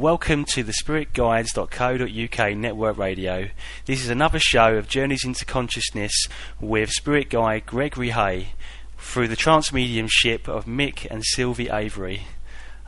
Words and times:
Welcome 0.00 0.46
to 0.54 0.62
the 0.62 0.72
spiritguides.co.uk 0.72 2.56
network 2.56 2.96
radio. 2.96 3.50
This 3.84 4.02
is 4.02 4.08
another 4.08 4.38
show 4.38 4.76
of 4.76 4.88
Journeys 4.88 5.26
into 5.26 5.44
Consciousness 5.44 6.26
with 6.58 6.88
spirit 6.88 7.28
guide 7.28 7.66
Gregory 7.66 8.08
Haye 8.08 8.54
through 8.96 9.28
the 9.28 9.36
trance 9.36 9.74
mediumship 9.74 10.48
of 10.48 10.64
Mick 10.64 11.06
and 11.10 11.22
Sylvie 11.22 11.68
Avery. 11.68 12.22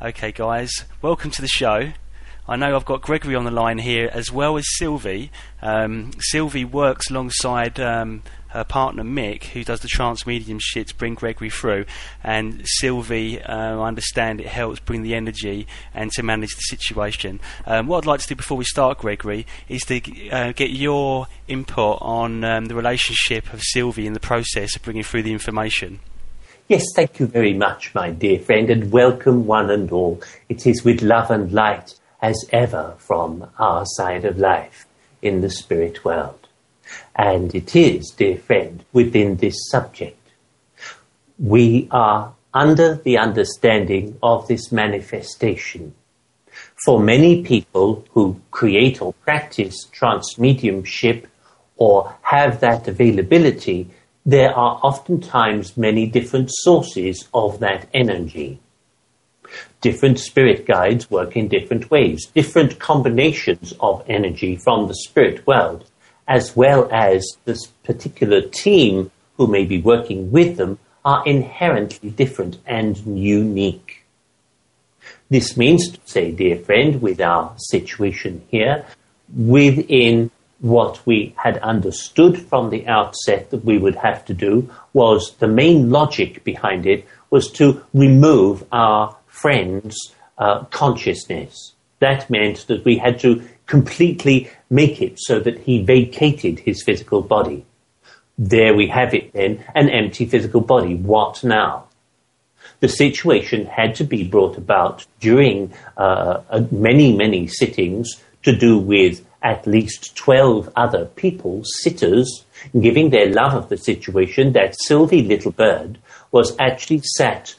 Okay, 0.01 0.33
guys, 0.33 0.73
welcome 1.03 1.31
to 1.33 1.43
the 1.43 1.49
show. 1.49 1.93
I 2.49 2.57
know 2.57 2.75
I've 2.75 2.87
got 2.87 3.03
Gregory 3.03 3.35
on 3.35 3.45
the 3.45 3.51
line 3.51 3.77
here 3.77 4.09
as 4.11 4.33
well 4.33 4.57
as 4.57 4.65
Sylvie. 4.79 5.31
Um, 5.61 6.13
Sylvie 6.19 6.65
works 6.65 7.11
alongside 7.11 7.79
um, 7.79 8.23
her 8.53 8.65
partner 8.65 9.03
Mick, 9.03 9.45
who 9.45 9.65
does 9.65 9.81
the 9.81 9.89
trance 9.89 10.27
mediumship 10.27 10.89
to 10.89 10.95
bring 10.95 11.15
Gregory 11.15 11.51
through, 11.51 11.85
and 12.23 12.63
Sylvie, 12.65 13.41
uh, 13.41 13.79
I 13.79 13.89
understand 13.89 14.41
it 14.41 14.47
helps 14.47 14.81
bring 14.81 15.03
the 15.03 15.15
energy 15.15 15.67
and 15.95 16.11
to 16.13 16.23
manage 16.23 16.55
the 16.55 16.63
situation. 16.63 17.41
Um, 17.67 17.87
what 17.87 17.99
I'd 17.99 18.07
like 18.07 18.21
to 18.21 18.29
do 18.29 18.37
before 18.37 18.57
we 18.57 18.65
start, 18.65 18.99
Gregory, 18.99 19.47
is 19.69 19.83
to 19.83 20.31
uh, 20.31 20.53
get 20.53 20.71
your 20.71 21.27
input 21.49 21.99
on 22.01 22.45
um, 22.45 22.67
the 22.67 22.75
relationship 22.75 23.53
of 23.53 23.63
Sylvie 23.63 24.07
in 24.07 24.13
the 24.13 24.21
process 24.21 24.77
of 24.77 24.83
bringing 24.83 25.03
through 25.03 25.23
the 25.23 25.33
information. 25.33 26.01
Yes, 26.69 26.85
thank 26.95 27.21
you 27.21 27.27
very 27.27 27.55
much, 27.55 27.95
my 27.95 28.11
dear 28.11 28.39
friend, 28.39 28.71
and 28.71 28.93
welcome 28.93 29.47
one 29.47 29.71
and 29.71 29.91
all. 29.91 30.23
It 30.49 30.67
is 30.67 30.85
with 30.85 31.03
love 31.03 31.31
and 31.31 31.53
light 31.53 31.95
as 32.23 32.37
ever 32.53 32.95
from 32.99 33.51
our 33.59 33.85
side 33.85 34.25
of 34.25 34.39
life 34.39 34.87
in 35.21 35.41
the 35.41 35.51
spirit 35.51 36.05
world. 36.05 36.42
And 37.15 37.55
it 37.55 37.77
is, 37.77 38.11
dear 38.11 38.37
friend, 38.37 38.85
within 38.93 39.37
this 39.37 39.57
subject. 39.71 40.19
We 41.39 41.89
are 41.91 42.35
under 42.55 42.97
the 42.97 43.19
understanding 43.19 44.19
of 44.23 44.49
this 44.49 44.71
manifestation. 44.71 45.95
For 46.85 47.01
many 47.01 47.43
people 47.43 48.05
who 48.11 48.41
create 48.51 49.01
or 49.01 49.13
practice 49.13 49.85
trance 49.91 50.39
mediumship 50.39 51.27
or 51.77 52.15
have 52.23 52.61
that 52.61 52.89
availability, 52.89 53.89
there 54.25 54.55
are 54.55 54.79
oftentimes 54.83 55.77
many 55.77 56.07
different 56.07 56.51
sources 56.53 57.29
of 57.33 57.61
that 57.61 57.89
energy. 57.95 58.61
Different 59.81 60.19
spirit 60.19 60.67
guides 60.67 61.11
work 61.11 61.37
in 61.37 61.49
different 61.49 61.91
ways, 61.91 62.27
different 62.27 62.79
combinations 62.79 63.75
of 63.81 64.05
energy 64.09 64.57
from 64.57 64.89
the 64.89 64.95
spirit 64.95 65.47
world 65.47 65.91
as 66.29 66.57
well 66.57 66.89
as 66.93 67.27
this 67.45 67.67
particular 67.85 68.41
team 68.41 69.11
who 69.37 69.47
may 69.47 69.65
be 69.65 69.81
working 69.81 70.31
with 70.31 70.57
them 70.57 70.79
are 71.05 71.23
inherently 71.27 72.11
different 72.11 72.59
and 72.67 72.97
unique. 72.99 74.05
This 75.31 75.57
means 75.57 75.91
to 75.91 76.01
say, 76.05 76.31
dear 76.31 76.57
friend, 76.57 77.01
with 77.01 77.21
our 77.21 77.55
situation 77.57 78.43
here, 78.51 78.85
within 79.35 80.31
what 80.61 81.05
we 81.05 81.35
had 81.37 81.59
understood 81.59 82.39
from 82.39 82.71
the 82.71 82.87
outset 82.87 83.51
that 83.51 83.65
we 83.65 83.79
would 83.79 83.97
have 83.97 84.25
to 84.25 84.35
do 84.35 84.71
was 84.93 85.35
the 85.41 85.49
main 85.49 85.91
logic 85.91 86.45
behind 86.45 86.87
it 86.87 87.05
was 87.31 87.51
to 87.51 87.83
remove 87.93 88.65
our 88.71 89.17
friend's 89.27 90.15
uh, 90.39 90.63
consciousness. 90.67 91.73
That 91.99 92.31
meant 92.31 92.67
that 92.69 92.85
we 92.85 92.99
had 92.99 93.19
to 93.21 93.43
completely 93.67 94.51
make 94.73 95.03
it 95.03 95.19
so 95.21 95.39
that 95.39 95.59
he 95.59 95.83
vacated 95.83 96.59
his 96.61 96.83
physical 96.83 97.21
body. 97.21 97.65
There 98.39 98.75
we 98.75 98.89
have 98.89 99.13
it 99.15 99.33
then, 99.35 99.65
an 99.75 99.91
empty 99.91 100.27
physical 100.27 100.63
body. 100.63 100.95
What 100.97 101.45
now? 101.45 101.85
The 102.81 102.89
situation 102.89 103.67
had 103.67 103.95
to 103.97 104.05
be 104.05 104.25
brought 104.25 104.57
about 104.57 105.07
during 105.21 105.73
uh, 105.97 106.41
many, 106.71 107.15
many 107.15 107.47
sittings 107.47 108.21
to 108.43 108.57
do 108.57 108.79
with 108.79 109.25
at 109.43 109.67
least 109.67 110.17
12 110.17 110.71
other 110.75 111.05
people, 111.05 111.63
sitters, 111.65 112.45
giving 112.81 113.11
their 113.11 113.29
love 113.29 113.55
of 113.55 113.69
the 113.69 113.77
situation 113.77 114.53
that 114.53 114.77
Sylvie 114.87 115.23
Little 115.23 115.53
Bird 115.53 115.99
was 116.31 116.57
actually 116.59 117.03
sat 117.17 117.55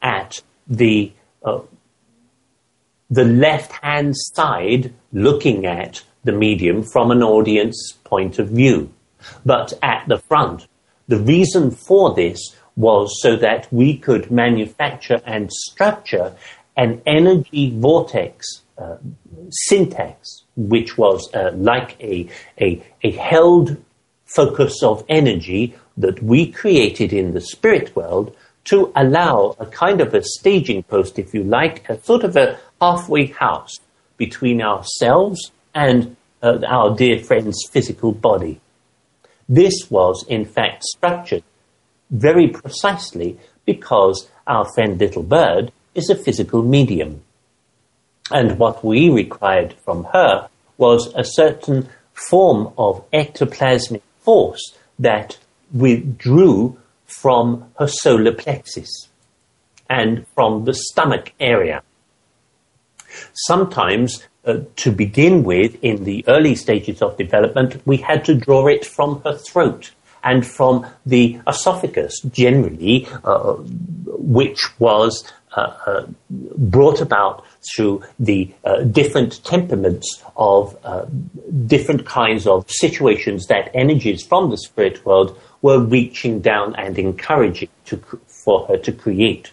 at 0.00 0.42
the 0.66 1.12
uh, 1.44 1.60
the 3.08 3.24
left 3.24 3.72
hand 3.72 4.14
side 4.16 4.92
looking 5.12 5.64
at 5.64 6.02
the 6.26 6.32
medium 6.32 6.82
from 6.82 7.10
an 7.10 7.22
audience 7.22 7.92
point 8.04 8.38
of 8.38 8.48
view, 8.50 8.92
but 9.44 9.72
at 9.82 10.04
the 10.08 10.18
front. 10.18 10.68
The 11.08 11.18
reason 11.18 11.70
for 11.70 12.14
this 12.14 12.40
was 12.76 13.22
so 13.22 13.36
that 13.36 13.68
we 13.72 13.96
could 13.96 14.30
manufacture 14.30 15.20
and 15.24 15.50
structure 15.50 16.34
an 16.76 17.00
energy 17.06 17.72
vortex 17.74 18.62
uh, 18.76 18.96
syntax, 19.50 20.42
which 20.56 20.98
was 20.98 21.32
uh, 21.32 21.52
like 21.54 21.96
a, 22.00 22.28
a, 22.60 22.82
a 23.02 23.12
held 23.12 23.76
focus 24.26 24.82
of 24.82 25.04
energy 25.08 25.74
that 25.96 26.22
we 26.22 26.52
created 26.52 27.12
in 27.12 27.32
the 27.32 27.40
spirit 27.40 27.96
world 27.96 28.36
to 28.64 28.92
allow 28.96 29.56
a 29.58 29.66
kind 29.66 30.00
of 30.00 30.12
a 30.12 30.22
staging 30.22 30.82
post, 30.82 31.18
if 31.18 31.32
you 31.32 31.42
like, 31.44 31.88
a 31.88 32.02
sort 32.02 32.24
of 32.24 32.36
a 32.36 32.58
halfway 32.80 33.26
house 33.26 33.72
between 34.18 34.60
ourselves 34.60 35.52
and 35.76 36.16
uh, 36.42 36.58
our 36.66 36.96
dear 36.96 37.22
friend's 37.22 37.68
physical 37.70 38.10
body. 38.10 38.60
This 39.48 39.90
was, 39.90 40.24
in 40.26 40.46
fact, 40.46 40.82
structured 40.84 41.44
very 42.10 42.48
precisely 42.48 43.38
because 43.66 44.28
our 44.46 44.64
friend 44.74 44.98
Little 44.98 45.22
Bird 45.22 45.70
is 45.94 46.08
a 46.08 46.16
physical 46.16 46.62
medium. 46.62 47.22
And 48.30 48.58
what 48.58 48.84
we 48.84 49.10
required 49.10 49.74
from 49.84 50.04
her 50.12 50.48
was 50.78 51.12
a 51.14 51.24
certain 51.24 51.88
form 52.12 52.72
of 52.78 53.08
ectoplasmic 53.12 54.02
force 54.20 54.74
that 54.98 55.38
withdrew 55.72 56.78
from 57.04 57.70
her 57.78 57.86
solar 57.86 58.32
plexus 58.32 59.08
and 59.90 60.26
from 60.34 60.64
the 60.64 60.74
stomach 60.74 61.32
area. 61.38 61.82
Sometimes, 63.46 64.24
uh, 64.46 64.60
to 64.76 64.92
begin 64.92 65.42
with, 65.42 65.76
in 65.82 66.04
the 66.04 66.24
early 66.28 66.54
stages 66.54 67.02
of 67.02 67.16
development, 67.16 67.80
we 67.84 67.96
had 67.96 68.24
to 68.24 68.34
draw 68.34 68.66
it 68.68 68.84
from 68.84 69.20
her 69.22 69.34
throat 69.36 69.90
and 70.22 70.46
from 70.46 70.86
the 71.04 71.38
esophagus, 71.46 72.20
generally, 72.32 73.08
uh, 73.24 73.54
which 74.06 74.78
was 74.78 75.32
uh, 75.56 75.72
uh 75.86 76.06
brought 76.58 77.00
about 77.00 77.44
through 77.74 78.02
the 78.20 78.52
uh, 78.64 78.82
different 78.82 79.42
temperaments 79.44 80.22
of 80.36 80.76
different 81.66 82.04
kinds 82.04 82.46
of 82.46 82.70
situations 82.70 83.46
that 83.46 83.70
energies 83.74 84.24
from 84.24 84.50
the 84.50 84.58
spirit 84.58 85.04
world 85.06 85.38
were 85.62 85.80
reaching 85.80 86.40
down 86.40 86.74
and 86.76 86.98
encouraging 86.98 87.68
to, 87.84 87.96
for 88.44 88.66
her 88.66 88.76
to 88.76 88.92
create. 88.92 89.50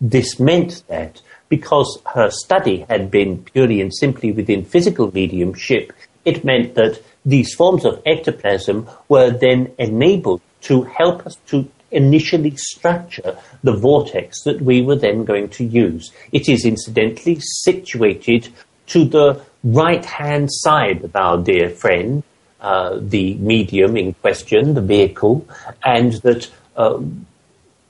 This 0.00 0.38
meant 0.38 0.82
that 0.88 1.22
because 1.48 2.00
her 2.14 2.30
study 2.30 2.84
had 2.88 3.10
been 3.10 3.42
purely 3.44 3.80
and 3.80 3.94
simply 3.94 4.32
within 4.32 4.64
physical 4.64 5.12
mediumship, 5.12 5.92
it 6.24 6.44
meant 6.44 6.74
that 6.74 7.00
these 7.24 7.54
forms 7.54 7.84
of 7.84 8.02
ectoplasm 8.06 8.88
were 9.08 9.30
then 9.30 9.72
enabled 9.78 10.40
to 10.62 10.82
help 10.82 11.26
us 11.26 11.36
to 11.46 11.68
initially 11.90 12.54
structure 12.56 13.36
the 13.62 13.72
vortex 13.72 14.42
that 14.44 14.60
we 14.60 14.82
were 14.82 14.96
then 14.96 15.24
going 15.24 15.48
to 15.48 15.64
use. 15.64 16.12
It 16.32 16.48
is 16.48 16.64
incidentally 16.64 17.38
situated 17.40 18.48
to 18.88 19.04
the 19.04 19.42
right 19.64 20.04
hand 20.04 20.48
side 20.50 21.04
of 21.04 21.16
our 21.16 21.38
dear 21.38 21.70
friend, 21.70 22.22
uh, 22.60 22.98
the 23.00 23.34
medium 23.34 23.96
in 23.96 24.14
question, 24.14 24.74
the 24.74 24.80
vehicle, 24.80 25.46
and 25.84 26.12
that 26.22 26.50
uh, 26.76 26.98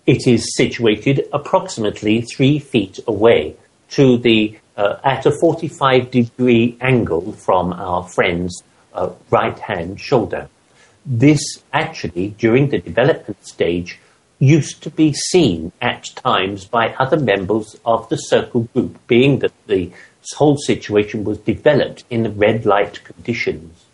it 0.09 0.27
is 0.27 0.57
situated 0.57 1.29
approximately 1.35 2.23
three 2.23 2.59
feet 2.59 2.99
away 3.07 3.55
to 3.91 4.17
the 4.17 4.59
uh, 4.75 4.97
at 5.05 5.27
a 5.27 5.33
45 5.39 6.11
degree 6.11 6.78
angle 6.81 7.33
from 7.33 7.75
our 7.75 8.09
friend's 8.09 8.63
uh, 8.95 9.10
right 9.31 9.59
hand 9.59 10.01
shoulder. 10.01 10.49
This 11.05 11.43
actually, 11.75 12.28
during 12.39 12.71
the 12.71 12.78
development 12.78 13.47
stage, 13.47 13.99
used 14.39 14.83
to 14.84 14.91
be 14.91 15.13
seen 15.13 15.72
at 15.83 16.05
times 16.16 16.65
by 16.65 16.95
other 16.95 17.19
members 17.19 17.77
of 17.84 18.09
the 18.09 18.16
circle 18.16 18.63
group, 18.72 18.99
being 19.09 19.41
that 19.41 19.53
the 19.66 19.93
whole 20.37 20.57
situation 20.57 21.25
was 21.25 21.37
developed 21.39 22.04
in 22.09 22.39
red 22.39 22.65
light 22.65 23.04
conditions. 23.04 23.84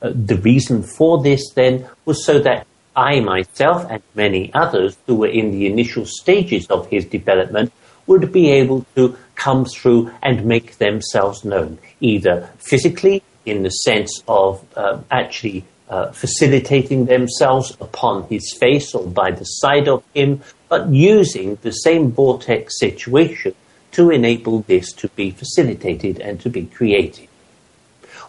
Uh, 0.00 0.12
the 0.14 0.36
reason 0.36 0.84
for 0.84 1.20
this 1.20 1.50
then 1.54 1.88
was 2.04 2.24
so 2.24 2.38
that 2.38 2.68
I 2.98 3.20
myself 3.20 3.86
and 3.88 4.02
many 4.16 4.52
others 4.54 4.96
who 5.06 5.14
were 5.14 5.28
in 5.28 5.52
the 5.52 5.66
initial 5.66 6.04
stages 6.04 6.66
of 6.66 6.88
his 6.88 7.04
development 7.04 7.72
would 8.08 8.32
be 8.32 8.50
able 8.50 8.84
to 8.96 9.16
come 9.36 9.64
through 9.66 10.10
and 10.20 10.44
make 10.44 10.78
themselves 10.78 11.44
known, 11.44 11.78
either 12.00 12.50
physically, 12.58 13.22
in 13.46 13.62
the 13.62 13.70
sense 13.70 14.24
of 14.26 14.64
uh, 14.76 14.98
actually 15.12 15.64
uh, 15.88 16.10
facilitating 16.10 17.06
themselves 17.06 17.70
upon 17.80 18.24
his 18.24 18.56
face 18.58 18.92
or 18.92 19.06
by 19.06 19.30
the 19.30 19.44
side 19.44 19.86
of 19.86 20.02
him, 20.12 20.42
but 20.68 20.88
using 20.88 21.56
the 21.62 21.70
same 21.70 22.10
vortex 22.10 22.80
situation 22.80 23.54
to 23.92 24.10
enable 24.10 24.62
this 24.62 24.92
to 24.94 25.08
be 25.10 25.30
facilitated 25.30 26.18
and 26.18 26.40
to 26.40 26.50
be 26.50 26.66
created. 26.66 27.28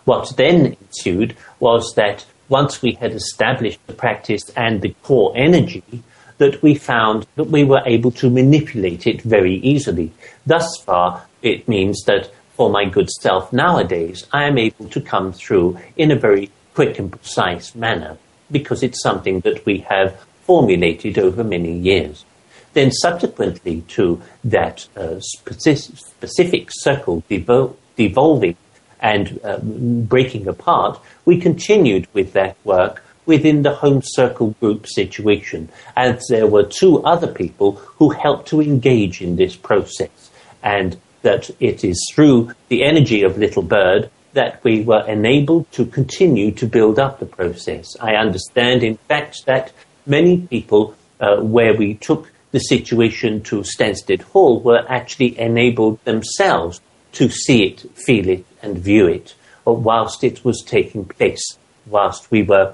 What 0.05 0.37
then 0.37 0.77
ensued 0.79 1.35
was 1.59 1.91
that 1.95 2.27
once 2.49 2.81
we 2.81 2.93
had 2.93 3.13
established 3.13 3.79
the 3.87 3.93
practice 3.93 4.49
and 4.55 4.81
the 4.81 4.93
core 5.03 5.31
energy, 5.35 6.03
that 6.39 6.61
we 6.61 6.73
found 6.73 7.27
that 7.35 7.45
we 7.45 7.63
were 7.63 7.83
able 7.85 8.11
to 8.11 8.29
manipulate 8.29 9.05
it 9.05 9.21
very 9.21 9.55
easily. 9.55 10.11
Thus 10.45 10.67
far, 10.85 11.25
it 11.41 11.67
means 11.67 12.03
that 12.05 12.31
for 12.55 12.69
my 12.69 12.85
good 12.85 13.09
self 13.09 13.53
nowadays, 13.53 14.25
I 14.33 14.45
am 14.45 14.57
able 14.57 14.89
to 14.89 15.01
come 15.01 15.31
through 15.31 15.77
in 15.95 16.11
a 16.11 16.15
very 16.15 16.49
quick 16.73 16.97
and 16.97 17.11
precise 17.11 17.75
manner 17.75 18.17
because 18.51 18.83
it's 18.83 19.01
something 19.01 19.41
that 19.41 19.65
we 19.65 19.79
have 19.89 20.19
formulated 20.43 21.19
over 21.19 21.43
many 21.43 21.77
years. 21.77 22.25
Then, 22.73 22.91
subsequently 22.91 23.81
to 23.89 24.21
that 24.43 24.87
uh, 24.95 25.19
specific 25.19 26.69
circle 26.71 27.23
devol- 27.29 27.75
devolving 27.95 28.55
and 29.01 29.39
um, 29.43 30.03
breaking 30.03 30.47
apart, 30.47 30.99
we 31.25 31.39
continued 31.39 32.07
with 32.13 32.33
that 32.33 32.57
work 32.63 33.03
within 33.25 33.61
the 33.61 33.75
home 33.75 34.01
circle 34.03 34.55
group 34.59 34.87
situation, 34.87 35.69
as 35.95 36.25
there 36.29 36.47
were 36.47 36.63
two 36.63 37.03
other 37.03 37.31
people 37.31 37.73
who 37.73 38.09
helped 38.09 38.47
to 38.47 38.59
engage 38.61 39.21
in 39.21 39.35
this 39.35 39.55
process, 39.55 40.31
and 40.63 40.97
that 41.21 41.49
it 41.59 41.83
is 41.83 42.11
through 42.13 42.51
the 42.69 42.83
energy 42.83 43.21
of 43.23 43.37
Little 43.37 43.61
Bird 43.61 44.09
that 44.33 44.63
we 44.63 44.81
were 44.81 45.05
enabled 45.07 45.71
to 45.71 45.85
continue 45.85 46.51
to 46.51 46.65
build 46.65 46.97
up 46.99 47.19
the 47.19 47.25
process. 47.25 47.95
I 47.99 48.15
understand, 48.15 48.83
in 48.83 48.97
fact, 48.97 49.45
that 49.45 49.73
many 50.05 50.41
people, 50.41 50.95
uh, 51.19 51.37
where 51.37 51.75
we 51.75 51.95
took 51.95 52.31
the 52.51 52.59
situation 52.59 53.41
to 53.43 53.61
Stansted 53.61 54.21
Hall, 54.21 54.59
were 54.59 54.85
actually 54.89 55.39
enabled 55.39 56.03
themselves 56.03 56.81
to 57.13 57.29
see 57.29 57.63
it, 57.63 57.81
feel 57.95 58.27
it, 58.27 58.45
and 58.61 58.77
view 58.77 59.07
it, 59.07 59.35
whilst 59.65 60.23
it 60.23 60.43
was 60.43 60.63
taking 60.65 61.05
place, 61.05 61.57
whilst 61.85 62.31
we 62.31 62.43
were 62.43 62.73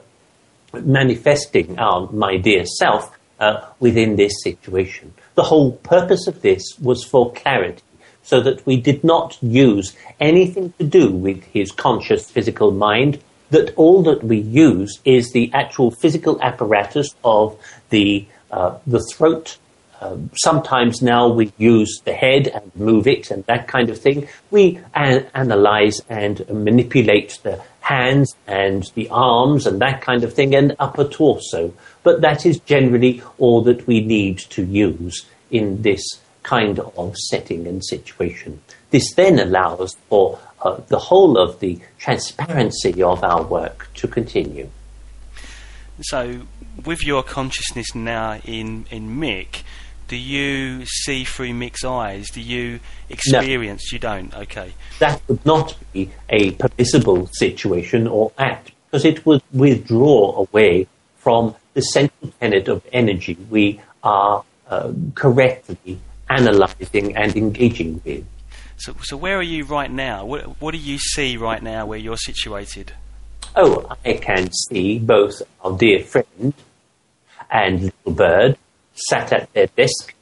manifesting 0.73 1.77
our 1.79 2.11
my 2.11 2.37
dear 2.37 2.65
self 2.65 3.17
uh, 3.39 3.65
within 3.79 4.15
this 4.15 4.33
situation. 4.43 5.13
The 5.35 5.43
whole 5.43 5.73
purpose 5.73 6.27
of 6.27 6.41
this 6.41 6.63
was 6.79 7.03
for 7.03 7.33
clarity, 7.33 7.83
so 8.23 8.41
that 8.41 8.65
we 8.65 8.79
did 8.79 9.03
not 9.03 9.37
use 9.41 9.95
anything 10.19 10.73
to 10.77 10.83
do 10.83 11.11
with 11.11 11.43
his 11.45 11.71
conscious 11.71 12.29
physical 12.29 12.71
mind. 12.71 13.19
That 13.51 13.73
all 13.75 14.01
that 14.03 14.23
we 14.23 14.37
use 14.37 14.99
is 15.05 15.31
the 15.31 15.51
actual 15.53 15.91
physical 15.91 16.41
apparatus 16.41 17.13
of 17.23 17.57
the 17.89 18.25
uh, 18.51 18.77
the 18.87 19.05
throat 19.13 19.57
um, 20.05 20.29
sometimes 20.35 21.01
now 21.01 21.27
we 21.27 21.51
use 21.57 22.01
the 22.05 22.13
head 22.13 22.47
and 22.47 22.75
move 22.75 23.07
it 23.07 23.31
and 23.31 23.45
that 23.45 23.67
kind 23.67 23.89
of 23.89 23.99
thing. 23.99 24.27
We 24.51 24.79
an- 24.93 25.27
analyze 25.33 26.01
and 26.09 26.47
manipulate 26.49 27.39
the 27.43 27.61
hands 27.81 28.35
and 28.47 28.91
the 28.95 29.09
arms 29.09 29.67
and 29.67 29.79
that 29.81 30.01
kind 30.01 30.23
of 30.23 30.33
thing 30.33 30.55
and 30.55 30.75
upper 30.79 31.07
torso. 31.07 31.73
But 32.03 32.21
that 32.21 32.45
is 32.45 32.59
generally 32.59 33.21
all 33.37 33.61
that 33.63 33.85
we 33.87 34.01
need 34.01 34.39
to 34.49 34.63
use 34.63 35.25
in 35.51 35.81
this 35.81 36.03
kind 36.43 36.79
of 36.79 37.15
setting 37.17 37.67
and 37.67 37.83
situation. 37.83 38.61
This 38.91 39.13
then 39.15 39.39
allows 39.39 39.95
for 40.09 40.39
uh, 40.61 40.79
the 40.87 40.99
whole 40.99 41.37
of 41.37 41.59
the 41.59 41.79
transparency 41.97 43.01
of 43.01 43.23
our 43.23 43.43
work 43.43 43.89
to 43.95 44.07
continue. 44.07 44.69
So, 46.01 46.41
with 46.83 47.03
your 47.03 47.23
consciousness 47.23 47.95
now 47.95 48.39
in, 48.43 48.85
in 48.91 49.17
Mick, 49.17 49.63
do 50.07 50.15
you 50.15 50.85
see 50.85 51.23
through 51.23 51.53
Mick's 51.53 51.83
eyes? 51.83 52.29
Do 52.29 52.41
you 52.41 52.79
experience? 53.09 53.91
No. 53.91 53.95
You 53.95 53.99
don't. 53.99 54.35
Okay. 54.35 54.73
That 54.99 55.21
would 55.27 55.45
not 55.45 55.75
be 55.93 56.11
a 56.29 56.51
permissible 56.51 57.27
situation 57.27 58.07
or 58.07 58.31
act 58.37 58.71
because 58.85 59.05
it 59.05 59.25
would 59.25 59.41
withdraw 59.51 60.45
away 60.47 60.87
from 61.17 61.55
the 61.73 61.81
central 61.81 62.31
tenet 62.39 62.67
of 62.67 62.85
energy 62.93 63.37
we 63.49 63.81
are 64.03 64.43
uh, 64.69 64.93
correctly 65.15 65.99
analyzing 66.29 67.15
and 67.15 67.35
engaging 67.35 68.01
with. 68.05 68.25
So, 68.77 68.95
so 69.01 69.17
where 69.17 69.37
are 69.37 69.43
you 69.43 69.63
right 69.65 69.91
now? 69.91 70.25
What, 70.25 70.61
what 70.61 70.71
do 70.71 70.77
you 70.77 70.97
see 70.97 71.37
right 71.37 71.61
now 71.61 71.85
where 71.85 71.97
you're 71.97 72.17
situated? 72.17 72.93
Oh, 73.55 73.85
I 74.05 74.13
can 74.13 74.49
see 74.51 74.99
both 74.99 75.41
our 75.63 75.77
dear 75.77 76.03
friend 76.03 76.53
and 77.49 77.81
little 77.83 78.11
bird 78.11 78.57
sat 78.95 79.31
at 79.33 79.51
their 79.53 79.67
desk. 79.67 80.13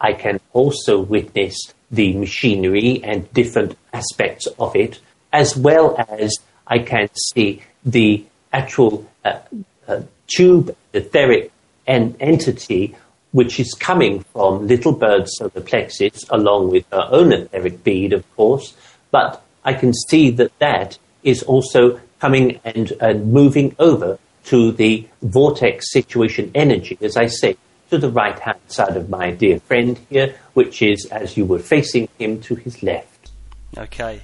I 0.00 0.12
can 0.14 0.40
also 0.52 1.00
witness 1.00 1.56
the 1.90 2.14
machinery 2.14 3.00
and 3.04 3.30
different 3.32 3.76
aspects 3.92 4.46
of 4.58 4.74
it, 4.74 5.00
as 5.32 5.56
well 5.56 5.96
as 6.08 6.32
I 6.66 6.78
can 6.78 7.08
see 7.34 7.62
the 7.84 8.24
actual 8.52 9.06
uh, 9.24 9.40
uh, 9.86 10.02
tube, 10.26 10.74
etheric 10.92 11.50
en- 11.86 12.16
entity, 12.20 12.96
which 13.32 13.60
is 13.60 13.74
coming 13.74 14.24
from 14.32 14.66
Little 14.66 14.92
Bird's 14.92 15.32
solar 15.36 15.60
plexus, 15.60 16.24
along 16.30 16.70
with 16.70 16.84
her 16.90 17.08
own 17.10 17.32
etheric 17.32 17.84
bead, 17.84 18.12
of 18.12 18.24
course. 18.36 18.74
But 19.10 19.42
I 19.64 19.74
can 19.74 19.92
see 19.92 20.30
that 20.30 20.56
that 20.58 20.98
is 21.22 21.42
also 21.42 22.00
coming 22.20 22.60
and, 22.64 22.92
and 23.00 23.32
moving 23.32 23.74
over 23.78 24.18
to 24.44 24.72
the 24.72 25.06
vortex 25.22 25.92
situation 25.92 26.50
energy, 26.54 26.98
as 27.00 27.16
I 27.16 27.26
say, 27.26 27.56
to 27.90 27.98
the 27.98 28.10
right 28.10 28.38
hand 28.38 28.58
side 28.68 28.96
of 28.96 29.08
my 29.08 29.32
dear 29.32 29.60
friend 29.60 29.98
here, 30.08 30.34
which 30.54 30.82
is 30.82 31.06
as 31.10 31.36
you 31.36 31.44
were 31.44 31.58
facing 31.58 32.08
him 32.18 32.40
to 32.42 32.54
his 32.54 32.82
left. 32.82 33.30
Okay. 33.76 34.22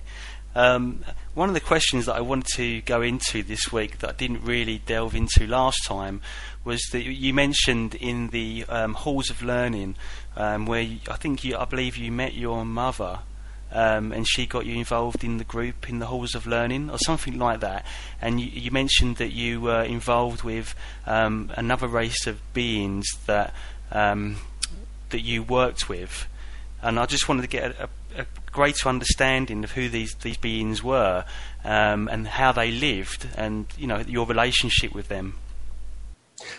Um, 0.54 1.04
one 1.34 1.50
of 1.50 1.54
the 1.54 1.60
questions 1.60 2.06
that 2.06 2.14
I 2.14 2.22
wanted 2.22 2.46
to 2.56 2.80
go 2.80 3.02
into 3.02 3.42
this 3.42 3.70
week 3.70 3.98
that 3.98 4.08
I 4.10 4.12
didn't 4.14 4.42
really 4.42 4.78
delve 4.78 5.14
into 5.14 5.46
last 5.46 5.84
time 5.84 6.22
was 6.64 6.80
that 6.92 7.04
you 7.04 7.34
mentioned 7.34 7.94
in 7.94 8.28
the 8.28 8.64
um, 8.68 8.94
halls 8.94 9.28
of 9.28 9.42
learning 9.42 9.96
um, 10.36 10.64
where 10.64 10.80
you, 10.80 10.98
I 11.08 11.16
think 11.16 11.44
you, 11.44 11.56
I 11.56 11.66
believe 11.66 11.96
you 11.96 12.10
met 12.10 12.32
your 12.32 12.64
mother 12.64 13.20
um, 13.72 14.12
and 14.12 14.26
she 14.28 14.46
got 14.46 14.66
you 14.66 14.76
involved 14.76 15.24
in 15.24 15.38
the 15.38 15.44
group 15.44 15.88
in 15.88 15.98
the 15.98 16.06
halls 16.06 16.34
of 16.34 16.46
learning 16.46 16.90
or 16.90 16.98
something 16.98 17.38
like 17.38 17.60
that. 17.60 17.84
And 18.20 18.40
you, 18.40 18.46
you 18.46 18.70
mentioned 18.70 19.16
that 19.16 19.32
you 19.32 19.60
were 19.60 19.82
involved 19.82 20.42
with 20.42 20.74
um, 21.06 21.50
another 21.56 21.88
race 21.88 22.26
of 22.26 22.40
beings 22.52 23.06
that 23.26 23.54
um, 23.90 24.36
that 25.10 25.20
you 25.20 25.42
worked 25.42 25.88
with, 25.88 26.26
and 26.82 26.98
I 26.98 27.06
just 27.06 27.28
wanted 27.28 27.42
to 27.42 27.48
get 27.48 27.64
a, 27.64 27.84
a, 27.84 28.22
a 28.22 28.26
greater 28.50 28.88
understanding 28.88 29.64
of 29.64 29.72
who 29.72 29.88
these 29.88 30.14
these 30.14 30.36
beings 30.36 30.82
were 30.82 31.24
um, 31.64 32.08
and 32.08 32.26
how 32.26 32.52
they 32.52 32.70
lived, 32.70 33.28
and 33.37 33.66
you 33.76 33.87
know 33.87 33.99
your 33.99 34.26
relationship 34.26 34.94
with 34.94 35.08
them. 35.08 35.35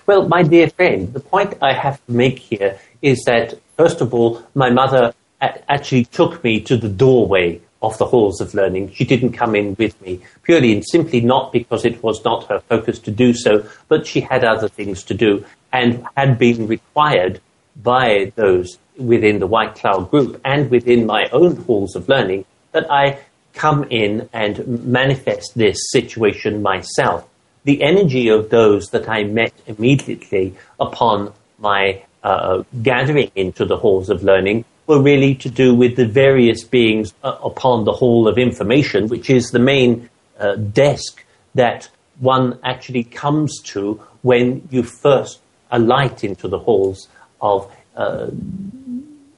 Well, 0.05 0.27
my 0.27 0.43
dear 0.43 0.69
friend, 0.69 1.13
the 1.13 1.19
point 1.19 1.55
I 1.61 1.73
have 1.73 2.03
to 2.05 2.11
make 2.11 2.39
here 2.39 2.79
is 3.01 3.23
that 3.25 3.59
first 3.77 4.01
of 4.01 4.13
all, 4.13 4.43
my 4.55 4.69
mother 4.69 5.13
actually 5.41 6.05
took 6.05 6.43
me 6.43 6.59
to 6.61 6.77
the 6.77 6.89
doorway 6.89 7.61
of 7.81 7.97
the 7.97 8.05
halls 8.05 8.41
of 8.41 8.53
learning. 8.53 8.91
She 8.93 9.05
didn't 9.05 9.33
come 9.33 9.55
in 9.55 9.75
with 9.77 9.99
me, 10.01 10.19
purely 10.43 10.73
and 10.73 10.83
simply 10.85 11.21
not 11.21 11.51
because 11.51 11.85
it 11.85 12.01
was 12.01 12.23
not 12.25 12.47
her 12.47 12.59
focus 12.61 12.99
to 12.99 13.11
do 13.11 13.33
so, 13.33 13.67
but 13.87 14.07
she 14.07 14.21
had 14.21 14.43
other 14.43 14.67
things 14.67 15.03
to 15.03 15.13
do 15.13 15.45
and 15.71 16.05
had 16.15 16.39
been 16.39 16.67
required 16.67 17.39
by 17.83 18.31
those 18.35 18.79
within 18.97 19.39
the 19.39 19.47
White 19.47 19.75
Cloud 19.75 20.09
group 20.09 20.41
and 20.43 20.71
within 20.71 21.05
my 21.05 21.27
own 21.31 21.55
halls 21.55 21.95
of 21.95 22.09
learning 22.09 22.45
that 22.71 22.91
I 22.91 23.19
come 23.53 23.85
in 23.89 24.29
and 24.33 24.85
manifest 24.85 25.55
this 25.55 25.77
situation 25.91 26.61
myself. 26.61 27.27
The 27.63 27.83
energy 27.83 28.29
of 28.29 28.49
those 28.49 28.89
that 28.89 29.09
I 29.09 29.23
met 29.23 29.53
immediately 29.67 30.55
upon 30.79 31.33
my 31.59 32.03
uh, 32.23 32.63
gathering 32.81 33.31
into 33.35 33.65
the 33.65 33.77
halls 33.77 34.09
of 34.09 34.23
learning 34.23 34.65
were 34.87 35.01
really 35.01 35.35
to 35.35 35.49
do 35.49 35.75
with 35.75 35.95
the 35.95 36.05
various 36.07 36.63
beings 36.63 37.13
uh, 37.23 37.37
upon 37.43 37.83
the 37.83 37.91
hall 37.91 38.27
of 38.27 38.37
information, 38.37 39.07
which 39.09 39.29
is 39.29 39.51
the 39.51 39.59
main 39.59 40.09
uh, 40.39 40.55
desk 40.55 41.25
that 41.55 41.89
one 42.19 42.57
actually 42.63 43.03
comes 43.03 43.61
to 43.61 44.01
when 44.21 44.67
you 44.71 44.83
first 44.83 45.39
alight 45.71 46.23
into 46.23 46.47
the 46.47 46.57
halls 46.57 47.07
of 47.41 47.71
uh, 47.95 48.29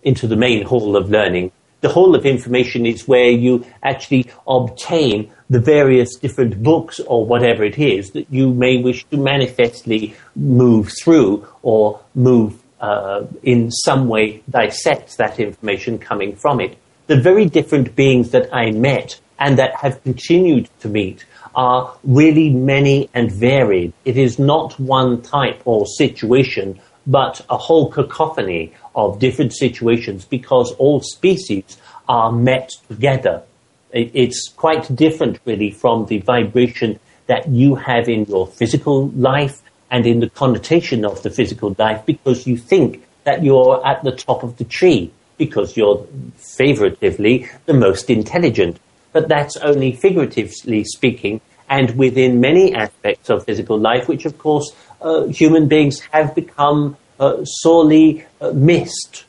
into 0.03 0.27
the 0.27 0.36
main 0.36 0.65
hall 0.65 0.96
of 0.96 1.10
learning. 1.10 1.51
The 1.82 1.89
hall 1.89 2.13
of 2.13 2.25
information 2.25 2.86
is 2.86 3.08
where 3.08 3.29
you 3.29 3.65
actually 3.84 4.29
obtain 4.48 5.32
the 5.50 5.60
various 5.60 6.15
different 6.15 6.62
books 6.62 7.00
or 7.00 7.25
whatever 7.25 7.63
it 7.63 7.79
is 7.79 8.12
that 8.12 8.27
you 8.29 8.53
may 8.53 8.82
wish 8.82 9.06
to 9.06 9.18
manifestly 9.18 10.13
move 10.36 10.91
through 11.01 11.48
or 11.62 12.01
move 12.15 12.62
uh, 12.79 13.25
in 13.43 13.71
some 13.71 14.07
way 14.07 14.43
dissects 14.50 15.15
that 15.17 15.39
information 15.39 16.00
coming 16.00 16.36
from 16.36 16.59
it. 16.59 16.77
The 17.07 17.19
very 17.19 17.45
different 17.45 17.95
beings 17.95 18.31
that 18.31 18.53
I 18.53 18.71
met 18.71 19.19
and 19.39 19.57
that 19.57 19.75
have 19.75 20.03
continued 20.03 20.69
to 20.81 20.89
meet 20.89 21.25
are 21.55 21.93
really 22.03 22.50
many 22.50 23.09
and 23.13 23.31
varied. 23.31 23.93
It 24.05 24.17
is 24.17 24.38
not 24.38 24.79
one 24.79 25.21
type 25.21 25.62
or 25.65 25.86
situation, 25.86 26.79
but 27.07 27.43
a 27.50 27.57
whole 27.57 27.89
cacophony 27.89 28.74
of 28.95 29.19
different 29.19 29.53
situations 29.53 30.25
because 30.25 30.71
all 30.74 31.01
species 31.01 31.77
are 32.07 32.31
met 32.31 32.71
together. 32.88 33.43
It's 33.91 34.50
quite 34.50 34.93
different, 34.95 35.39
really, 35.45 35.71
from 35.71 36.05
the 36.05 36.19
vibration 36.19 37.00
that 37.25 37.48
you 37.50 37.75
have 37.75 38.07
in 38.07 38.25
your 38.25 38.45
physical 38.45 39.09
life 39.09 39.62
and 39.91 40.05
in 40.05 40.19
the 40.19 40.29
connotation 40.29 41.05
of 41.05 41.24
the 41.24 41.29
physical 41.29 41.75
life 41.77 42.05
because 42.05 42.46
you 42.46 42.58
think 42.58 43.03
that 43.24 43.43
you're 43.43 43.86
at 43.86 44.03
the 44.03 44.12
top 44.12 44.43
of 44.43 44.58
the 44.58 44.63
tree 44.63 45.12
because 45.38 45.75
you're 45.75 46.05
figuratively 46.36 47.50
the 47.65 47.74
most 47.74 48.10
intelligent. 48.10 48.79
But 49.12 49.27
that's 49.27 49.58
only 49.58 49.93
figuratively 49.93 50.84
speaking 50.84 51.41
and 51.69 51.96
within 51.98 52.39
many 52.39 52.74
aspects 52.74 53.29
of 53.29 53.46
physical 53.46 53.79
life, 53.79 54.08
which 54.08 54.25
of 54.25 54.38
course 54.38 54.72
uh, 55.01 55.25
human 55.27 55.67
beings 55.67 56.00
have 56.12 56.36
become 56.36 56.98
uh, 57.19 57.43
sorely 57.43 58.25
uh, 58.41 58.51
missed 58.51 59.25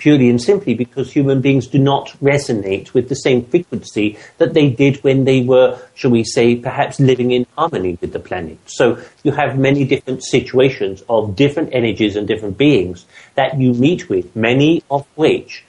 purely 0.00 0.30
and 0.30 0.40
simply 0.40 0.74
because 0.74 1.12
human 1.12 1.40
beings 1.42 1.66
do 1.66 1.78
not 1.78 2.08
resonate 2.22 2.92
with 2.94 3.08
the 3.08 3.14
same 3.14 3.44
frequency 3.44 4.18
that 4.38 4.54
they 4.54 4.70
did 4.70 4.96
when 5.04 5.24
they 5.24 5.42
were, 5.42 5.78
shall 5.94 6.10
we 6.10 6.24
say, 6.24 6.56
perhaps 6.56 6.98
living 6.98 7.30
in 7.30 7.46
harmony 7.56 7.96
with 8.00 8.12
the 8.12 8.18
planet. 8.18 8.58
So 8.66 8.98
you 9.22 9.32
have 9.32 9.58
many 9.58 9.84
different 9.84 10.24
situations 10.24 11.04
of 11.08 11.36
different 11.36 11.74
energies 11.74 12.16
and 12.16 12.26
different 12.26 12.56
beings 12.56 13.04
that 13.34 13.60
you 13.60 13.74
meet 13.74 14.08
with, 14.08 14.34
many 14.34 14.82
of 14.90 15.06
which 15.16 15.64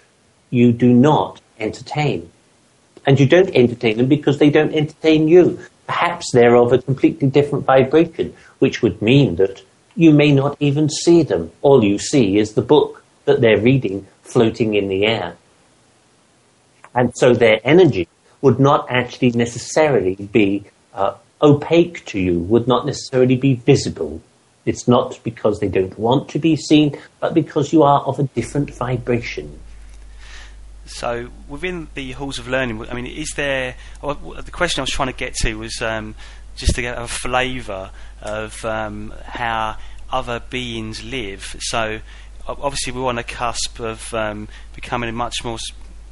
you 0.49 0.71
do 0.71 0.91
not 0.93 1.41
entertain. 1.59 2.31
And 3.05 3.19
you 3.19 3.27
don't 3.27 3.53
entertain 3.53 3.97
them 3.97 4.07
because 4.07 4.37
they 4.37 4.49
don't 4.49 4.73
entertain 4.73 5.27
you. 5.27 5.59
Perhaps 5.87 6.31
they're 6.31 6.55
of 6.55 6.71
a 6.71 6.81
completely 6.81 7.27
different 7.29 7.65
vibration, 7.65 8.33
which 8.59 8.81
would 8.81 9.01
mean 9.01 9.35
that 9.35 9.61
you 9.95 10.11
may 10.13 10.31
not 10.31 10.55
even 10.61 10.87
see 10.89 11.23
them. 11.23 11.51
All 11.61 11.83
you 11.83 11.97
see 11.97 12.37
is 12.37 12.53
the 12.53 12.61
book 12.61 13.03
that 13.25 13.41
they're 13.41 13.59
reading 13.59 14.07
floating 14.31 14.73
in 14.73 14.87
the 14.87 15.05
air. 15.05 15.35
And 16.93 17.15
so 17.15 17.33
their 17.33 17.59
energy 17.63 18.07
would 18.41 18.59
not 18.59 18.87
actually 18.89 19.31
necessarily 19.31 20.15
be 20.15 20.65
uh, 20.93 21.15
opaque 21.41 22.05
to 22.07 22.19
you, 22.19 22.39
would 22.39 22.67
not 22.67 22.85
necessarily 22.85 23.35
be 23.35 23.55
visible. 23.55 24.21
It's 24.65 24.87
not 24.87 25.19
because 25.23 25.59
they 25.59 25.69
don't 25.69 25.97
want 25.97 26.29
to 26.29 26.39
be 26.39 26.55
seen, 26.55 26.97
but 27.19 27.33
because 27.33 27.73
you 27.73 27.83
are 27.83 28.01
of 28.01 28.19
a 28.19 28.23
different 28.23 28.73
vibration. 28.73 29.59
So, 30.85 31.29
within 31.47 31.87
the 31.93 32.11
halls 32.11 32.37
of 32.37 32.47
learning, 32.47 32.85
I 32.89 32.93
mean, 32.93 33.07
is 33.07 33.31
there? 33.35 33.75
The 34.01 34.51
question 34.51 34.81
I 34.81 34.83
was 34.83 34.89
trying 34.89 35.07
to 35.07 35.17
get 35.17 35.33
to 35.35 35.55
was 35.55 35.81
um, 35.81 36.15
just 36.57 36.75
to 36.75 36.81
get 36.81 36.97
a 36.97 37.07
flavour 37.07 37.91
of 38.21 38.63
um, 38.65 39.13
how 39.23 39.77
other 40.11 40.41
beings 40.49 41.03
live. 41.03 41.55
So, 41.59 42.01
obviously 42.47 42.93
we're 42.93 43.07
on 43.07 43.17
a 43.17 43.23
cusp 43.23 43.79
of 43.79 44.13
um, 44.13 44.47
becoming 44.75 45.09
a 45.09 45.13
much 45.13 45.43
more 45.43 45.57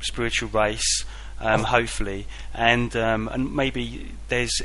spiritual 0.02 0.50
race, 0.50 1.06
um, 1.40 1.64
hopefully, 1.64 2.28
and 2.54 2.96
um, 2.96 3.28
and 3.30 3.56
maybe 3.56 4.12
there's 4.28 4.62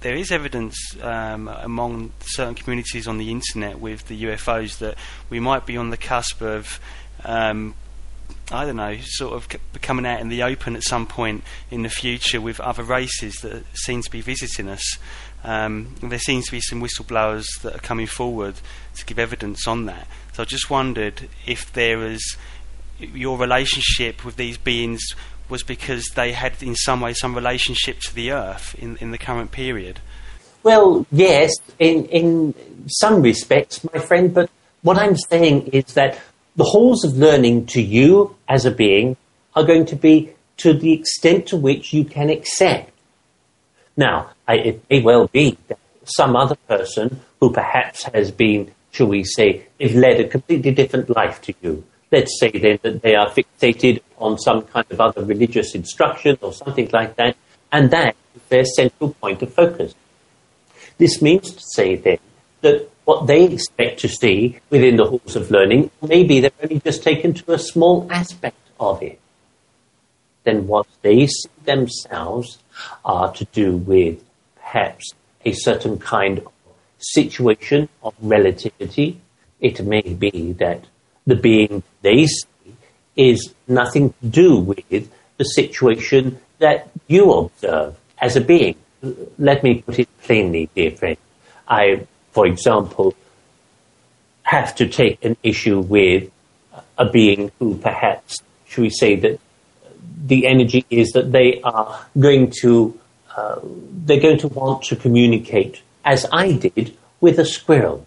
there 0.00 0.14
is 0.14 0.30
evidence 0.32 0.76
um, 1.02 1.48
among 1.48 2.12
certain 2.20 2.54
communities 2.54 3.06
on 3.06 3.18
the 3.18 3.30
internet 3.30 3.78
with 3.78 4.08
the 4.08 4.24
UFOs 4.24 4.78
that 4.78 4.96
we 5.28 5.40
might 5.40 5.66
be 5.66 5.76
on 5.76 5.90
the 5.90 5.96
cusp 5.96 6.40
of. 6.42 6.80
Um, 7.24 7.74
I 8.52 8.64
don't 8.64 8.76
know, 8.76 8.96
sort 9.00 9.34
of 9.34 9.48
coming 9.80 10.04
out 10.04 10.20
in 10.20 10.28
the 10.28 10.42
open 10.42 10.74
at 10.74 10.82
some 10.82 11.06
point 11.06 11.44
in 11.70 11.82
the 11.82 11.88
future 11.88 12.40
with 12.40 12.58
other 12.58 12.82
races 12.82 13.34
that 13.42 13.62
seem 13.74 14.02
to 14.02 14.10
be 14.10 14.22
visiting 14.22 14.68
us. 14.68 14.98
Um, 15.42 15.94
there 16.02 16.18
seems 16.18 16.46
to 16.46 16.52
be 16.52 16.60
some 16.60 16.82
whistleblowers 16.82 17.46
that 17.62 17.74
are 17.74 17.80
coming 17.80 18.06
forward 18.06 18.56
to 18.96 19.04
give 19.06 19.18
evidence 19.18 19.66
on 19.66 19.86
that. 19.86 20.06
So 20.32 20.42
I 20.42 20.46
just 20.46 20.68
wondered 20.68 21.28
if 21.46 21.72
there 21.72 21.98
was 21.98 22.36
your 22.98 23.38
relationship 23.38 24.24
with 24.24 24.36
these 24.36 24.58
beings 24.58 25.02
was 25.48 25.62
because 25.62 26.06
they 26.14 26.32
had 26.32 26.62
in 26.62 26.74
some 26.76 27.00
way 27.00 27.12
some 27.12 27.34
relationship 27.34 27.98
to 28.00 28.14
the 28.14 28.30
earth 28.30 28.74
in, 28.78 28.96
in 28.98 29.10
the 29.10 29.18
current 29.18 29.50
period. 29.50 30.00
Well, 30.62 31.06
yes, 31.10 31.50
in 31.78 32.04
in 32.06 32.54
some 32.86 33.22
respects, 33.22 33.82
my 33.92 33.98
friend, 33.98 34.32
but 34.32 34.50
what 34.82 34.98
I'm 34.98 35.16
saying 35.16 35.68
is 35.68 35.94
that 35.94 36.20
the 36.56 36.64
halls 36.64 37.04
of 37.04 37.16
learning 37.16 37.66
to 37.66 37.80
you 37.82 38.36
as 38.48 38.66
a 38.66 38.70
being 38.70 39.16
are 39.56 39.64
going 39.64 39.86
to 39.86 39.96
be 39.96 40.32
to 40.58 40.74
the 40.74 40.92
extent 40.92 41.46
to 41.48 41.56
which 41.56 41.92
you 41.92 42.04
can 42.04 42.28
accept. 42.28 42.89
Now, 43.96 44.30
it 44.48 44.82
may 44.88 45.00
well 45.00 45.26
be 45.28 45.58
that 45.68 45.78
some 46.04 46.36
other 46.36 46.56
person 46.68 47.20
who 47.40 47.52
perhaps 47.52 48.04
has 48.04 48.30
been 48.30 48.72
shall 48.92 49.06
we 49.06 49.24
say, 49.24 49.66
they've 49.78 49.94
led 49.94 50.20
a 50.20 50.28
completely 50.28 50.72
different 50.72 51.08
life 51.14 51.40
to 51.42 51.54
you. 51.62 51.84
Let's 52.10 52.38
say 52.40 52.50
then 52.50 52.78
that 52.82 53.02
they 53.02 53.14
are 53.14 53.30
fixated 53.30 54.02
on 54.18 54.38
some 54.38 54.62
kind 54.62 54.86
of 54.90 55.00
other 55.00 55.24
religious 55.24 55.74
instruction 55.74 56.36
or 56.40 56.52
something 56.52 56.88
like 56.92 57.16
that, 57.16 57.36
and 57.70 57.90
that 57.92 58.16
is 58.34 58.42
their 58.48 58.64
central 58.64 59.14
point 59.14 59.42
of 59.42 59.54
focus. 59.54 59.94
This 60.98 61.22
means 61.22 61.52
to 61.52 61.62
say 61.62 61.96
then 61.96 62.18
that 62.62 62.90
what 63.04 63.26
they 63.26 63.44
expect 63.44 64.00
to 64.00 64.08
see 64.08 64.58
within 64.70 64.96
the 64.96 65.06
halls 65.06 65.36
of 65.36 65.50
learning, 65.50 65.90
maybe 66.02 66.40
they're 66.40 66.50
only 66.62 66.80
just 66.80 67.02
taken 67.02 67.32
to 67.34 67.52
a 67.52 67.58
small 67.58 68.06
aspect 68.10 68.58
of 68.78 69.02
it. 69.02 69.20
Then 70.44 70.66
what 70.66 70.86
they 71.02 71.26
see 71.26 71.48
themselves 71.64 72.58
are 73.04 73.32
to 73.34 73.44
do 73.46 73.76
with 73.76 74.22
perhaps 74.56 75.14
a 75.44 75.52
certain 75.52 75.98
kind 75.98 76.38
of 76.38 76.52
situation 76.98 77.88
of 78.02 78.14
relativity. 78.20 79.20
It 79.60 79.84
may 79.84 80.02
be 80.02 80.52
that 80.52 80.84
the 81.26 81.36
being 81.36 81.82
they 82.02 82.26
see 82.26 82.74
is 83.16 83.54
nothing 83.68 84.12
to 84.20 84.26
do 84.26 84.58
with 84.58 85.10
the 85.36 85.44
situation 85.44 86.38
that 86.58 86.88
you 87.08 87.32
observe 87.32 87.96
as 88.18 88.36
a 88.36 88.40
being. 88.40 88.76
Let 89.38 89.62
me 89.62 89.82
put 89.82 89.98
it 89.98 90.08
plainly, 90.22 90.68
dear 90.74 90.90
friend. 90.92 91.16
I, 91.66 92.06
for 92.32 92.46
example, 92.46 93.14
have 94.42 94.74
to 94.76 94.88
take 94.88 95.24
an 95.24 95.36
issue 95.42 95.80
with 95.80 96.30
a 96.98 97.08
being 97.08 97.50
who 97.58 97.76
perhaps, 97.78 98.42
should 98.66 98.82
we 98.82 98.90
say 98.90 99.16
that 99.16 99.40
the 100.26 100.46
energy 100.46 100.84
is 100.90 101.12
that 101.12 101.32
they 101.32 101.60
are 101.62 102.06
going 102.18 102.52
to, 102.60 102.98
uh, 103.36 103.60
they're 103.62 104.20
going 104.20 104.38
to 104.38 104.48
want 104.48 104.84
to 104.84 104.96
communicate 104.96 105.82
as 106.04 106.26
I 106.32 106.52
did 106.52 106.96
with 107.20 107.38
a 107.38 107.44
squirrel. 107.44 108.06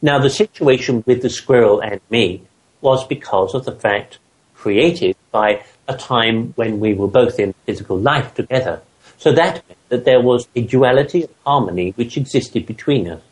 Now, 0.00 0.18
the 0.18 0.30
situation 0.30 1.04
with 1.06 1.22
the 1.22 1.30
squirrel 1.30 1.80
and 1.80 2.00
me 2.10 2.42
was 2.80 3.06
because 3.06 3.54
of 3.54 3.64
the 3.64 3.72
fact 3.72 4.18
created 4.54 5.16
by 5.30 5.64
a 5.88 5.96
time 5.96 6.52
when 6.56 6.80
we 6.80 6.94
were 6.94 7.08
both 7.08 7.38
in 7.38 7.52
physical 7.66 7.98
life 7.98 8.34
together. 8.34 8.80
So 9.18 9.32
that 9.32 9.62
meant 9.68 9.88
that 9.88 10.04
there 10.04 10.20
was 10.20 10.48
a 10.56 10.62
duality 10.62 11.24
of 11.24 11.30
harmony 11.44 11.92
which 11.92 12.16
existed 12.16 12.66
between 12.66 13.08
us. 13.08 13.22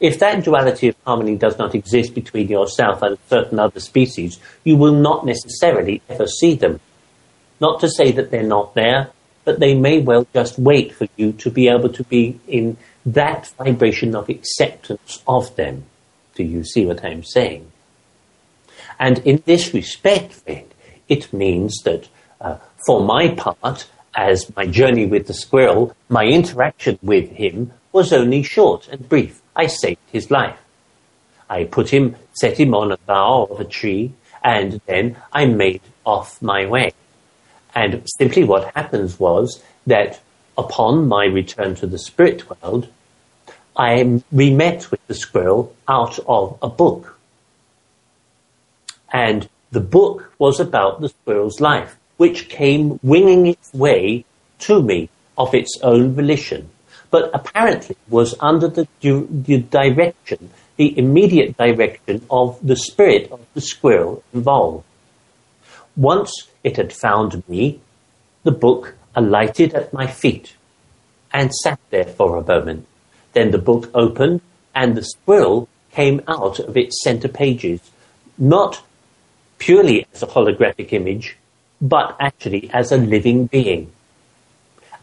If 0.00 0.18
that 0.18 0.44
duality 0.44 0.88
of 0.88 0.96
harmony 1.06 1.36
does 1.36 1.58
not 1.58 1.74
exist 1.74 2.14
between 2.14 2.48
yourself 2.48 3.02
and 3.02 3.18
certain 3.28 3.58
other 3.58 3.80
species, 3.80 4.38
you 4.64 4.76
will 4.76 4.94
not 4.94 5.26
necessarily 5.26 6.02
ever 6.08 6.26
see 6.26 6.54
them. 6.54 6.80
Not 7.60 7.80
to 7.80 7.88
say 7.88 8.12
that 8.12 8.30
they're 8.30 8.42
not 8.42 8.74
there, 8.74 9.10
but 9.44 9.60
they 9.60 9.74
may 9.74 10.00
well 10.00 10.26
just 10.32 10.58
wait 10.58 10.94
for 10.94 11.06
you 11.16 11.32
to 11.32 11.50
be 11.50 11.68
able 11.68 11.90
to 11.90 12.04
be 12.04 12.40
in 12.48 12.76
that 13.06 13.52
vibration 13.58 14.14
of 14.14 14.28
acceptance 14.28 15.22
of 15.28 15.54
them. 15.56 15.84
Do 16.34 16.42
you 16.42 16.64
see 16.64 16.86
what 16.86 17.04
I'm 17.04 17.22
saying? 17.22 17.70
And 18.98 19.18
in 19.18 19.42
this 19.44 19.74
respect, 19.74 20.42
it 21.08 21.32
means 21.32 21.82
that 21.84 22.08
uh, 22.40 22.58
for 22.86 23.04
my 23.04 23.28
part, 23.28 23.86
as 24.14 24.54
my 24.56 24.66
journey 24.66 25.06
with 25.06 25.26
the 25.26 25.34
squirrel, 25.34 25.94
my 26.08 26.24
interaction 26.24 26.98
with 27.02 27.30
him 27.30 27.72
was 27.92 28.12
only 28.12 28.42
short 28.42 28.88
and 28.88 29.08
brief. 29.08 29.40
I 29.56 29.66
saved 29.66 30.00
his 30.12 30.30
life. 30.30 30.58
I 31.48 31.64
put 31.64 31.90
him, 31.90 32.16
set 32.32 32.58
him 32.58 32.74
on 32.74 32.92
a 32.92 32.96
bough 32.96 33.46
of 33.50 33.60
a 33.60 33.64
tree, 33.64 34.12
and 34.42 34.80
then 34.86 35.16
I 35.32 35.46
made 35.46 35.82
off 36.04 36.40
my 36.42 36.66
way. 36.66 36.92
And 37.74 38.02
simply 38.18 38.44
what 38.44 38.74
happens 38.74 39.18
was 39.18 39.62
that 39.86 40.20
upon 40.56 41.08
my 41.08 41.24
return 41.24 41.74
to 41.76 41.86
the 41.86 41.98
spirit 41.98 42.44
world, 42.48 42.88
I 43.76 44.20
re-met 44.30 44.90
with 44.90 45.04
the 45.06 45.14
squirrel 45.14 45.74
out 45.88 46.18
of 46.26 46.58
a 46.62 46.68
book. 46.68 47.18
And 49.12 49.48
the 49.72 49.80
book 49.80 50.32
was 50.38 50.60
about 50.60 51.00
the 51.00 51.08
squirrel's 51.08 51.60
life, 51.60 51.96
which 52.16 52.48
came 52.48 53.00
winging 53.02 53.46
its 53.46 53.72
way 53.74 54.24
to 54.60 54.82
me 54.82 55.08
of 55.36 55.54
its 55.54 55.78
own 55.82 56.14
volition, 56.14 56.70
but 57.14 57.30
apparently 57.32 57.96
was 58.08 58.34
under 58.40 58.66
the, 58.66 58.88
the 59.00 59.58
direction, 59.70 60.50
the 60.74 60.98
immediate 60.98 61.56
direction 61.56 62.26
of 62.28 62.58
the 62.60 62.74
spirit 62.74 63.30
of 63.30 63.38
the 63.54 63.60
squirrel 63.60 64.24
involved. 64.32 64.84
Once 65.94 66.32
it 66.64 66.76
had 66.76 66.92
found 66.92 67.48
me, 67.48 67.78
the 68.42 68.50
book 68.50 68.96
alighted 69.14 69.74
at 69.74 69.92
my 69.92 70.08
feet 70.08 70.56
and 71.32 71.54
sat 71.54 71.78
there 71.90 72.10
for 72.18 72.36
a 72.36 72.44
moment. 72.44 72.84
Then 73.32 73.52
the 73.52 73.64
book 73.70 73.88
opened 73.94 74.40
and 74.74 74.96
the 74.96 75.04
squirrel 75.04 75.68
came 75.92 76.20
out 76.26 76.58
of 76.58 76.76
its 76.76 77.00
center 77.04 77.28
pages 77.28 77.80
not 78.36 78.82
purely 79.58 80.04
as 80.12 80.24
a 80.24 80.26
holographic 80.26 80.92
image, 80.92 81.36
but 81.80 82.16
actually 82.18 82.68
as 82.72 82.90
a 82.90 82.96
living 82.96 83.46
being. 83.46 83.92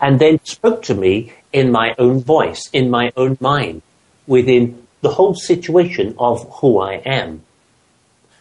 And 0.01 0.19
then 0.19 0.39
spoke 0.43 0.81
to 0.83 0.95
me 0.95 1.31
in 1.53 1.71
my 1.71 1.93
own 1.99 2.21
voice, 2.23 2.69
in 2.73 2.89
my 2.89 3.13
own 3.15 3.37
mind, 3.39 3.83
within 4.25 4.87
the 5.01 5.11
whole 5.11 5.35
situation 5.35 6.15
of 6.17 6.49
who 6.55 6.79
I 6.79 6.95
am. 7.05 7.43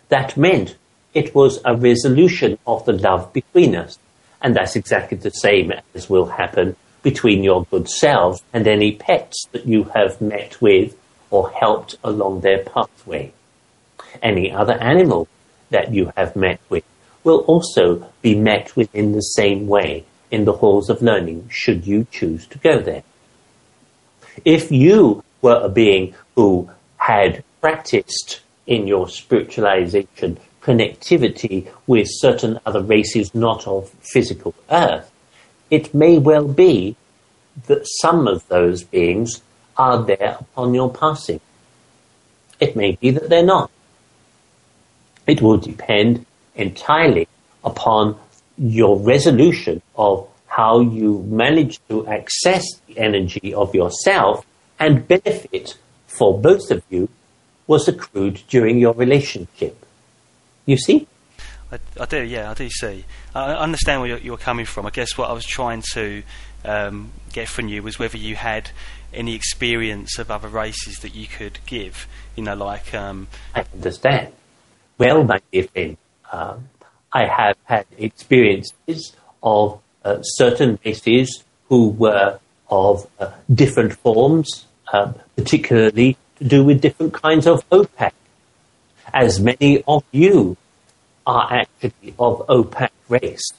That 0.09 0.37
meant 0.37 0.76
it 1.12 1.35
was 1.35 1.61
a 1.64 1.76
resolution 1.76 2.59
of 2.67 2.85
the 2.87 2.93
love 2.93 3.33
between 3.33 3.76
us. 3.76 3.99
And 4.40 4.57
that's 4.57 4.75
exactly 4.75 5.19
the 5.19 5.31
same 5.31 5.73
as 5.95 6.09
will 6.09 6.26
happen 6.26 6.76
between 7.02 7.45
your 7.45 7.64
good 7.67 7.88
selves 7.88 8.43
and 8.52 8.67
any 8.67 8.93
pets 8.93 9.47
that 9.52 9.67
you 9.67 9.85
have 9.95 10.21
met 10.21 10.61
with 10.61 10.97
or 11.31 11.50
helped 11.50 11.97
along 12.02 12.40
their 12.40 12.64
pathway. 12.64 13.33
Any 14.23 14.50
other 14.50 14.75
animal 14.75 15.29
that 15.71 15.93
you 15.93 16.12
have 16.17 16.37
met 16.37 16.61
with 16.69 16.85
will 17.23 17.40
also 17.40 18.11
be 18.23 18.35
met 18.35 18.75
with 18.76 18.95
in 18.95 19.12
the 19.12 19.21
same 19.21 19.67
way 19.67 20.05
in 20.30 20.44
the 20.44 20.52
halls 20.52 20.88
of 20.88 21.02
learning 21.02 21.49
should 21.50 21.87
you 21.87 22.06
choose 22.10 22.46
to 22.49 22.58
go 22.58 22.80
there. 22.80 23.02
If 24.44 24.70
you 24.70 25.25
were 25.42 25.60
a 25.62 25.68
being 25.68 26.14
who 26.34 26.70
had 26.96 27.42
practiced 27.60 28.40
in 28.66 28.87
your 28.87 29.06
spiritualization 29.06 30.38
connectivity 30.62 31.68
with 31.87 32.06
certain 32.08 32.60
other 32.66 32.82
races 32.82 33.34
not 33.34 33.66
of 33.66 33.90
physical 34.00 34.54
earth, 34.70 35.10
it 35.70 35.94
may 35.94 36.18
well 36.18 36.46
be 36.46 36.96
that 37.66 37.87
some 38.00 38.28
of 38.28 38.46
those 38.49 38.84
beings 38.84 39.42
are 39.76 40.02
there 40.02 40.37
upon 40.38 40.75
your 40.75 40.92
passing. 40.92 41.40
It 42.58 42.76
may 42.76 42.92
be 42.92 43.10
that 43.10 43.28
they're 43.28 43.44
not. 43.44 43.70
It 45.26 45.40
will 45.40 45.56
depend 45.58 46.26
entirely 46.54 47.28
upon 47.64 48.18
your 48.61 48.99
resolution 48.99 49.81
of 49.97 50.29
how 50.47 50.81
you 50.81 51.25
manage 51.29 51.81
to 51.88 52.07
access 52.07 52.64
the 52.87 52.99
energy 52.99 53.55
of 53.55 53.75
yourself 53.75 54.45
and 54.79 55.09
benefit 55.09 55.79
for 56.07 56.38
both 56.38 56.71
of 56.71 56.83
you 56.90 57.09
was 57.67 57.88
accrued 57.88 58.43
during 58.49 58.79
your 58.79 58.93
relationship. 58.93 59.87
You 60.67 60.76
see? 60.76 61.07
I, 61.73 61.79
I 61.99 62.05
do, 62.05 62.23
yeah, 62.23 62.50
I 62.50 62.55
do 62.55 62.69
see. 62.69 63.07
I 63.35 63.55
understand 63.55 64.02
where 64.02 64.11
you're, 64.11 64.19
you're, 64.19 64.37
coming 64.37 64.67
from. 64.67 64.85
I 64.87 64.90
guess 64.90 65.17
what 65.17 65.31
I 65.31 65.33
was 65.33 65.47
trying 65.47 65.83
to 65.93 66.23
um, 66.64 67.12
get 67.33 67.49
from 67.49 67.69
you 67.69 67.83
was 67.83 67.99
whether 67.99 68.19
you 68.19 68.35
had 68.37 68.71
any 69.14 69.35
experience 69.35 70.19
of 70.19 70.31
other 70.31 70.49
races 70.49 70.99
that 70.99 71.14
you 71.14 71.26
could 71.26 71.61
give. 71.64 72.07
You 72.37 72.43
know, 72.43 72.57
like. 72.57 72.93
Um, 72.93 73.29
I 73.55 73.64
understand. 73.73 74.33
Well, 74.99 75.25
my 75.25 75.40
dear 75.50 75.64
friend, 75.64 75.97
uh, 76.31 76.57
I 77.12 77.26
have 77.26 77.57
had 77.64 77.87
experiences 77.99 79.17
of 79.43 79.81
uh, 80.05 80.23
certain 80.23 80.79
races 80.85 81.45
who 81.69 81.90
were 81.90 82.38
of 82.69 83.09
uh, 83.19 83.33
different 83.52 83.95
forms, 83.95 84.67
uh, 84.93 85.12
particularly 85.37 86.17
to 86.38 86.45
do 86.45 86.64
with 86.64 86.81
different 86.81 87.12
kinds 87.12 87.47
of 87.47 87.69
OPEC. 87.71 88.12
As 89.12 89.40
many 89.40 89.83
of 89.88 90.05
you 90.12 90.57
are 91.26 91.52
actually 91.52 92.14
of 92.19 92.47
OPEC 92.47 92.90
race 93.09 93.52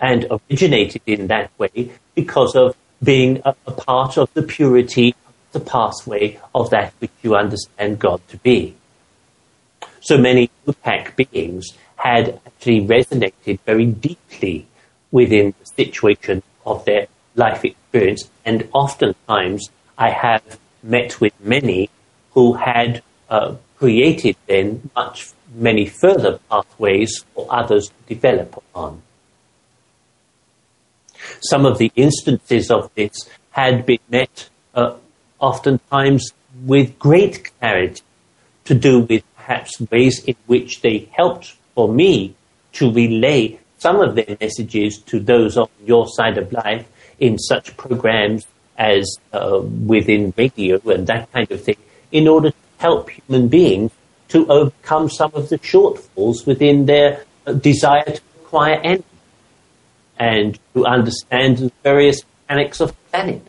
and 0.00 0.26
originated 0.30 1.02
in 1.06 1.28
that 1.28 1.50
way 1.58 1.92
because 2.14 2.56
of 2.56 2.76
being 3.02 3.40
a, 3.44 3.54
a 3.66 3.72
part 3.72 4.18
of 4.18 4.32
the 4.34 4.42
purity, 4.42 5.14
the 5.52 5.60
pathway 5.60 6.38
of 6.54 6.70
that 6.70 6.92
which 6.98 7.12
you 7.22 7.36
understand 7.36 8.00
God 8.00 8.20
to 8.28 8.36
be. 8.38 8.74
So 10.00 10.18
many 10.18 10.50
OPEC 10.66 11.14
beings 11.16 11.72
had 12.02 12.40
actually 12.44 12.80
resonated 12.84 13.60
very 13.60 13.86
deeply 13.86 14.66
within 15.12 15.54
the 15.60 15.66
situation 15.66 16.42
of 16.66 16.84
their 16.84 17.06
life 17.36 17.64
experience, 17.64 18.28
and 18.44 18.68
oftentimes 18.72 19.70
I 19.96 20.10
have 20.10 20.58
met 20.82 21.20
with 21.20 21.32
many 21.40 21.90
who 22.32 22.54
had 22.54 23.02
uh, 23.30 23.54
created 23.78 24.36
then 24.48 24.90
much 24.96 25.30
many 25.54 25.86
further 25.86 26.40
pathways 26.50 27.24
for 27.34 27.46
others 27.50 27.88
to 27.88 28.14
develop 28.14 28.60
on. 28.74 29.00
Some 31.40 31.64
of 31.66 31.78
the 31.78 31.92
instances 31.94 32.70
of 32.70 32.90
this 32.96 33.12
had 33.50 33.86
been 33.86 34.00
met 34.08 34.48
uh, 34.74 34.96
oftentimes 35.38 36.32
with 36.64 36.98
great 36.98 37.50
clarity 37.60 38.02
to 38.64 38.74
do 38.74 39.00
with 39.00 39.22
perhaps 39.36 39.80
ways 39.90 40.24
in 40.24 40.34
which 40.46 40.80
they 40.80 41.08
helped 41.12 41.56
for 41.74 41.92
me 41.92 42.34
to 42.74 42.92
relay 42.92 43.58
some 43.78 44.00
of 44.00 44.14
their 44.14 44.36
messages 44.40 44.98
to 44.98 45.18
those 45.18 45.56
on 45.56 45.68
your 45.84 46.06
side 46.08 46.38
of 46.38 46.52
life 46.52 46.86
in 47.18 47.38
such 47.38 47.76
programs 47.76 48.46
as 48.78 49.16
uh, 49.32 49.60
within 49.86 50.32
radio 50.36 50.80
and 50.88 51.06
that 51.06 51.30
kind 51.32 51.50
of 51.50 51.62
thing 51.62 51.76
in 52.10 52.28
order 52.28 52.50
to 52.50 52.56
help 52.78 53.10
human 53.10 53.48
beings 53.48 53.90
to 54.28 54.46
overcome 54.48 55.08
some 55.10 55.30
of 55.34 55.48
the 55.48 55.58
shortfalls 55.58 56.46
within 56.46 56.86
their 56.86 57.24
uh, 57.46 57.52
desire 57.52 58.04
to 58.04 58.20
acquire 58.40 58.80
energy 58.82 59.04
and 60.18 60.58
to 60.74 60.86
understand 60.86 61.58
the 61.58 61.72
various 61.82 62.22
mechanics 62.48 62.80
of 62.80 62.88
the 62.88 62.96
planet. 63.10 63.46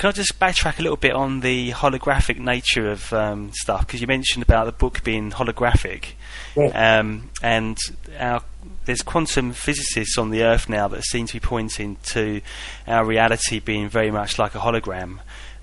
Can 0.00 0.08
I 0.08 0.12
just 0.12 0.40
backtrack 0.40 0.78
a 0.78 0.82
little 0.82 0.96
bit 0.96 1.12
on 1.12 1.40
the 1.40 1.72
holographic 1.72 2.38
nature 2.38 2.90
of 2.90 3.12
um, 3.12 3.52
stuff? 3.52 3.86
Because 3.86 4.00
you 4.00 4.06
mentioned 4.06 4.42
about 4.42 4.64
the 4.64 4.72
book 4.72 5.04
being 5.04 5.30
holographic, 5.30 6.12
yeah. 6.56 7.00
um, 7.00 7.28
and 7.42 7.76
our, 8.18 8.42
there's 8.86 9.02
quantum 9.02 9.52
physicists 9.52 10.16
on 10.16 10.30
the 10.30 10.42
Earth 10.42 10.70
now 10.70 10.88
that 10.88 11.04
seem 11.04 11.26
to 11.26 11.34
be 11.34 11.40
pointing 11.40 11.98
to 12.04 12.40
our 12.86 13.04
reality 13.04 13.60
being 13.60 13.90
very 13.90 14.10
much 14.10 14.38
like 14.38 14.54
a 14.54 14.60
hologram, 14.60 15.18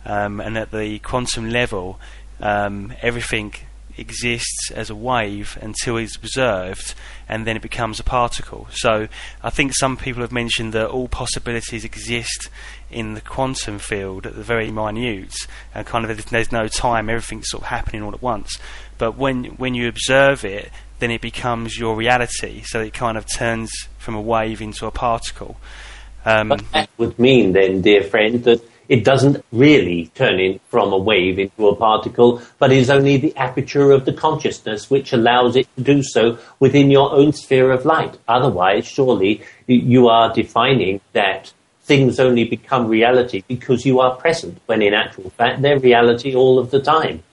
um, 0.05 0.39
and 0.39 0.55
at 0.55 0.69
the 0.69 0.99
quantum 0.99 1.49
level, 1.49 1.99
um, 2.39 2.93
everything 3.01 3.55
exists 3.97 4.71
as 4.71 4.89
a 4.89 4.95
wave 4.95 5.57
until 5.61 5.97
it's 5.97 6.15
observed 6.15 6.93
and 7.27 7.45
then 7.45 7.55
it 7.55 7.61
becomes 7.61 7.99
a 7.99 8.03
particle. 8.03 8.67
So 8.71 9.07
I 9.43 9.49
think 9.49 9.73
some 9.73 9.97
people 9.97 10.21
have 10.21 10.31
mentioned 10.31 10.73
that 10.73 10.89
all 10.89 11.07
possibilities 11.07 11.83
exist 11.83 12.49
in 12.89 13.15
the 13.15 13.21
quantum 13.21 13.79
field 13.79 14.25
at 14.25 14.35
the 14.35 14.43
very 14.43 14.71
minute 14.71 15.35
and 15.73 15.85
kind 15.85 16.05
of 16.05 16.29
there's 16.29 16.51
no 16.51 16.67
time, 16.67 17.09
everything's 17.09 17.49
sort 17.49 17.63
of 17.63 17.67
happening 17.67 18.03
all 18.03 18.13
at 18.13 18.21
once. 18.21 18.57
But 18.97 19.17
when 19.17 19.45
when 19.57 19.75
you 19.75 19.87
observe 19.87 20.45
it, 20.45 20.71
then 20.99 21.11
it 21.11 21.21
becomes 21.21 21.77
your 21.77 21.95
reality. 21.95 22.63
So 22.65 22.79
it 22.79 22.93
kind 22.93 23.17
of 23.17 23.25
turns 23.31 23.71
from 23.97 24.15
a 24.15 24.21
wave 24.21 24.61
into 24.61 24.85
a 24.85 24.91
particle. 24.91 25.57
Um, 26.25 26.49
but 26.49 26.71
that 26.71 26.89
would 26.97 27.17
mean 27.19 27.53
then, 27.53 27.81
dear 27.81 28.03
friend, 28.03 28.43
that 28.43 28.61
it 28.89 29.03
doesn't 29.03 29.43
really 29.51 30.11
turn 30.15 30.39
in 30.39 30.59
from 30.69 30.93
a 30.93 30.97
wave 30.97 31.39
into 31.39 31.67
a 31.67 31.75
particle, 31.75 32.41
but 32.59 32.71
is 32.71 32.89
only 32.89 33.17
the 33.17 33.35
aperture 33.35 33.91
of 33.91 34.05
the 34.05 34.13
consciousness 34.13 34.89
which 34.89 35.13
allows 35.13 35.55
it 35.55 35.67
to 35.75 35.83
do 35.83 36.01
so 36.01 36.37
within 36.59 36.89
your 36.89 37.11
own 37.11 37.33
sphere 37.33 37.71
of 37.71 37.85
light. 37.85 38.17
Otherwise, 38.27 38.87
surely 38.87 39.41
you 39.67 40.07
are 40.07 40.33
defining 40.33 41.01
that 41.13 41.51
things 41.83 42.19
only 42.19 42.43
become 42.43 42.87
reality 42.87 43.43
because 43.47 43.85
you 43.85 43.99
are 43.99 44.15
present, 44.15 44.59
when 44.65 44.81
in 44.81 44.93
actual 44.93 45.29
fact 45.31 45.61
they're 45.61 45.79
reality 45.79 46.35
all 46.35 46.59
of 46.59 46.71
the 46.71 46.81
time. 46.81 47.23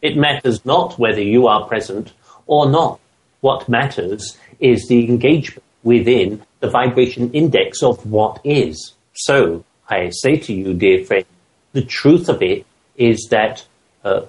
It 0.00 0.16
matters 0.16 0.64
not 0.64 0.98
whether 0.98 1.22
you 1.22 1.46
are 1.46 1.66
present 1.66 2.12
or 2.46 2.68
not. 2.68 3.00
What 3.40 3.68
matters 3.68 4.36
is 4.60 4.86
the 4.86 5.08
engagement 5.08 5.64
within 5.82 6.42
the 6.60 6.70
vibration 6.70 7.32
index 7.32 7.82
of 7.82 8.06
what 8.06 8.40
is. 8.44 8.94
So, 9.14 9.64
I 9.88 10.10
say 10.10 10.36
to 10.36 10.52
you, 10.52 10.74
dear 10.74 11.04
friend, 11.04 11.24
the 11.72 11.82
truth 11.82 12.28
of 12.28 12.42
it 12.42 12.66
is 12.96 13.28
that 13.30 13.64
uh, 14.04 14.22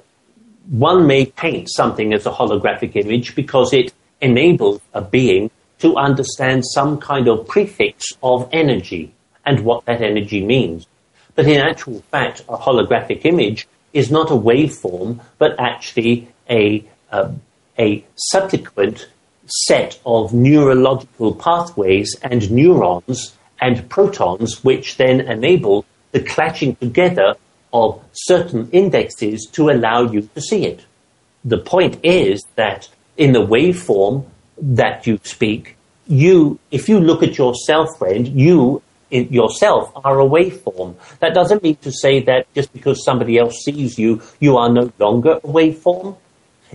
one 0.70 1.08
may 1.08 1.26
paint 1.26 1.70
something 1.70 2.13
as 2.13 2.26
a 2.26 2.32
holographic 2.32 2.96
image 2.96 3.36
because 3.36 3.74
it 3.74 3.94
enables 4.22 4.82
a 4.94 5.02
being 5.02 5.52
to 5.80 5.98
understand 5.98 6.63
some 6.66 6.98
kind 6.98 7.28
of 7.28 7.48
prefix 7.48 8.06
of 8.22 8.48
energy 8.54 9.13
and 9.46 9.66
what 9.66 9.86
that 9.86 10.02
energy 10.02 10.46
means. 10.46 10.88
But 11.36 11.48
in 11.48 11.60
actual 11.60 12.02
fact, 12.12 12.42
a 12.48 12.58
holographic 12.58 13.26
image 13.26 13.68
is 13.92 14.10
not 14.10 14.32
a 14.32 14.36
waveform, 14.36 15.20
but 15.38 15.60
actually 15.60 16.30
a, 16.50 16.86
uh, 17.12 17.32
a 17.78 18.06
subsequent 18.16 19.08
set 19.46 20.00
of 20.06 20.34
neurological 20.34 21.36
pathways 21.36 22.16
and 22.22 22.50
neurons 22.50 23.34
and 23.63 23.88
protons, 23.88 24.62
which 24.62 24.97
then 24.97 25.21
enable 25.21 25.86
the 26.12 26.19
clashing 26.19 26.76
together 26.76 27.36
of 27.71 28.04
certain 28.12 28.69
indexes 28.71 29.47
to 29.54 29.69
allow 29.69 30.02
you 30.12 30.30
to 30.36 30.41
see 30.41 30.65
it. 30.65 30.82
The 31.45 31.58
point 31.58 31.97
is 32.04 32.43
that 32.56 32.89
in 33.15 33.32
the 33.32 33.45
waveform 33.45 34.26
that 34.58 35.08
you 35.08 35.17
speak, 35.23 35.78
you, 36.08 36.60
if 36.71 36.89
you 36.89 36.99
look 36.99 37.23
at 37.23 37.38
yourself, 37.38 37.97
friend, 37.97 38.28
you 38.28 38.82
yourself 39.10 39.91
are 40.04 40.19
a 40.19 40.26
waveform. 40.26 40.95
That 41.19 41.34
doesn't 41.34 41.63
mean 41.63 41.78
to 41.78 41.91
say 41.91 42.19
that 42.21 42.54
just 42.54 42.73
because 42.73 43.06
somebody 43.06 43.38
else 43.38 43.63
sees 43.63 43.97
you, 43.97 44.21
you 44.41 44.58
are 44.58 44.69
no 44.69 44.91
longer 44.99 45.34
a 45.34 45.47
waveform. 45.47 46.17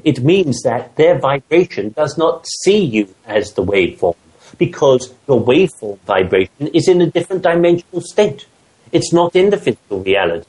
It 0.04 0.22
means 0.22 0.62
that 0.62 0.96
their 0.96 1.18
vibration 1.18 1.90
does 1.90 2.16
not 2.16 2.46
see 2.46 2.82
you 2.82 3.14
as 3.26 3.52
the 3.52 3.64
waveform 3.64 4.16
because 4.58 5.14
your 5.26 5.40
waveform 5.40 5.98
vibration 6.00 6.68
is 6.74 6.88
in 6.88 7.00
a 7.00 7.06
different 7.10 7.42
dimensional 7.42 8.00
state. 8.00 8.46
It's 8.92 9.12
not 9.12 9.34
in 9.36 9.50
the 9.50 9.56
physical 9.56 10.00
reality. 10.02 10.46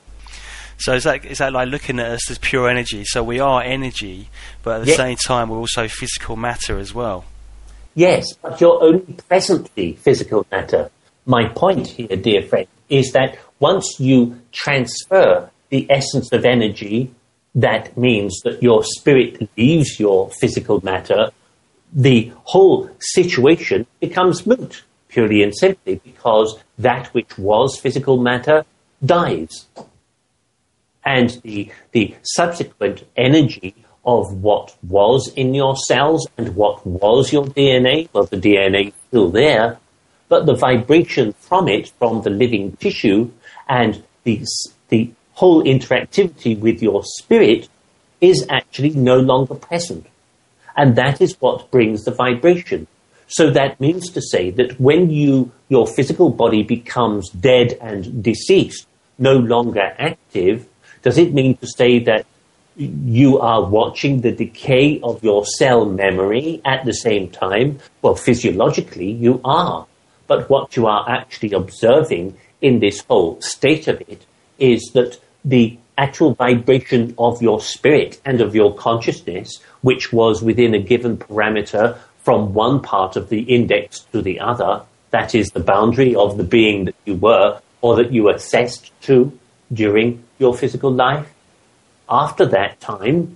So 0.78 0.94
is 0.94 1.04
that 1.04 1.26
is 1.26 1.40
that 1.40 1.52
like 1.52 1.68
looking 1.68 2.00
at 2.00 2.08
us 2.12 2.32
as 2.32 2.38
pure 2.38 2.70
energy? 2.70 3.04
So 3.06 3.22
we 3.22 3.40
are 3.40 3.62
energy, 3.62 4.30
but 4.64 4.76
at 4.76 4.82
the 4.82 4.88
Yes. 4.88 4.98
same 4.98 5.18
time 5.18 5.50
we're 5.50 5.58
also 5.58 5.88
physical 5.88 6.36
matter 6.38 6.78
as 6.80 6.94
well. 6.94 7.26
Yes, 7.96 8.34
but 8.42 8.62
you're 8.62 8.82
only 8.82 9.14
presently 9.28 9.94
physical 9.94 10.46
matter. 10.52 10.90
My 11.26 11.50
point 11.50 11.88
here, 11.88 12.16
dear 12.16 12.42
friend, 12.44 12.68
is 12.88 13.12
that 13.12 13.38
once 13.60 14.00
you 14.00 14.40
transfer 14.54 15.50
the 15.70 15.86
essence 15.90 16.32
of 16.32 16.46
energy, 16.46 17.12
that 17.56 17.98
means 17.98 18.40
that 18.46 18.64
your 18.64 18.84
spirit 18.86 19.50
leaves 19.58 20.00
your 20.00 20.30
physical 20.40 20.80
matter, 20.84 21.32
the 21.94 22.32
whole 22.44 22.90
situation 23.00 23.86
becomes 24.00 24.46
moot, 24.46 24.84
purely 25.08 25.42
and 25.44 25.56
simply 25.56 25.96
because 26.04 26.60
that 26.78 27.08
which 27.08 27.38
was 27.38 27.80
physical 27.80 28.18
matter 28.18 28.66
dies. 29.04 29.66
And 31.04 31.42
the, 31.44 31.72
the 31.92 32.16
subsequent 32.24 33.06
energy 33.16 33.74
of 34.06 34.42
what 34.42 34.76
was 34.88 35.32
in 35.36 35.54
your 35.54 35.76
cells 35.76 36.28
and 36.38 36.56
what 36.56 36.86
was 36.86 37.34
your 37.34 37.46
DNA, 37.46 38.10
well, 38.14 38.26
the 38.26 38.38
DNA 38.38 38.88
is 38.88 38.94
still 39.08 39.30
there, 39.30 39.80
but 40.28 40.46
the 40.46 40.56
vibration 40.56 41.34
from 41.34 41.68
it, 41.68 41.92
from 41.98 42.22
the 42.22 42.30
living 42.30 42.76
tissue, 42.78 43.32
and 43.68 44.04
the, 44.24 44.46
the 44.90 45.12
whole 45.34 45.64
interactivity 45.64 46.58
with 46.58 46.82
your 46.82 47.04
spirit 47.04 47.68
is 48.22 48.46
actually 48.50 48.92
no 48.92 49.18
longer 49.18 49.56
present. 49.56 50.06
And 50.80 50.96
that 50.96 51.20
is 51.20 51.36
what 51.42 51.72
brings 51.72 52.06
the 52.06 52.12
vibration. 52.12 52.88
So 53.28 53.52
that 53.52 53.82
means 53.82 54.10
to 54.12 54.22
say 54.22 54.50
that 54.52 54.80
when 54.80 55.10
you, 55.10 55.52
your 55.68 55.86
physical 55.86 56.30
body 56.30 56.64
becomes 56.64 57.30
dead 57.32 57.78
and 57.82 58.24
deceased, 58.24 58.88
no 59.18 59.34
longer 59.34 59.94
active, 60.00 60.66
does 61.02 61.18
it 61.18 61.34
mean 61.34 61.58
to 61.58 61.68
say 61.68 62.00
that 62.06 62.26
you 62.78 63.40
are 63.40 63.66
watching 63.66 64.22
the 64.22 64.32
decay 64.32 65.02
of 65.04 65.22
your 65.22 65.46
cell 65.46 65.86
memory 65.86 66.62
at 66.64 66.86
the 66.86 66.94
same 66.94 67.30
time? 67.30 67.80
Well, 68.02 68.16
physiologically, 68.16 69.12
you 69.12 69.42
are. 69.44 69.86
But 70.28 70.50
what 70.50 70.78
you 70.78 70.88
are 70.88 71.04
actually 71.10 71.52
observing 71.52 72.38
in 72.62 72.80
this 72.80 73.02
whole 73.02 73.42
state 73.42 73.90
of 73.90 74.00
it 74.08 74.26
is 74.58 74.92
that 74.94 75.20
the 75.44 75.78
actual 76.00 76.34
vibration 76.34 77.14
of 77.18 77.42
your 77.42 77.60
spirit 77.60 78.20
and 78.26 78.42
of 78.42 78.56
your 78.56 78.74
consciousness, 78.76 79.60
which 79.82 80.14
was 80.14 80.42
within 80.42 80.74
a 80.74 80.80
given 80.80 81.18
parameter 81.18 81.98
from 82.24 82.54
one 82.54 82.82
part 82.82 83.16
of 83.16 83.30
the 83.30 83.42
index 83.42 84.02
to 84.12 84.22
the 84.22 84.40
other, 84.40 84.82
that 85.12 85.36
is 85.36 85.50
the 85.50 85.60
boundary 85.60 86.16
of 86.16 86.38
the 86.38 86.44
being 86.44 86.86
that 86.86 86.96
you 87.06 87.16
were 87.16 87.60
or 87.82 87.96
that 87.96 88.12
you 88.12 88.30
assessed 88.30 88.92
to 89.02 89.38
during 89.72 90.24
your 90.38 90.56
physical 90.56 90.92
life, 90.92 91.28
after 92.10 92.46
that 92.46 92.80
time, 92.80 93.36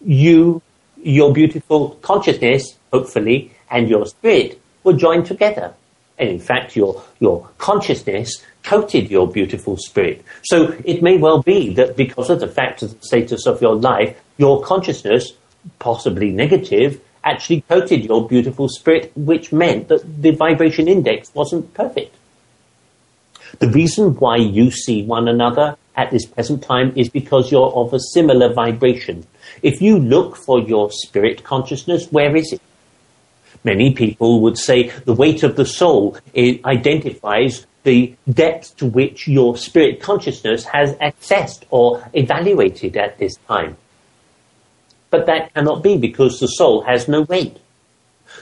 you, 0.00 0.62
your 1.02 1.32
beautiful 1.32 1.90
consciousness, 2.02 2.76
hopefully, 2.92 3.52
and 3.70 3.88
your 3.88 4.06
spirit 4.06 4.60
were 4.84 4.92
joined 4.92 5.26
together. 5.26 5.74
And 6.18 6.28
in 6.28 6.40
fact, 6.40 6.76
your, 6.76 7.02
your 7.20 7.48
consciousness 7.58 8.42
coated 8.64 9.10
your 9.10 9.30
beautiful 9.30 9.76
spirit. 9.76 10.24
So 10.42 10.76
it 10.84 11.02
may 11.02 11.18
well 11.18 11.42
be 11.42 11.72
that 11.74 11.96
because 11.96 12.30
of 12.30 12.40
the 12.40 12.48
fact 12.48 12.82
of 12.82 12.98
the 12.98 13.06
status 13.06 13.46
of 13.46 13.60
your 13.60 13.76
life, 13.76 14.18
your 14.38 14.62
consciousness, 14.62 15.32
possibly 15.78 16.30
negative, 16.30 17.00
actually 17.22 17.62
coated 17.62 18.04
your 18.04 18.26
beautiful 18.26 18.68
spirit, 18.68 19.12
which 19.14 19.52
meant 19.52 19.88
that 19.88 20.22
the 20.22 20.30
vibration 20.30 20.88
index 20.88 21.32
wasn't 21.34 21.72
perfect. 21.74 22.14
The 23.60 23.68
reason 23.68 24.14
why 24.16 24.36
you 24.36 24.70
see 24.70 25.04
one 25.04 25.28
another 25.28 25.76
at 25.96 26.10
this 26.10 26.26
present 26.26 26.62
time 26.62 26.92
is 26.96 27.08
because 27.08 27.52
you're 27.52 27.72
of 27.72 27.94
a 27.94 28.00
similar 28.00 28.52
vibration. 28.52 29.26
If 29.62 29.80
you 29.80 29.98
look 29.98 30.36
for 30.36 30.58
your 30.60 30.90
spirit 30.90 31.44
consciousness, 31.44 32.10
where 32.10 32.34
is 32.34 32.52
it? 32.52 32.60
Many 33.62 33.94
people 33.94 34.40
would 34.40 34.58
say 34.58 34.88
the 35.04 35.14
weight 35.14 35.42
of 35.42 35.56
the 35.56 35.64
soul 35.64 36.18
identifies 36.36 37.64
the 37.84 38.14
depth 38.28 38.76
to 38.78 38.86
which 38.86 39.28
your 39.28 39.56
spirit 39.56 40.00
consciousness 40.00 40.64
has 40.64 40.94
accessed 40.96 41.64
or 41.70 42.02
evaluated 42.12 42.96
at 42.96 43.18
this 43.18 43.36
time. 43.46 43.76
But 45.10 45.26
that 45.26 45.54
cannot 45.54 45.82
be 45.82 45.96
because 45.96 46.40
the 46.40 46.48
soul 46.48 46.82
has 46.82 47.06
no 47.06 47.22
weight. 47.22 47.58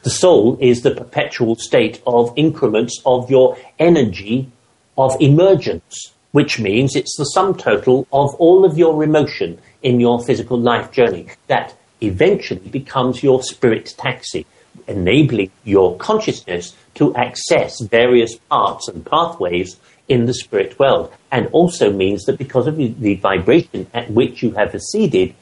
The 0.05 0.11
soul 0.11 0.57
is 0.61 0.83
the 0.83 0.95
perpetual 0.95 1.57
state 1.57 2.01
of 2.07 2.33
increments 2.37 3.01
of 3.05 3.31
your 3.31 3.59
energy 3.79 4.51
of 4.97 5.21
emergence, 5.21 6.13
which 6.31 6.59
means 6.59 6.97
it's 6.97 7.17
the 7.17 7.25
sum 7.25 7.57
total 7.57 8.07
of 8.13 8.35
all 8.37 8.65
of 8.65 8.79
your 8.79 9.05
emotion 9.05 9.59
in 9.83 10.01
your 10.01 10.23
physical 10.25 10.59
life 10.59 10.91
journey 10.93 11.27
that 11.49 11.77
eventually 12.01 12.69
becomes 12.69 13.23
your 13.23 13.43
spirit 13.43 13.95
taxi, 13.99 14.47
enabling 14.87 15.51
your 15.65 15.97
consciousness 15.99 16.75
to 16.95 17.15
access 17.15 17.81
various 17.81 18.37
parts 18.51 18.89
and 18.89 19.05
pathways 19.05 19.77
in 20.09 20.27
the 20.27 20.35
spirit 20.35 20.79
world, 20.79 21.13
and 21.31 21.47
also 21.49 21.93
means 21.93 22.25
that 22.25 22.39
because 22.39 22.67
of 22.67 22.77
the- 22.77 23.15
vibration 23.15 23.87
at 23.95 24.11
which 24.11 24.43
you 24.43 24.51
have 24.53 24.75
acceded, 24.75 25.35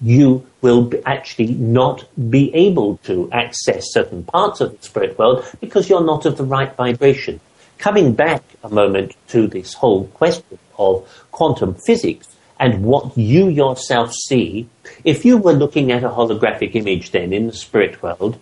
you 0.00 0.44
will 0.62 0.90
actually 1.04 1.54
not 1.54 2.04
be 2.30 2.52
able 2.54 2.96
to 3.04 3.30
access 3.32 3.92
certain 3.92 4.24
parts 4.24 4.60
of 4.60 4.76
the 4.76 4.82
spirit 4.84 5.18
world 5.18 5.44
because 5.60 5.88
you're 5.88 6.04
not 6.04 6.26
of 6.26 6.36
the 6.36 6.44
right 6.44 6.74
vibration. 6.74 7.40
Coming 7.78 8.14
back 8.14 8.42
a 8.64 8.68
moment 8.68 9.14
to 9.28 9.46
this 9.46 9.74
whole 9.74 10.04
question 10.08 10.58
of 10.78 11.06
quantum 11.30 11.76
physics 11.86 12.28
and 12.58 12.84
what 12.84 13.16
you 13.18 13.48
yourself 13.48 14.12
see, 14.12 14.68
if 15.04 15.24
you 15.24 15.36
were 15.36 15.52
looking 15.52 15.90
at 15.90 16.04
a 16.04 16.08
holographic 16.08 16.74
image 16.74 17.10
then 17.10 17.32
in 17.32 17.46
the 17.48 17.52
spirit 17.52 18.02
world, 18.02 18.40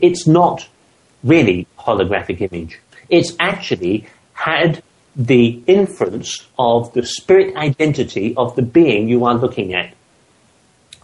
it's 0.00 0.26
not 0.26 0.66
really 1.22 1.66
holographic 1.88 2.38
image. 2.48 2.78
It's 3.08 3.32
actually 3.52 4.06
had 4.34 4.82
the 5.16 5.62
inference 5.66 6.46
of 6.58 6.92
the 6.92 7.04
spirit 7.04 7.56
identity 7.56 8.34
of 8.36 8.54
the 8.56 8.62
being 8.62 9.08
you 9.08 9.24
are 9.24 9.34
looking 9.34 9.74
at. 9.74 9.94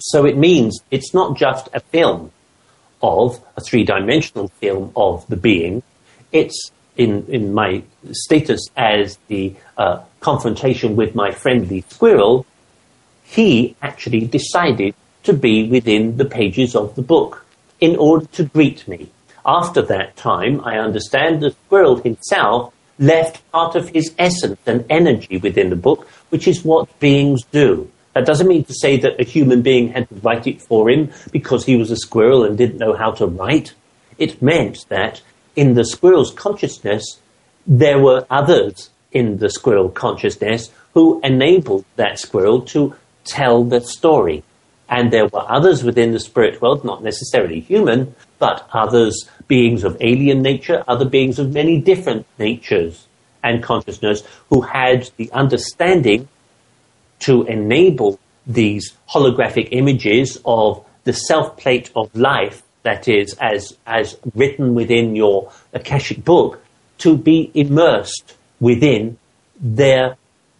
So 0.00 0.24
it 0.24 0.36
means 0.36 0.80
it's 0.90 1.12
not 1.14 1.36
just 1.36 1.68
a 1.72 1.80
film 1.80 2.30
of 3.02 3.40
a 3.56 3.60
three 3.60 3.84
dimensional 3.84 4.48
film 4.60 4.92
of 4.96 5.26
the 5.28 5.36
being. 5.36 5.82
It's 6.32 6.70
in, 6.96 7.26
in 7.28 7.52
my 7.52 7.82
status 8.12 8.60
as 8.76 9.18
the 9.28 9.54
uh, 9.76 10.02
confrontation 10.20 10.96
with 10.96 11.14
my 11.14 11.30
friendly 11.32 11.84
squirrel, 11.88 12.46
he 13.24 13.74
actually 13.82 14.26
decided 14.26 14.94
to 15.24 15.32
be 15.32 15.68
within 15.68 16.16
the 16.16 16.24
pages 16.24 16.76
of 16.76 16.94
the 16.94 17.02
book 17.02 17.44
in 17.80 17.96
order 17.96 18.26
to 18.26 18.44
greet 18.44 18.86
me. 18.86 19.10
After 19.46 19.83
that 19.83 20.16
time, 20.16 20.61
I 20.64 20.78
understand 20.78 21.42
the 21.42 21.50
squirrel 21.50 21.96
himself 21.96 22.72
left 22.98 23.50
part 23.52 23.74
of 23.74 23.88
his 23.90 24.14
essence 24.18 24.61
and 24.66 24.85
energy 24.88 25.37
within 25.37 25.70
the 25.70 25.76
book, 25.76 26.09
which 26.30 26.48
is 26.48 26.64
what 26.64 26.98
beings 27.00 27.42
do. 27.50 27.90
That 28.14 28.26
doesn't 28.26 28.46
mean 28.46 28.64
to 28.64 28.74
say 28.74 28.96
that 28.98 29.20
a 29.20 29.24
human 29.24 29.62
being 29.62 29.88
had 29.88 30.09
to 30.09 30.14
write 30.16 30.46
it 30.46 30.62
for 30.62 30.88
him 30.88 31.11
because 31.33 31.64
he 31.64 31.76
was 31.76 31.90
a 31.90 31.96
squirrel 31.96 32.44
and 32.44 32.57
didn't 32.57 32.78
know 32.78 32.94
how 32.94 33.11
to 33.12 33.26
write. 33.26 33.74
It 34.18 34.40
meant 34.40 34.87
that 34.88 35.20
in 35.57 35.74
the 35.74 35.85
squirrel's 35.85 36.33
consciousness, 36.33 37.18
there 37.66 37.98
were 37.98 38.26
others 38.30 38.90
in 39.12 39.38
the 39.38 39.50
squirrel 39.50 39.88
consciousness 39.88 40.70
who 40.94 41.20
enabled 41.22 41.85
that 41.96 42.20
squirrel 42.20 42.62
to 42.62 42.94
tell 43.24 43.64
the 43.64 43.80
story. 43.80 44.44
And 44.88 45.12
there 45.12 45.26
were 45.26 45.50
others 45.50 45.83
within 45.83 46.12
the 46.12 46.20
spirit 46.20 46.62
world, 46.62 46.85
not 46.85 47.02
necessarily 47.02 47.61
human, 47.61 48.14
but 48.38 48.68
others, 48.72 49.28
beings 49.48 49.84
of 49.84 49.96
alien 50.00 50.42
nature, 50.42 50.84
other 50.88 51.04
beings 51.04 51.38
of 51.38 51.52
many 51.52 51.80
different 51.80 52.26
natures 52.38 53.06
and 53.42 53.62
consciousness, 53.62 54.22
who 54.48 54.62
had 54.62 55.10
the 55.16 55.30
understanding 55.32 56.28
to 57.20 57.44
enable 57.44 58.18
these 58.46 58.96
holographic 59.08 59.68
images 59.70 60.38
of 60.44 60.84
the 61.04 61.12
self 61.12 61.56
plate 61.56 61.90
of 61.94 62.14
life, 62.14 62.62
that 62.82 63.08
is, 63.08 63.34
as, 63.40 63.76
as 63.86 64.16
written 64.34 64.74
within 64.74 65.16
your 65.16 65.50
Akashic 65.72 66.24
book, 66.24 66.62
to 66.98 67.16
be 67.16 67.50
immersed 67.54 68.36
within 68.60 69.16
their 69.58 70.16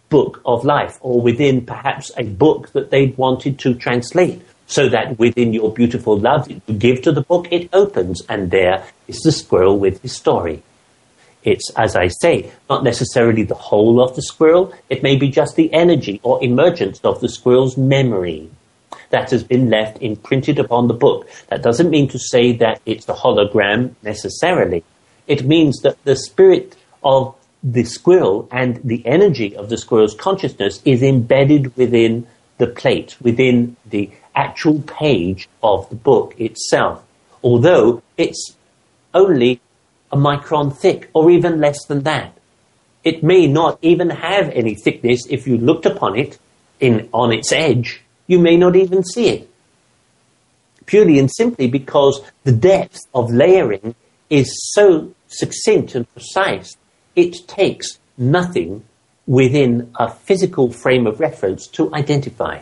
book 0.09 0.41
of 0.45 0.63
life 0.63 0.97
or 1.01 1.21
within 1.21 1.65
perhaps 1.65 2.11
a 2.17 2.23
book 2.23 2.71
that 2.73 2.89
they 2.89 3.07
wanted 3.17 3.59
to 3.59 3.73
translate. 3.73 4.41
So 4.67 4.89
that 4.89 5.19
within 5.19 5.53
your 5.53 5.71
beautiful 5.71 6.17
love 6.17 6.47
that 6.47 6.61
you 6.65 6.73
give 6.75 7.01
to 7.03 7.11
the 7.11 7.21
book, 7.21 7.47
it 7.51 7.69
opens, 7.71 8.23
and 8.27 8.49
there 8.49 8.85
is 9.07 9.19
the 9.19 9.31
squirrel 9.31 9.77
with 9.77 10.01
his 10.01 10.13
story. 10.13 10.63
It's, 11.43 11.69
as 11.75 11.95
I 11.95 12.07
say, 12.07 12.51
not 12.67 12.83
necessarily 12.83 13.43
the 13.43 13.53
whole 13.53 14.01
of 14.01 14.15
the 14.15 14.23
squirrel, 14.23 14.73
it 14.89 15.03
may 15.03 15.15
be 15.15 15.29
just 15.29 15.55
the 15.55 15.71
energy 15.71 16.19
or 16.23 16.43
emergence 16.43 16.99
of 17.03 17.21
the 17.21 17.29
squirrel's 17.29 17.77
memory. 17.77 18.49
that 19.09 19.31
has 19.31 19.43
been 19.43 19.69
left 19.69 20.01
imprinted 20.01 20.59
upon 20.59 20.87
the 20.87 20.93
book. 20.93 21.27
That 21.49 21.61
doesn't 21.61 21.89
mean 21.89 22.07
to 22.09 22.19
say 22.19 22.53
that 22.57 22.81
it's 22.85 23.07
a 23.07 23.13
hologram 23.13 23.95
necessarily. 24.03 24.83
It 25.27 25.45
means 25.45 25.81
that 25.81 26.03
the 26.03 26.15
spirit 26.15 26.75
of 27.03 27.35
the 27.63 27.83
squirrel 27.83 28.47
and 28.51 28.79
the 28.83 29.05
energy 29.05 29.55
of 29.55 29.69
the 29.69 29.77
squirrel's 29.77 30.15
consciousness 30.15 30.81
is 30.85 31.01
embedded 31.01 31.75
within 31.75 32.27
the 32.57 32.67
plate, 32.67 33.15
within 33.21 33.75
the 33.85 34.11
actual 34.35 34.81
page 34.81 35.49
of 35.63 35.89
the 35.89 35.95
book 35.95 36.35
itself, 36.39 37.03
although 37.43 38.01
it's 38.17 38.55
only 39.13 39.61
a 40.11 40.17
micron 40.17 40.75
thick 40.75 41.09
or 41.13 41.31
even 41.31 41.59
less 41.59 41.85
than 41.85 42.03
that. 42.03 42.37
It 43.03 43.23
may 43.23 43.47
not 43.47 43.79
even 43.81 44.09
have 44.09 44.49
any 44.49 44.75
thickness 44.75 45.21
if 45.29 45.47
you 45.47 45.57
looked 45.57 45.85
upon 45.85 46.17
it 46.17 46.39
in, 46.79 47.09
on 47.13 47.31
its 47.31 47.51
edge. 47.51 48.01
You 48.27 48.39
may 48.39 48.57
not 48.57 48.75
even 48.75 49.03
see 49.03 49.29
it. 49.29 49.49
Purely 50.85 51.19
and 51.19 51.31
simply 51.31 51.67
because 51.67 52.21
the 52.43 52.51
depth 52.51 52.99
of 53.13 53.31
layering 53.31 53.95
is 54.29 54.71
so 54.73 55.13
succinct 55.27 55.95
and 55.95 56.11
precise, 56.13 56.75
it 57.15 57.47
takes 57.47 57.99
nothing 58.17 58.83
within 59.27 59.91
a 59.95 60.09
physical 60.09 60.71
frame 60.71 61.07
of 61.07 61.19
reference 61.19 61.67
to 61.67 61.93
identify. 61.93 62.61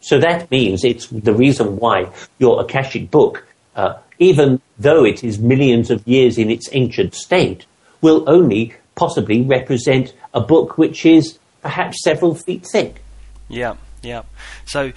So 0.00 0.18
that 0.18 0.50
means 0.50 0.84
it's 0.84 1.06
the 1.08 1.34
reason 1.34 1.76
why 1.76 2.10
your 2.38 2.60
Akashic 2.62 3.10
book, 3.10 3.46
uh, 3.76 3.98
even 4.18 4.60
though 4.78 5.04
it 5.04 5.22
is 5.22 5.38
millions 5.38 5.90
of 5.90 6.06
years 6.06 6.38
in 6.38 6.50
its 6.50 6.68
ancient 6.72 7.14
state, 7.14 7.66
will 8.00 8.24
only 8.28 8.74
possibly 8.94 9.42
represent 9.42 10.14
a 10.34 10.40
book 10.40 10.78
which 10.78 11.04
is 11.04 11.38
perhaps 11.62 12.02
several 12.02 12.34
feet 12.34 12.66
thick. 12.66 13.02
Yeah, 13.48 13.76
yeah. 14.02 14.22
So 14.66 14.92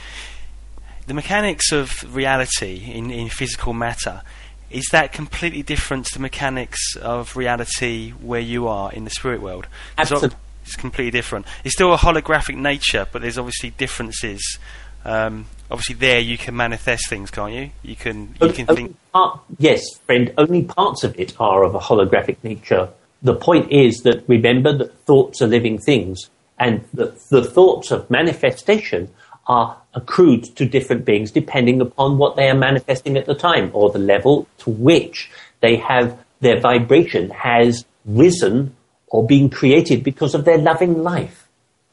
the 1.07 1.13
mechanics 1.13 1.71
of 1.71 2.15
reality 2.15 2.91
in, 2.93 3.11
in 3.11 3.29
physical 3.29 3.73
matter 3.73 4.21
is 4.69 4.85
that 4.91 5.11
completely 5.11 5.61
different 5.61 6.05
to 6.07 6.13
the 6.13 6.19
mechanics 6.19 6.95
of 6.95 7.37
reality 7.37 8.11
where 8.11 8.39
you 8.39 8.67
are 8.67 8.91
in 8.91 9.03
the 9.03 9.09
spirit 9.09 9.41
world? 9.41 9.67
Absolutely. 9.97 10.37
It's 10.65 10.75
completely 10.75 11.11
different. 11.11 11.45
It's 11.63 11.75
still 11.75 11.93
a 11.93 11.97
holographic 11.97 12.55
nature, 12.55 13.05
but 13.11 13.21
there's 13.21 13.37
obviously 13.37 13.71
differences. 13.71 14.57
Um, 15.05 15.45
obviously, 15.69 15.95
there 15.95 16.19
you 16.19 16.37
can 16.37 16.55
manifest 16.55 17.09
things, 17.09 17.31
can't 17.31 17.53
you? 17.53 17.71
You 17.81 17.95
can. 17.95 18.35
You 18.41 18.53
can 18.53 18.67
think. 18.67 18.95
Part, 19.13 19.39
yes, 19.57 19.83
friend. 20.05 20.33
Only 20.37 20.63
parts 20.63 21.03
of 21.03 21.19
it 21.19 21.33
are 21.39 21.63
of 21.63 21.75
a 21.75 21.79
holographic 21.79 22.37
nature. 22.43 22.89
The 23.21 23.35
point 23.35 23.71
is 23.71 24.01
that 24.03 24.23
remember 24.27 24.77
that 24.77 24.97
thoughts 25.05 25.41
are 25.41 25.47
living 25.47 25.77
things, 25.77 26.29
and 26.59 26.83
the, 26.93 27.17
the 27.29 27.43
thoughts 27.43 27.91
of 27.91 28.09
manifestation 28.09 29.09
are 29.47 29.77
accrued 29.93 30.43
to 30.55 30.65
different 30.65 31.05
beings 31.05 31.31
depending 31.31 31.81
upon 31.81 32.17
what 32.17 32.35
they 32.35 32.49
are 32.49 32.55
manifesting 32.55 33.17
at 33.17 33.25
the 33.25 33.35
time 33.35 33.69
or 33.73 33.89
the 33.89 33.99
level 33.99 34.47
to 34.57 34.69
which 34.69 35.29
they 35.59 35.75
have 35.75 36.17
their 36.39 36.59
vibration 36.59 37.29
has 37.29 37.85
risen 38.05 38.75
or 39.07 39.25
been 39.25 39.49
created 39.49 40.03
because 40.03 40.33
of 40.33 40.45
their 40.45 40.57
loving 40.57 41.03
life. 41.03 41.42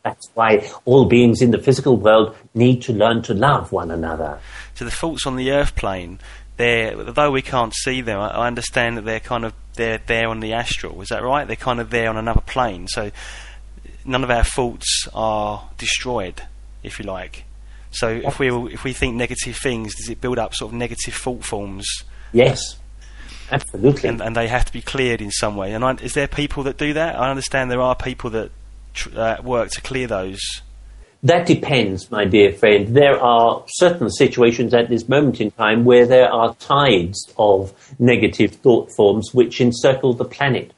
That's 0.03 0.31
why 0.35 0.71
all 0.85 1.05
beings 1.05 1.43
in 1.43 1.51
the 1.51 1.59
physical 1.59 1.97
world 1.97 2.35
need 2.55 2.83
to 2.83 2.93
learn 2.93 3.23
to 3.23 3.35
love 3.35 3.71
one 3.71 3.91
another. 3.91 4.39
So 4.75 4.85
the 4.85 4.91
faults 4.91 5.27
on 5.27 5.37
the 5.37 5.51
earth 5.51 5.77
plane, 5.77 6.21
they're, 6.57 6.97
though 6.97 7.31
we 7.31 7.43
can't 7.43 7.75
see 7.75 8.01
them, 8.01 8.19
I 8.19 8.47
understand 8.47 8.97
that 8.97 9.05
they're 9.05 9.21
kind 9.21 9.45
of 9.45 9.53
they're 9.75 10.01
there 10.07 10.29
on 10.29 10.41
the 10.41 10.53
astral. 10.53 11.01
Is 11.03 11.09
that 11.09 11.23
right? 11.23 11.47
They're 11.47 11.57
kind 11.57 11.81
of 11.81 11.91
there 11.91 12.09
on 12.09 12.17
another 12.17 12.41
plane. 12.41 12.89
So 12.89 13.11
none 14.05 14.25
of 14.25 14.31
our 14.31 14.45
faults 14.45 15.09
are 15.15 15.69
destroyed 15.79 16.43
if 16.83 16.99
you 16.99 17.05
like. 17.05 17.45
So 17.91 18.09
if 18.09 18.39
we 18.39 18.49
if 18.73 18.85
we 18.85 18.93
think 18.93 19.17
negative 19.17 19.57
things, 19.57 19.95
does 19.97 20.09
it 20.09 20.21
build 20.21 20.39
up 20.39 20.55
sort 20.55 20.73
of 20.73 20.79
negative 20.79 21.15
thought 21.15 21.45
forms? 21.45 21.87
Yes, 22.33 22.79
absolutely. 23.51 24.09
And, 24.09 24.21
and 24.21 24.37
they 24.37 24.49
have 24.49 24.65
to 24.67 24.73
be 24.73 24.81
cleared 24.81 25.21
in 25.21 25.31
some 25.31 25.57
way. 25.57 25.73
And 25.73 25.85
I, 25.85 25.95
is 25.95 26.15
there 26.15 26.29
people 26.29 26.63
that 26.65 26.79
do 26.79 26.93
that? 26.93 27.17
I 27.17 27.31
understand 27.31 27.71
there 27.71 27.81
are 27.81 27.97
people 27.97 28.31
that 28.31 28.53
tr- 28.95 29.19
uh, 29.19 29.43
work 29.43 29.71
to 29.71 29.81
clear 29.81 30.07
those. 30.07 30.41
That 31.23 31.47
depends, 31.47 32.11
my 32.11 32.25
dear 32.25 32.53
friend. 32.53 32.97
There 32.97 33.21
are 33.21 33.63
certain 33.69 34.11
situations 34.11 34.73
at 34.73 34.89
this 34.89 35.07
moment 35.07 35.41
in 35.41 35.51
time 35.51 35.85
where 35.85 36.07
there 36.07 36.33
are 36.33 36.55
tides 36.55 37.31
of 37.37 37.75
negative 37.99 38.53
thought 38.53 38.91
forms 38.91 39.35
which 39.35 39.61
encircle 39.61 40.15
the 40.15 40.25
planet, 40.25 40.73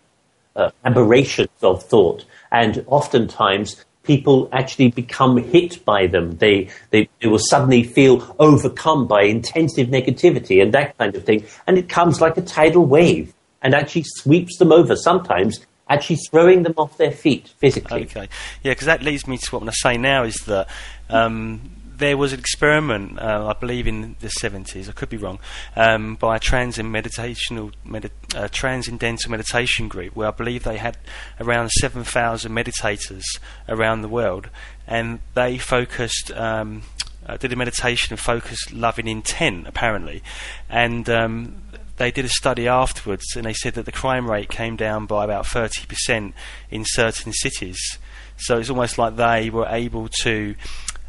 uh, 0.56 0.70
aberrations 0.84 1.62
of 1.62 1.84
thought, 1.84 2.24
and 2.50 2.84
oftentimes 2.88 3.84
people 4.02 4.48
actually 4.52 4.88
become 4.88 5.36
hit 5.36 5.84
by 5.84 6.08
them. 6.08 6.36
They, 6.38 6.68
they, 6.90 7.08
they 7.20 7.28
will 7.28 7.38
suddenly 7.38 7.84
feel 7.84 8.34
overcome 8.40 9.06
by 9.06 9.22
intensive 9.22 9.88
negativity 9.88 10.60
and 10.60 10.74
that 10.74 10.98
kind 10.98 11.14
of 11.14 11.24
thing. 11.24 11.44
And 11.68 11.78
it 11.78 11.88
comes 11.88 12.20
like 12.20 12.36
a 12.36 12.42
tidal 12.42 12.84
wave 12.84 13.32
and 13.62 13.76
actually 13.76 14.04
sweeps 14.06 14.58
them 14.58 14.72
over, 14.72 14.96
sometimes 14.96 15.64
actually 15.92 16.16
throwing 16.30 16.62
them 16.62 16.74
off 16.76 16.96
their 16.96 17.12
feet 17.12 17.48
physically. 17.58 18.04
Okay. 18.04 18.28
Yeah, 18.62 18.72
because 18.72 18.86
that 18.86 19.02
leads 19.02 19.26
me 19.26 19.38
to 19.38 19.50
what 19.50 19.60
I'm 19.60 19.66
going 19.66 19.72
to 19.72 19.78
say 19.78 19.96
now 19.96 20.24
is 20.24 20.36
that 20.46 20.68
um, 21.10 21.70
there 22.02 22.16
was 22.16 22.32
an 22.32 22.40
experiment, 22.40 23.18
uh, 23.20 23.46
I 23.46 23.58
believe 23.58 23.86
in 23.86 24.16
the 24.20 24.32
70s, 24.40 24.88
I 24.88 24.92
could 24.92 25.08
be 25.08 25.16
wrong, 25.16 25.38
um, 25.76 26.16
by 26.16 26.36
a 26.36 26.40
meditational, 26.40 27.72
med- 27.84 28.10
uh, 28.34 28.48
transcendental 28.50 29.30
meditation 29.30 29.86
group 29.88 30.16
where 30.16 30.28
I 30.28 30.32
believe 30.32 30.64
they 30.64 30.78
had 30.78 30.96
around 31.38 31.70
7,000 31.70 32.50
meditators 32.50 33.22
around 33.68 34.02
the 34.02 34.08
world 34.08 34.50
and 34.86 35.20
they 35.34 35.58
focused. 35.58 36.32
Um, 36.32 36.82
uh, 37.24 37.36
did 37.36 37.52
a 37.52 37.56
meditation 37.56 38.12
and 38.12 38.18
focused 38.18 38.72
loving 38.72 39.06
intent 39.06 39.68
apparently, 39.68 40.24
and 40.68 41.08
um, 41.08 41.62
they 41.96 42.10
did 42.10 42.24
a 42.24 42.28
study 42.28 42.66
afterwards 42.68 43.24
and 43.36 43.44
they 43.44 43.52
said 43.52 43.74
that 43.74 43.84
the 43.84 43.92
crime 43.92 44.30
rate 44.30 44.48
came 44.48 44.76
down 44.76 45.06
by 45.06 45.24
about 45.24 45.44
30% 45.44 46.32
in 46.70 46.84
certain 46.86 47.32
cities. 47.32 47.98
So 48.36 48.58
it's 48.58 48.70
almost 48.70 48.98
like 48.98 49.16
they 49.16 49.50
were 49.50 49.66
able 49.68 50.08
to 50.22 50.54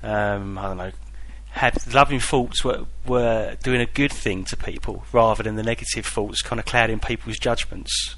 um, 0.04 0.58
I 0.58 0.68
don't 0.68 0.78
know, 0.78 0.92
had 1.52 1.94
loving 1.94 2.20
thoughts 2.20 2.64
were, 2.64 2.86
were 3.06 3.56
doing 3.64 3.80
a 3.80 3.86
good 3.86 4.12
thing 4.12 4.44
to 4.46 4.58
people 4.58 5.04
rather 5.12 5.44
than 5.44 5.56
the 5.56 5.64
negative 5.64 6.06
thoughts 6.06 6.42
kind 6.42 6.60
of 6.60 6.66
clouding 6.66 7.00
people's 7.00 7.38
judgments. 7.38 8.16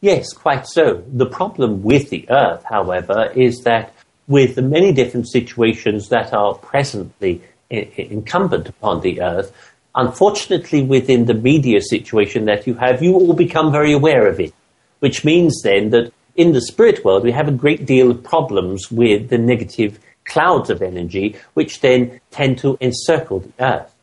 Yes, 0.00 0.32
quite 0.32 0.66
so. 0.66 1.02
The 1.08 1.26
problem 1.26 1.82
with 1.82 2.10
the 2.10 2.28
earth, 2.30 2.64
however, 2.68 3.32
is 3.34 3.62
that 3.64 3.92
with 4.28 4.54
the 4.54 4.62
many 4.62 4.92
different 4.92 5.28
situations 5.28 6.08
that 6.10 6.32
are 6.32 6.54
presently 6.54 7.42
I- 7.70 7.90
incumbent 7.96 8.68
upon 8.68 9.00
the 9.00 9.20
earth, 9.20 9.52
unfortunately 9.98 10.82
within 10.82 11.26
the 11.26 11.34
media 11.34 11.80
situation 11.82 12.46
that 12.46 12.66
you 12.66 12.74
have, 12.74 13.02
you 13.02 13.14
all 13.14 13.34
become 13.34 13.70
very 13.70 13.92
aware 13.92 14.26
of 14.26 14.40
it, 14.40 14.54
which 15.00 15.24
means 15.24 15.60
then 15.62 15.90
that 15.90 16.12
in 16.36 16.52
the 16.52 16.60
spirit 16.60 17.04
world 17.04 17.24
we 17.24 17.32
have 17.32 17.48
a 17.48 17.52
great 17.52 17.84
deal 17.84 18.10
of 18.10 18.22
problems 18.22 18.90
with 18.90 19.28
the 19.28 19.36
negative 19.36 19.98
clouds 20.24 20.70
of 20.70 20.82
energy, 20.82 21.36
which 21.54 21.80
then 21.80 22.20
tend 22.30 22.58
to 22.58 22.78
encircle 22.80 23.40
the 23.40 23.52
Earth. 23.58 23.94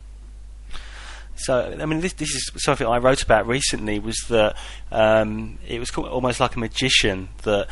So, 1.38 1.78
I 1.80 1.86
mean, 1.86 2.00
this, 2.00 2.14
this 2.14 2.30
is 2.30 2.52
something 2.58 2.88
I 2.88 2.98
wrote 2.98 3.22
about 3.22 3.46
recently. 3.48 4.00
Was 4.00 4.18
that 4.30 4.56
um, 4.92 5.60
it 5.68 5.80
was 5.80 5.92
almost 5.92 6.40
like 6.40 6.56
a 6.56 6.60
magician 6.60 7.30
that 7.44 7.68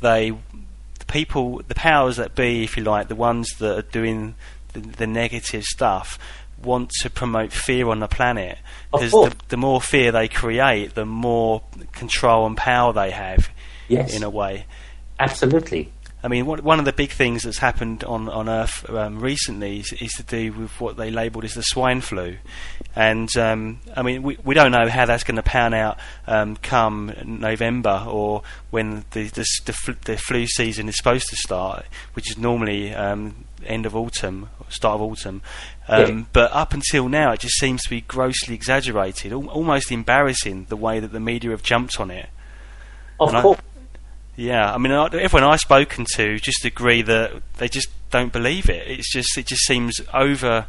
they, 0.00 0.30
the 0.98 1.04
people, 1.06 1.62
the 1.66 1.74
powers 1.74 2.16
that 2.16 2.34
be, 2.34 2.62
if 2.62 2.76
you 2.76 2.84
like, 2.84 3.08
the 3.08 3.14
ones 3.14 3.48
that 3.58 3.78
are 3.78 3.82
doing 3.90 4.34
the, 4.74 4.80
the 4.80 5.06
negative 5.06 5.64
stuff, 5.64 6.18
want 6.66 6.90
to 7.02 7.10
promote 7.10 7.52
fear 7.52 7.88
on 7.88 8.00
the 8.00 8.08
planet 8.08 8.58
because 8.92 9.12
the, 9.12 9.34
the, 9.48 9.56
more 9.56 9.80
fear 9.80 10.12
they 10.12 10.28
create, 10.28 10.94
the 10.94 11.06
more 11.06 11.62
control 11.92 12.46
and 12.46 12.56
power 12.56 12.92
they 12.92 13.12
have. 13.12 13.48
Yes. 13.88 14.14
in 14.14 14.24
a 14.24 14.30
way. 14.30 14.66
Absolutely. 15.18 15.92
I 16.26 16.28
mean, 16.28 16.44
one 16.44 16.80
of 16.80 16.84
the 16.84 16.92
big 16.92 17.12
things 17.12 17.44
that's 17.44 17.58
happened 17.58 18.02
on 18.02 18.28
on 18.28 18.48
Earth 18.48 18.90
um, 18.90 19.20
recently 19.20 19.78
is, 19.78 19.92
is, 19.92 20.10
to 20.14 20.24
do 20.24 20.52
with 20.52 20.80
what 20.80 20.96
they 20.96 21.08
labelled 21.08 21.44
as 21.44 21.54
the 21.54 21.62
swine 21.62 22.00
flu, 22.00 22.38
and 22.96 23.28
um, 23.36 23.78
I 23.94 24.02
mean, 24.02 24.24
we 24.24 24.36
we 24.42 24.52
don't 24.52 24.72
know 24.72 24.88
how 24.88 25.06
that's 25.06 25.22
going 25.22 25.36
to 25.36 25.44
pan 25.44 25.72
out 25.72 26.00
um, 26.26 26.56
come 26.56 27.14
November 27.24 28.04
or 28.08 28.42
when 28.70 29.04
the 29.12 29.28
the, 29.28 29.46
the, 29.66 29.72
fl- 29.72 29.92
the, 30.04 30.16
flu 30.16 30.48
season 30.48 30.88
is 30.88 30.96
supposed 30.96 31.28
to 31.28 31.36
start, 31.36 31.86
which 32.14 32.28
is 32.28 32.36
normally 32.36 32.92
um, 32.92 33.44
end 33.64 33.86
of 33.86 33.94
autumn, 33.94 34.48
start 34.68 34.96
of 34.96 35.02
autumn. 35.02 35.42
Um, 35.86 36.18
yeah. 36.18 36.24
But 36.32 36.50
up 36.50 36.74
until 36.74 37.08
now, 37.08 37.30
it 37.34 37.38
just 37.38 37.60
seems 37.60 37.84
to 37.84 37.90
be 37.90 38.00
grossly 38.00 38.56
exaggerated, 38.56 39.30
al- 39.30 39.46
almost 39.46 39.92
embarrassing 39.92 40.66
the 40.70 40.76
way 40.76 40.98
that 40.98 41.12
the 41.12 41.20
media 41.20 41.52
have 41.52 41.62
jumped 41.62 42.00
on 42.00 42.10
it. 42.10 42.30
Of 43.20 43.30
course. 43.30 43.60
Yeah, 44.36 44.72
I 44.72 44.76
mean, 44.76 44.92
everyone 44.92 45.44
I've 45.44 45.60
spoken 45.60 46.04
to 46.14 46.38
just 46.38 46.64
agree 46.64 47.02
that 47.02 47.32
they 47.56 47.68
just 47.68 47.88
don't 48.10 48.32
believe 48.32 48.68
it. 48.68 48.86
It's 48.86 49.10
just 49.10 49.36
it 49.38 49.46
just 49.46 49.62
seems 49.62 50.00
over 50.12 50.66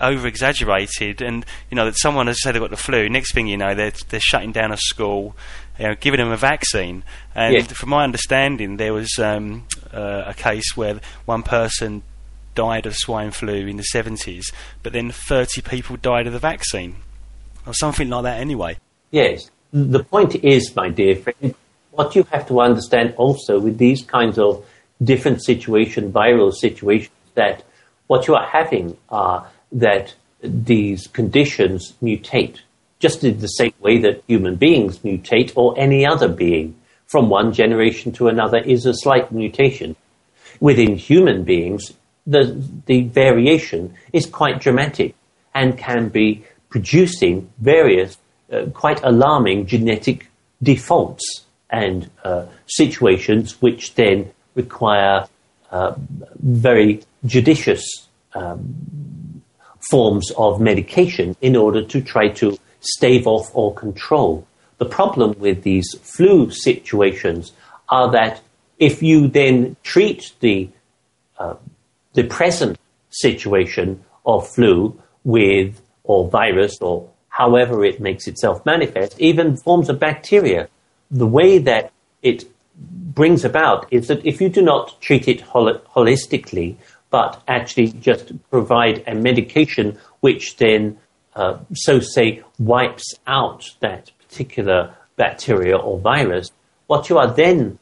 over 0.00 0.26
exaggerated, 0.26 1.22
and 1.22 1.44
you 1.70 1.76
know 1.76 1.84
that 1.84 1.96
someone 1.96 2.26
has 2.26 2.42
said 2.42 2.54
they've 2.54 2.62
got 2.62 2.70
the 2.70 2.76
flu. 2.76 3.08
Next 3.08 3.32
thing 3.32 3.46
you 3.46 3.56
know, 3.56 3.74
they're 3.74 3.92
they're 4.08 4.20
shutting 4.20 4.52
down 4.52 4.72
a 4.72 4.76
school, 4.76 5.36
you 5.78 5.86
know, 5.86 5.94
giving 5.94 6.18
them 6.18 6.32
a 6.32 6.36
vaccine. 6.36 7.04
And 7.34 7.68
from 7.68 7.90
my 7.90 8.04
understanding, 8.04 8.76
there 8.76 8.92
was 8.92 9.18
um, 9.18 9.64
uh, 9.92 10.24
a 10.26 10.34
case 10.34 10.76
where 10.76 11.00
one 11.24 11.42
person 11.42 12.02
died 12.54 12.86
of 12.86 12.96
swine 12.96 13.30
flu 13.30 13.66
in 13.66 13.76
the 13.76 13.84
70s, 13.94 14.44
but 14.82 14.94
then 14.94 15.10
30 15.10 15.60
people 15.60 15.96
died 15.96 16.26
of 16.26 16.32
the 16.32 16.38
vaccine, 16.38 16.96
or 17.66 17.74
something 17.74 18.08
like 18.08 18.24
that 18.24 18.40
anyway. 18.40 18.78
Yes. 19.10 19.50
The 19.72 20.02
point 20.02 20.36
is, 20.36 20.74
my 20.74 20.88
dear 20.88 21.16
friend, 21.16 21.54
what 21.96 22.14
you 22.14 22.24
have 22.30 22.46
to 22.48 22.60
understand 22.60 23.14
also 23.16 23.58
with 23.58 23.78
these 23.78 24.02
kinds 24.02 24.38
of 24.38 24.64
different 25.02 25.42
situation, 25.42 26.12
viral 26.12 26.52
situations, 26.52 27.10
that 27.34 27.64
what 28.06 28.28
you 28.28 28.34
are 28.34 28.46
having 28.46 28.96
are 29.08 29.48
that 29.72 30.14
these 30.42 31.06
conditions 31.08 31.94
mutate, 32.02 32.60
just 32.98 33.24
in 33.24 33.38
the 33.40 33.48
same 33.48 33.74
way 33.80 33.98
that 33.98 34.22
human 34.26 34.56
beings 34.56 34.98
mutate 34.98 35.52
or 35.56 35.74
any 35.78 36.06
other 36.06 36.28
being. 36.28 36.76
From 37.06 37.30
one 37.30 37.52
generation 37.52 38.12
to 38.12 38.28
another 38.28 38.58
is 38.58 38.84
a 38.84 38.94
slight 38.94 39.32
mutation. 39.32 39.96
Within 40.60 40.96
human 40.96 41.44
beings, 41.44 41.92
the, 42.26 42.62
the 42.86 43.02
variation 43.04 43.94
is 44.12 44.26
quite 44.26 44.60
dramatic 44.60 45.14
and 45.54 45.78
can 45.78 46.08
be 46.08 46.44
producing 46.68 47.48
various 47.58 48.18
uh, 48.52 48.66
quite 48.74 49.00
alarming 49.02 49.66
genetic 49.66 50.28
defaults 50.62 51.45
and 51.70 52.10
uh, 52.24 52.46
situations 52.66 53.60
which 53.60 53.94
then 53.94 54.30
require 54.54 55.26
uh, 55.70 55.94
very 56.36 57.02
judicious 57.24 57.84
um, 58.34 59.42
forms 59.90 60.30
of 60.36 60.60
medication 60.60 61.36
in 61.40 61.56
order 61.56 61.82
to 61.82 62.00
try 62.00 62.28
to 62.28 62.56
stave 62.80 63.26
off 63.26 63.50
or 63.54 63.74
control. 63.74 64.46
The 64.78 64.84
problem 64.84 65.38
with 65.38 65.62
these 65.62 65.88
flu 66.02 66.50
situations 66.50 67.52
are 67.88 68.10
that 68.12 68.42
if 68.78 69.02
you 69.02 69.28
then 69.28 69.76
treat 69.82 70.32
the 70.40 70.68
uh, 71.38 71.54
the 72.14 72.24
present 72.24 72.78
situation 73.10 74.02
of 74.24 74.48
flu 74.48 74.98
with 75.24 75.80
or 76.04 76.28
virus 76.28 76.78
or 76.80 77.08
however 77.28 77.84
it 77.84 78.00
makes 78.00 78.26
itself 78.26 78.64
manifest, 78.64 79.20
even 79.20 79.56
forms 79.56 79.90
of 79.90 79.98
bacteria, 79.98 80.68
the 81.10 81.26
way 81.26 81.58
that 81.58 81.92
it 82.22 82.44
brings 82.76 83.44
about 83.44 83.86
is 83.90 84.08
that 84.08 84.24
if 84.26 84.40
you 84.40 84.48
do 84.48 84.62
not 84.62 85.00
treat 85.00 85.28
it 85.28 85.40
hol- 85.40 85.80
holistically, 85.94 86.76
but 87.10 87.42
actually 87.48 87.88
just 87.92 88.32
provide 88.50 89.02
a 89.06 89.14
medication 89.14 89.98
which 90.20 90.56
then, 90.56 90.98
uh, 91.34 91.56
so 91.72 92.00
say, 92.00 92.42
wipes 92.58 93.14
out 93.26 93.64
that 93.80 94.10
particular 94.28 94.94
bacteria 95.16 95.76
or 95.76 95.98
virus, 95.98 96.50
what 96.86 97.08
you 97.08 97.18
are 97.18 97.32
then 97.32 97.78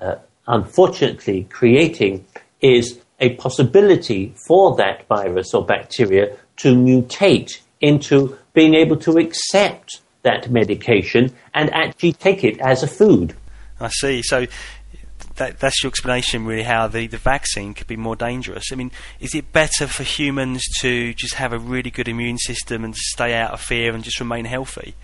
uh, 0.00 0.16
unfortunately 0.46 1.46
creating 1.50 2.24
is 2.60 3.00
a 3.20 3.34
possibility 3.36 4.34
for 4.46 4.76
that 4.76 5.06
virus 5.06 5.54
or 5.54 5.64
bacteria 5.64 6.36
to 6.56 6.74
mutate 6.74 7.60
into 7.80 8.36
being 8.52 8.74
able 8.74 8.96
to 8.96 9.18
accept 9.18 10.00
that 10.24 10.50
medication 10.50 11.32
and 11.54 11.72
actually 11.72 12.12
take 12.12 12.42
it 12.42 12.60
as 12.60 12.82
a 12.82 12.86
food. 12.88 13.34
I 13.78 13.88
see. 13.88 14.22
So 14.22 14.46
that, 15.36 15.60
that's 15.60 15.82
your 15.82 15.88
explanation, 15.88 16.44
really, 16.44 16.62
how 16.62 16.88
the, 16.88 17.06
the 17.06 17.18
vaccine 17.18 17.74
could 17.74 17.86
be 17.86 17.96
more 17.96 18.16
dangerous. 18.16 18.72
I 18.72 18.76
mean, 18.76 18.90
is 19.20 19.34
it 19.34 19.52
better 19.52 19.86
for 19.86 20.02
humans 20.02 20.62
to 20.80 21.14
just 21.14 21.34
have 21.34 21.52
a 21.52 21.58
really 21.58 21.90
good 21.90 22.08
immune 22.08 22.38
system 22.38 22.84
and 22.84 22.94
stay 22.94 23.34
out 23.34 23.52
of 23.52 23.60
fear 23.60 23.94
and 23.94 24.02
just 24.02 24.20
remain 24.20 24.44
healthy? 24.44 24.94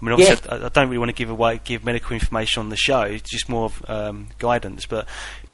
I 0.00 0.04
mean, 0.04 0.12
obviously, 0.14 0.50
I, 0.50 0.66
I, 0.66 0.68
don't 0.68 0.88
really 0.88 0.98
want 0.98 1.10
to 1.10 1.14
give 1.14 1.30
away 1.30 1.60
give 1.62 1.84
medical 1.84 2.14
information 2.14 2.60
on 2.60 2.70
the 2.70 2.76
show. 2.76 3.02
It's 3.02 3.30
just 3.30 3.48
more 3.48 3.66
of 3.66 3.88
um, 3.88 4.28
guidance. 4.40 4.84
But 4.84 5.06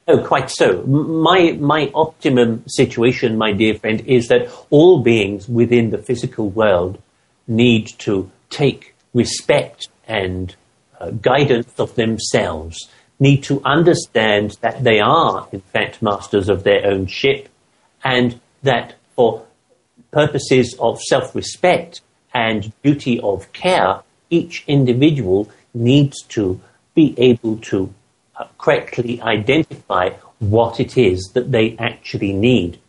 oh, 0.07 0.25
quite 0.25 0.49
so. 0.49 0.81
My 0.87 1.51
my 1.59 1.91
optimum 1.93 2.63
situation, 2.67 3.37
my 3.37 3.51
dear 3.51 3.75
friend, 3.75 4.01
is 4.07 4.27
that 4.29 4.49
all 4.71 5.03
beings 5.03 5.47
within 5.47 5.91
the 5.91 5.99
physical 5.99 6.49
world 6.49 6.99
need 7.47 7.89
to 7.99 8.31
take 8.49 8.95
respect 9.13 9.87
and 10.07 10.55
uh, 10.99 11.11
guidance 11.11 11.79
of 11.79 11.95
themselves. 11.95 12.89
Need 13.19 13.43
to 13.43 13.61
understand 13.65 14.57
that 14.61 14.83
they 14.83 14.99
are, 14.99 15.47
in 15.51 15.61
fact, 15.61 16.01
masters 16.01 16.47
of 16.47 16.63
their 16.63 16.85
own 16.85 17.05
ship, 17.05 17.49
and 18.03 18.39
that 18.63 18.95
for 19.15 19.45
purposes 20.11 20.75
of 20.79 21.01
self-respect 21.01 22.01
and 22.33 22.71
duty 22.83 23.19
of 23.19 23.51
care, 23.51 24.01
each 24.29 24.63
individual 24.67 25.49
needs 25.73 26.21
to 26.23 26.59
be 26.95 27.13
able 27.17 27.57
to 27.57 27.93
uh, 28.37 28.45
correctly 28.57 29.21
identify 29.21 30.09
what 30.39 30.79
it 30.79 30.97
is 30.97 31.31
that 31.33 31.51
they 31.51 31.75
actually 31.77 32.31
need, 32.31 32.79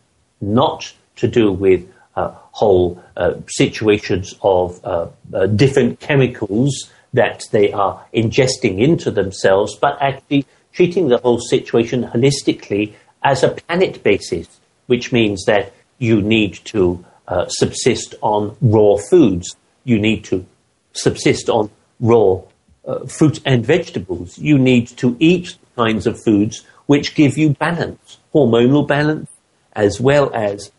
not 0.41 0.93
to 1.17 1.27
do 1.27 1.53
with 1.53 1.93
whole 2.17 3.03
uh, 3.17 3.35
situations 3.49 4.35
of 4.43 4.85
uh, 4.85 5.09
uh, 5.33 5.47
different 5.47 6.01
chemicals 6.01 6.91
that 7.13 7.45
they 7.51 7.73
are 7.73 8.05
ingesting 8.15 8.79
into 8.81 9.11
themselves, 9.11 9.77
but 9.77 9.97
actually 10.01 10.45
treating 10.73 11.09
the 11.09 11.19
whole 11.19 11.41
situation 11.41 12.05
holistically 12.05 12.95
as 13.23 13.43
a 13.43 13.49
planet 13.49 14.03
basis, 14.03 14.61
which 14.87 15.13
means 15.13 15.45
that 15.47 15.73
you 15.99 16.23
need 16.23 16.55
to 16.65 17.05
uh, 17.29 17.47
subsist 17.49 18.15
on 18.23 18.57
raw 18.61 18.97
foods. 18.97 19.57
You 19.85 19.99
need 19.99 20.25
to 20.25 20.47
subsist 20.93 21.49
on 21.49 21.71
raw 22.01 22.41
uh, 22.87 23.07
fruit 23.07 23.41
and 23.45 23.65
vegetables. 23.65 24.39
You 24.39 24.59
need 24.59 24.89
to 24.99 25.17
eat 25.21 25.57
kinds 25.77 26.07
of 26.07 26.23
foods 26.23 26.65
which 26.87 27.15
give 27.15 27.39
you 27.39 27.51
balance, 27.51 28.19
hormonal 28.35 28.87
balance, 28.87 29.31
as 29.75 30.01
well 30.01 30.31
as 30.35 30.73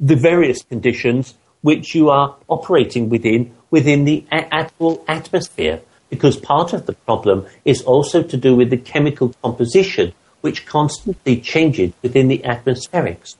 the 0.00 0.16
various 0.16 0.62
conditions 0.62 1.34
which 1.60 1.94
you 1.94 2.08
are 2.08 2.36
operating 2.48 3.08
within 3.10 3.54
within 3.70 4.04
the 4.04 4.24
actual 4.30 5.04
atmosphere. 5.06 5.80
Because 6.08 6.36
part 6.36 6.72
of 6.72 6.86
the 6.86 6.92
problem 6.92 7.46
is 7.64 7.82
also 7.82 8.22
to 8.22 8.36
do 8.36 8.56
with 8.56 8.70
the 8.70 8.76
chemical 8.76 9.32
composition, 9.42 10.12
which 10.40 10.66
constantly 10.66 11.40
changes 11.40 11.92
within 12.02 12.26
the 12.26 12.38
atmospherics. 12.38 13.36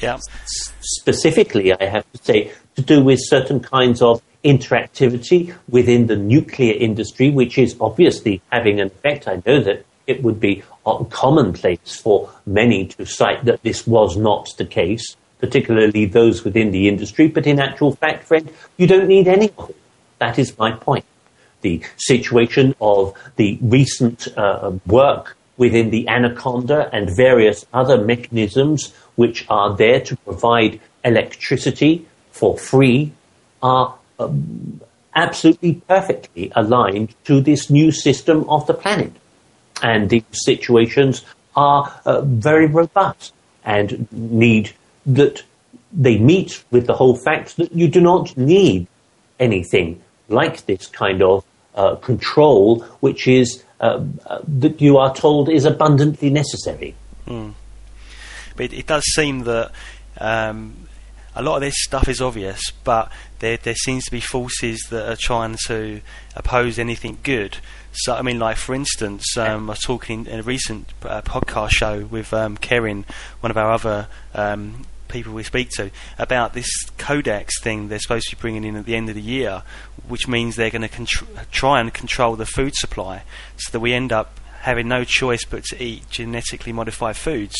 Yeah. 0.00 0.18
Specifically, 0.80 1.72
I 1.72 1.86
have 1.86 2.10
to 2.12 2.18
say, 2.22 2.52
to 2.76 2.82
do 2.82 3.02
with 3.02 3.18
certain 3.22 3.60
kinds 3.60 4.02
of 4.02 4.20
interactivity 4.44 5.54
within 5.68 6.06
the 6.06 6.16
nuclear 6.16 6.74
industry, 6.74 7.30
which 7.30 7.56
is 7.56 7.76
obviously 7.80 8.42
having 8.50 8.80
an 8.80 8.88
effect. 8.88 9.28
I 9.28 9.42
know 9.46 9.60
that 9.60 9.86
it 10.06 10.22
would 10.22 10.40
be 10.40 10.62
commonplace 11.10 12.00
for 12.00 12.30
many 12.44 12.88
to 12.88 13.06
cite 13.06 13.44
that 13.44 13.62
this 13.62 13.86
was 13.86 14.16
not 14.16 14.48
the 14.58 14.66
case, 14.66 15.16
particularly 15.42 16.06
those 16.06 16.44
within 16.44 16.70
the 16.70 16.88
industry, 16.88 17.26
but 17.26 17.48
in 17.48 17.58
actual 17.58 17.96
fact, 17.96 18.24
friend, 18.24 18.48
you 18.76 18.86
don't 18.86 19.08
need 19.08 19.26
anyone. 19.26 19.74
That 20.20 20.38
is 20.38 20.56
my 20.56 20.70
point. 20.70 21.04
The 21.62 21.82
situation 21.96 22.76
of 22.80 23.12
the 23.34 23.58
recent 23.60 24.28
uh, 24.38 24.70
work 24.86 25.36
within 25.56 25.90
the 25.90 26.06
anaconda 26.08 26.88
and 26.92 27.10
various 27.14 27.66
other 27.72 27.98
mechanisms 27.98 28.94
which 29.16 29.44
are 29.48 29.76
there 29.76 30.00
to 30.00 30.16
provide 30.18 30.80
electricity 31.04 32.06
for 32.30 32.56
free 32.56 33.12
are 33.62 33.96
um, 34.20 34.80
absolutely 35.16 35.74
perfectly 35.88 36.52
aligned 36.54 37.14
to 37.24 37.40
this 37.40 37.68
new 37.68 37.90
system 37.90 38.48
of 38.48 38.66
the 38.68 38.74
planet. 38.74 39.12
And 39.82 40.08
these 40.08 40.24
situations 40.44 41.24
are 41.56 41.92
uh, 42.04 42.20
very 42.22 42.66
robust 42.66 43.34
and 43.64 44.06
need 44.12 44.72
that 45.06 45.42
they 45.92 46.18
meet 46.18 46.64
with 46.70 46.86
the 46.86 46.94
whole 46.94 47.16
fact 47.16 47.56
that 47.56 47.72
you 47.72 47.88
do 47.88 48.00
not 48.00 48.36
need 48.36 48.86
anything 49.38 50.00
like 50.28 50.64
this 50.66 50.86
kind 50.86 51.22
of 51.22 51.44
uh, 51.74 51.96
control, 51.96 52.80
which 53.00 53.26
is 53.28 53.62
uh, 53.80 54.04
uh 54.26 54.40
that 54.46 54.80
you 54.80 54.98
are 54.98 55.14
told 55.14 55.48
is 55.48 55.64
abundantly 55.64 56.30
necessary. 56.30 56.94
Mm. 57.26 57.54
But 58.56 58.66
it, 58.66 58.72
it, 58.74 58.86
does 58.86 59.04
seem 59.14 59.40
that 59.40 59.72
um, 60.18 60.88
a 61.34 61.42
lot 61.42 61.56
of 61.56 61.62
this 61.62 61.74
stuff 61.78 62.08
is 62.08 62.20
obvious, 62.20 62.60
but 62.84 63.10
there 63.38 63.56
there 63.56 63.74
seems 63.74 64.04
to 64.04 64.10
be 64.10 64.20
forces 64.20 64.86
that 64.90 65.10
are 65.10 65.16
trying 65.18 65.56
to 65.66 66.00
oppose 66.36 66.78
anything 66.78 67.18
good. 67.22 67.58
So 67.92 68.14
I 68.14 68.22
mean, 68.22 68.38
like 68.38 68.56
for 68.56 68.74
instance, 68.74 69.36
um, 69.36 69.68
I 69.68 69.72
was 69.72 69.80
talking 69.80 70.26
in 70.26 70.40
a 70.40 70.42
recent 70.42 70.88
uh, 71.02 71.22
podcast 71.22 71.70
show 71.72 72.04
with 72.04 72.32
um, 72.32 72.56
Karen, 72.56 73.04
one 73.40 73.50
of 73.50 73.56
our 73.56 73.72
other 73.72 74.08
um, 74.34 74.84
people 75.12 75.32
we 75.32 75.42
speak 75.42 75.70
to, 75.76 75.90
about 76.18 76.54
this 76.54 76.68
codex 76.98 77.60
thing 77.60 77.88
they're 77.88 77.98
supposed 78.00 78.28
to 78.30 78.36
be 78.36 78.40
bringing 78.40 78.64
in 78.64 78.76
at 78.76 78.86
the 78.86 78.96
end 78.96 79.08
of 79.08 79.14
the 79.14 79.22
year, 79.22 79.62
which 80.08 80.26
means 80.26 80.56
they're 80.56 80.70
going 80.70 80.82
to 80.82 80.88
contr- 80.88 81.50
try 81.50 81.80
and 81.80 81.94
control 81.94 82.34
the 82.34 82.46
food 82.46 82.74
supply, 82.74 83.22
so 83.56 83.70
that 83.70 83.80
we 83.80 83.92
end 83.92 84.12
up 84.12 84.40
having 84.62 84.88
no 84.88 85.04
choice 85.04 85.44
but 85.44 85.64
to 85.64 85.82
eat 85.82 86.08
genetically 86.10 86.72
modified 86.72 87.16
foods. 87.16 87.54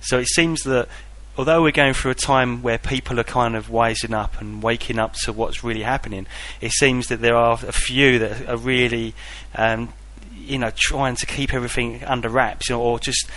So 0.00 0.18
it 0.18 0.28
seems 0.28 0.62
that 0.62 0.88
although 1.36 1.62
we're 1.62 1.70
going 1.70 1.94
through 1.94 2.10
a 2.10 2.14
time 2.14 2.62
where 2.62 2.78
people 2.78 3.20
are 3.20 3.24
kind 3.24 3.54
of 3.54 3.68
wising 3.68 4.14
up 4.14 4.40
and 4.40 4.62
waking 4.62 4.98
up 4.98 5.14
to 5.24 5.32
what's 5.32 5.62
really 5.62 5.82
happening, 5.82 6.26
it 6.60 6.72
seems 6.72 7.06
that 7.08 7.20
there 7.20 7.36
are 7.36 7.58
a 7.66 7.72
few 7.72 8.18
that 8.18 8.48
are 8.48 8.56
really, 8.56 9.14
um, 9.54 9.92
you 10.34 10.58
know, 10.58 10.70
trying 10.74 11.16
to 11.16 11.26
keep 11.26 11.54
everything 11.54 12.02
under 12.04 12.28
wraps, 12.28 12.68
you 12.68 12.76
know, 12.76 12.82
or 12.82 12.98
just, 12.98 13.28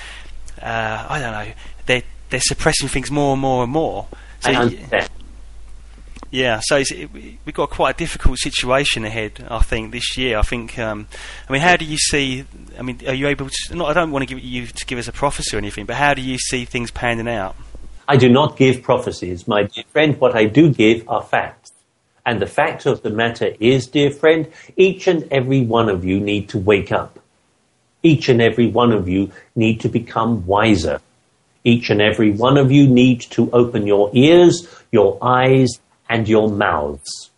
uh, 0.62 1.06
I 1.10 1.20
don't 1.20 1.32
know, 1.32 1.54
they're 1.86 2.04
they're 2.30 2.40
suppressing 2.42 2.88
things 2.88 3.12
more 3.12 3.34
and 3.34 3.42
more 3.42 3.64
and 3.64 3.72
more. 3.72 4.08
So 4.40 4.52
understand. 4.52 5.10
Yeah, 6.34 6.62
so 6.64 6.78
it, 6.78 7.14
we've 7.14 7.54
got 7.54 7.70
quite 7.70 7.94
a 7.94 7.98
difficult 7.98 8.40
situation 8.40 9.06
ahead. 9.06 9.46
I 9.52 9.60
think 9.60 9.92
this 9.92 10.18
year. 10.18 10.40
I 10.40 10.42
think. 10.42 10.80
Um, 10.80 11.08
I 11.48 11.54
mean, 11.54 11.62
how 11.62 11.78
do 11.78 11.86
you 11.86 11.98
see? 11.98 12.44
I 12.78 12.82
mean, 12.82 13.00
are 13.06 13.14
you 13.14 13.28
able 13.28 13.50
to? 13.50 13.76
Not, 13.76 13.92
I 13.92 13.94
don't 13.94 14.10
want 14.10 14.28
to 14.28 14.34
give 14.34 14.44
you 14.44 14.66
to 14.66 14.86
give 14.88 14.98
us 14.98 15.08
a 15.08 15.12
prophecy 15.12 15.56
or 15.56 15.60
anything, 15.60 15.86
but 15.86 15.96
how 15.96 16.16
do 16.16 16.24
you 16.24 16.40
see 16.40 16.66
things 16.66 16.90
panning 16.90 17.28
out? 17.28 17.56
I 18.08 18.18
do 18.18 18.30
not 18.30 18.58
give 18.58 18.82
prophecies, 18.82 19.48
my 19.48 19.64
dear 19.64 19.84
friend. 19.92 20.20
What 20.20 20.36
I 20.36 20.46
do 20.46 20.74
give 20.74 21.08
are 21.08 21.22
facts. 21.22 21.72
And 22.26 22.42
the 22.42 22.48
fact 22.48 22.88
of 22.88 23.04
the 23.04 23.12
matter 23.12 23.54
is, 23.60 23.86
dear 23.86 24.10
friend, 24.10 24.52
each 24.76 25.08
and 25.08 25.32
every 25.32 25.62
one 25.62 25.88
of 25.88 26.04
you 26.04 26.20
need 26.20 26.50
to 26.50 26.58
wake 26.58 26.92
up. 26.92 27.20
Each 28.02 28.28
and 28.28 28.42
every 28.42 28.68
one 28.68 28.92
of 28.92 29.08
you 29.08 29.32
need 29.56 29.82
to 29.82 29.90
become 29.90 30.48
wiser. 30.48 31.00
Each 31.64 31.90
and 31.90 32.02
every 32.02 32.32
one 32.32 32.58
of 32.58 32.72
you 32.72 32.88
need 32.88 33.22
to 33.32 33.50
open 33.52 33.88
your 33.88 34.10
ears, 34.14 34.68
your 34.92 35.18
eyes, 35.22 35.80
and 36.10 36.28
your 36.28 36.50
mouths. 36.50 37.32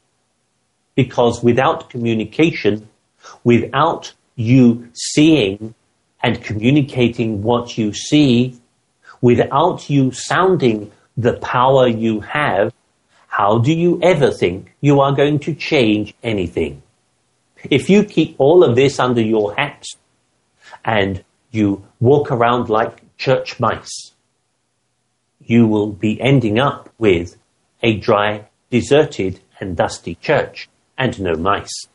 Because 0.96 1.44
without 1.44 1.90
communication, 1.90 2.90
without 3.44 4.14
you 4.36 4.90
seeing 4.94 5.76
and 6.24 6.44
communicating 6.44 7.44
what 7.44 7.78
you 7.78 7.94
see, 7.94 8.60
without 9.22 9.90
you 9.90 10.12
sounding 10.12 10.92
the 11.18 11.34
power 11.34 11.88
you 11.88 12.22
have, 12.22 12.74
how 13.28 13.60
do 13.60 13.74
you 13.74 14.00
ever 14.02 14.32
think 14.32 14.74
you 14.82 15.02
are 15.02 15.14
going 15.14 15.40
to 15.40 15.54
change 15.54 16.16
anything? 16.24 16.82
If 17.70 17.90
you 17.90 18.04
keep 18.04 18.36
all 18.38 18.64
of 18.64 18.76
this 18.76 19.00
under 19.00 19.22
your 19.22 19.56
hat 19.56 19.84
and 20.84 21.24
you 21.52 21.86
walk 22.00 22.32
around 22.32 22.70
like 22.70 23.18
church 23.18 23.60
mice, 23.60 24.14
you 25.46 25.68
will 25.68 25.92
be 25.92 26.20
ending 26.22 26.60
up 26.60 26.90
with 26.98 27.38
a 27.82 27.98
dry, 27.98 28.48
deserted, 28.70 29.40
and 29.60 29.78
dusty 29.78 30.16
church 30.16 30.70
and 30.98 31.20
no 31.20 31.36
mice. 31.36 31.88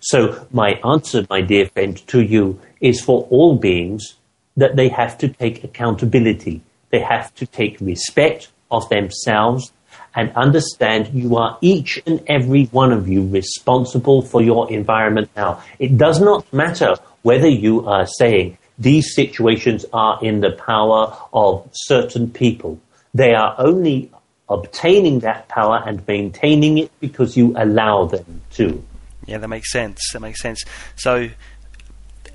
So 0.00 0.46
my 0.50 0.80
answer, 0.84 1.26
my 1.28 1.40
dear 1.40 1.66
friend, 1.66 1.96
to 2.08 2.20
you 2.20 2.60
is 2.80 3.00
for 3.00 3.26
all 3.30 3.56
beings 3.56 4.14
that 4.56 4.76
they 4.76 4.88
have 4.88 5.18
to 5.18 5.28
take 5.28 5.64
accountability. 5.64 6.62
They 6.90 7.00
have 7.00 7.34
to 7.36 7.46
take 7.46 7.80
respect 7.80 8.48
of 8.70 8.88
themselves 8.88 9.72
and 10.14 10.32
understand 10.34 11.10
you 11.12 11.36
are 11.36 11.58
each 11.60 12.02
and 12.06 12.22
every 12.26 12.64
one 12.66 12.92
of 12.92 13.06
you 13.06 13.28
responsible 13.28 14.22
for 14.22 14.42
your 14.42 14.70
environment 14.72 15.30
now. 15.36 15.62
It 15.78 15.98
does 15.98 16.20
not 16.20 16.50
matter 16.52 16.96
whether 17.22 17.48
you 17.48 17.86
are 17.86 18.06
saying 18.06 18.56
these 18.78 19.14
situations 19.14 19.84
are 19.92 20.18
in 20.22 20.40
the 20.40 20.52
power 20.52 21.16
of 21.32 21.68
certain 21.72 22.30
people. 22.30 22.78
They 23.14 23.34
are 23.34 23.54
only 23.58 24.10
obtaining 24.48 25.20
that 25.20 25.48
power 25.48 25.82
and 25.84 26.06
maintaining 26.06 26.78
it 26.78 26.90
because 27.00 27.36
you 27.36 27.54
allow 27.56 28.04
them 28.06 28.42
to. 28.52 28.82
Yeah, 29.26 29.38
that 29.38 29.48
makes 29.48 29.72
sense. 29.72 30.00
That 30.12 30.20
makes 30.20 30.40
sense. 30.40 30.62
So, 30.94 31.30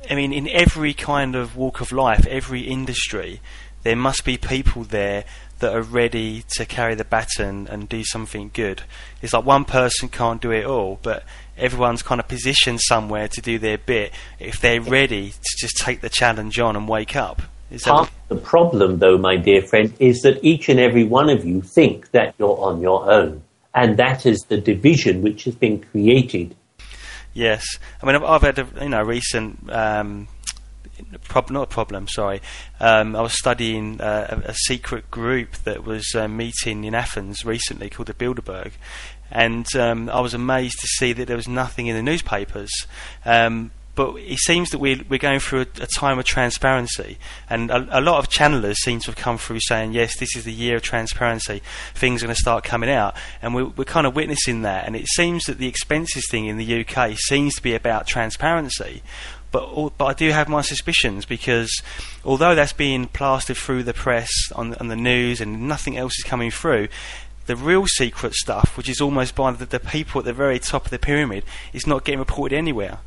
I 0.10 0.16
mean, 0.16 0.34
in 0.34 0.50
every 0.50 0.94
kind 0.94 1.36
of 1.36 1.56
walk 1.56 1.80
of 1.80 1.92
life, 1.92 2.26
every 2.28 2.62
industry, 2.62 3.40
there 3.84 3.96
must 3.96 4.26
be 4.26 4.38
people 4.38 4.84
there 4.84 5.26
that 5.60 5.76
are 5.76 5.82
ready 5.82 6.44
to 6.56 6.66
carry 6.66 6.96
the 6.96 7.06
baton 7.06 7.68
and 7.68 7.88
do 7.88 8.04
something 8.04 8.52
good. 8.54 8.84
It's 9.22 9.34
like 9.34 9.46
one 9.46 9.66
person 9.66 10.10
can't 10.10 10.42
do 10.42 10.52
it 10.52 10.66
all, 10.66 11.00
but 11.02 11.24
everyone's 11.58 12.02
kind 12.02 12.20
of 12.20 12.28
positioned 12.28 12.82
somewhere 12.82 13.28
to 13.28 13.42
do 13.42 13.60
their 13.60 13.78
bit 13.78 14.12
if 14.40 14.60
they're 14.60 14.82
ready 14.82 15.32
to 15.32 15.58
just 15.60 15.78
take 15.78 16.02
the 16.02 16.10
challenge 16.10 16.60
on 16.60 16.76
and 16.76 16.88
wake 16.88 17.16
up. 17.16 17.44
Is 17.70 17.84
Part 17.84 18.10
of 18.10 18.14
the 18.28 18.36
problem, 18.36 19.00
though, 19.00 19.18
my 19.18 19.38
dear 19.38 19.62
friend, 19.62 19.94
is 20.00 20.22
that 20.22 20.44
each 20.44 20.68
and 20.68 20.80
every 20.80 21.06
one 21.06 21.30
of 21.30 21.46
you 21.46 21.62
think 21.62 22.12
that 22.12 22.36
you're 22.38 22.60
on 22.60 22.82
your 22.82 23.10
own. 23.10 23.44
And 23.74 23.96
that 23.98 24.26
is 24.26 24.40
the 24.50 24.58
division 24.58 25.22
which 25.22 25.46
has 25.46 25.56
been 25.56 25.80
created. 25.80 26.56
Yes. 27.34 27.66
I 28.02 28.06
mean, 28.06 28.16
I've, 28.16 28.24
I've 28.24 28.42
had 28.42 28.60
a 28.60 28.68
you 28.82 28.90
know, 28.90 29.02
recent 29.02 29.72
um, 29.72 30.28
prob- 31.28 31.50
not 31.50 31.64
a 31.64 31.68
problem, 31.68 32.08
sorry. 32.08 32.42
Um, 32.80 33.16
I 33.16 33.22
was 33.22 33.38
studying 33.38 34.02
uh, 34.02 34.42
a, 34.46 34.50
a, 34.50 34.54
secret 34.54 35.10
group 35.12 35.54
that 35.64 35.84
was 35.84 36.14
uh, 36.16 36.28
meeting 36.28 36.84
in 36.84 36.96
Athens 36.96 37.46
recently 37.46 37.90
called 37.90 38.08
the 38.08 38.14
Bilderberg, 38.14 38.72
and 39.32 39.66
um, 39.76 40.10
I 40.10 40.20
was 40.20 40.34
amazed 40.34 40.80
to 40.82 40.88
see 40.88 41.14
that 41.14 41.28
there 41.28 41.38
was 41.38 41.48
nothing 41.48 41.88
in 41.88 41.96
the 41.96 42.04
newspapers. 42.04 42.72
Um, 43.26 43.72
but 43.94 44.16
it 44.16 44.40
seems 44.40 44.70
that 44.70 44.80
we're, 44.80 45.02
we're 45.10 45.20
going 45.20 45.40
through 45.40 45.62
a, 45.62 45.84
a 45.84 45.88
time 45.88 46.18
of 46.18 46.26
transparency, 46.26 47.18
and 47.50 47.70
a, 47.70 48.00
a, 48.00 48.02
lot 48.02 48.20
of 48.20 48.30
channelers 48.30 48.78
seem 48.78 49.00
to 49.02 49.08
have 49.08 49.16
come 49.16 49.38
through 49.38 49.60
saying, 49.62 49.92
yes, 49.92 50.18
this 50.18 50.36
is 50.36 50.46
the 50.46 50.54
year 50.54 50.78
of 50.78 50.82
transparency, 50.82 51.62
things 51.94 52.24
are 52.24 52.28
going 52.28 52.36
to 52.36 52.40
start 52.40 52.64
coming 52.64 52.90
out, 52.90 53.16
and 53.42 53.54
we're, 53.54 53.66
we're 53.66 53.84
kind 53.84 54.08
of 54.08 54.16
witnessing 54.16 54.62
that. 54.62 54.86
And 54.86 54.96
it 54.96 55.08
seems 55.08 55.44
that 55.46 55.58
the 55.58 55.68
expenses 55.68 56.26
thing 56.30 56.46
in 56.46 56.58
the 56.58 56.86
UK 56.86 57.18
seems 57.18 57.56
to 57.56 57.62
be 57.62 57.76
about 57.76 58.08
transparency, 58.08 59.04
but 59.52 59.98
but 59.98 60.06
I 60.06 60.14
do 60.14 60.30
have 60.32 60.48
my 60.48 60.62
suspicions 60.62 61.26
because 61.26 61.82
although 62.24 62.56
that's 62.56 62.74
being 62.74 63.08
plastered 63.08 63.58
through 63.58 63.84
the 63.84 63.94
press 63.94 64.30
on 64.56 64.76
on 64.76 64.88
the 64.88 64.96
news 64.96 65.42
and 65.42 65.68
nothing 65.68 65.98
else 65.98 66.18
is 66.18 66.24
coming 66.24 66.52
through, 66.52 66.88
the 67.46 67.56
real 67.56 67.86
secret 67.86 68.34
stuff, 68.34 68.78
which 68.78 68.90
is 68.90 69.02
almost 69.02 69.36
by 69.36 69.52
the, 69.52 69.66
the 69.66 69.80
people 69.80 70.20
at 70.20 70.26
the 70.26 70.34
very 70.34 70.60
top 70.60 70.86
of 70.86 70.92
the 70.92 71.00
pyramid, 71.00 71.44
is 71.74 71.86
not 71.86 72.06
getting 72.06 72.20
reported 72.20 72.56
anywhere. 72.56 73.00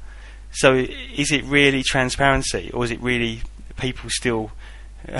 So 0.53 0.75
is 0.75 1.33
it 1.33 1.45
really 1.45 1.83
transparency, 1.83 2.71
or 2.73 2.85
is 2.85 2.91
it 2.91 3.01
really 3.01 3.43
people 3.77 4.11
still 4.11 4.53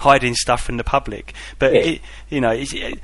hiding 0.00 0.34
stuff 0.34 0.62
from 0.62 0.76
the 0.76 0.84
public? 0.84 1.32
But 1.58 1.74
yeah. 1.74 1.80
it, 1.80 2.00
you 2.28 2.40
know. 2.40 2.50
It, 2.50 3.00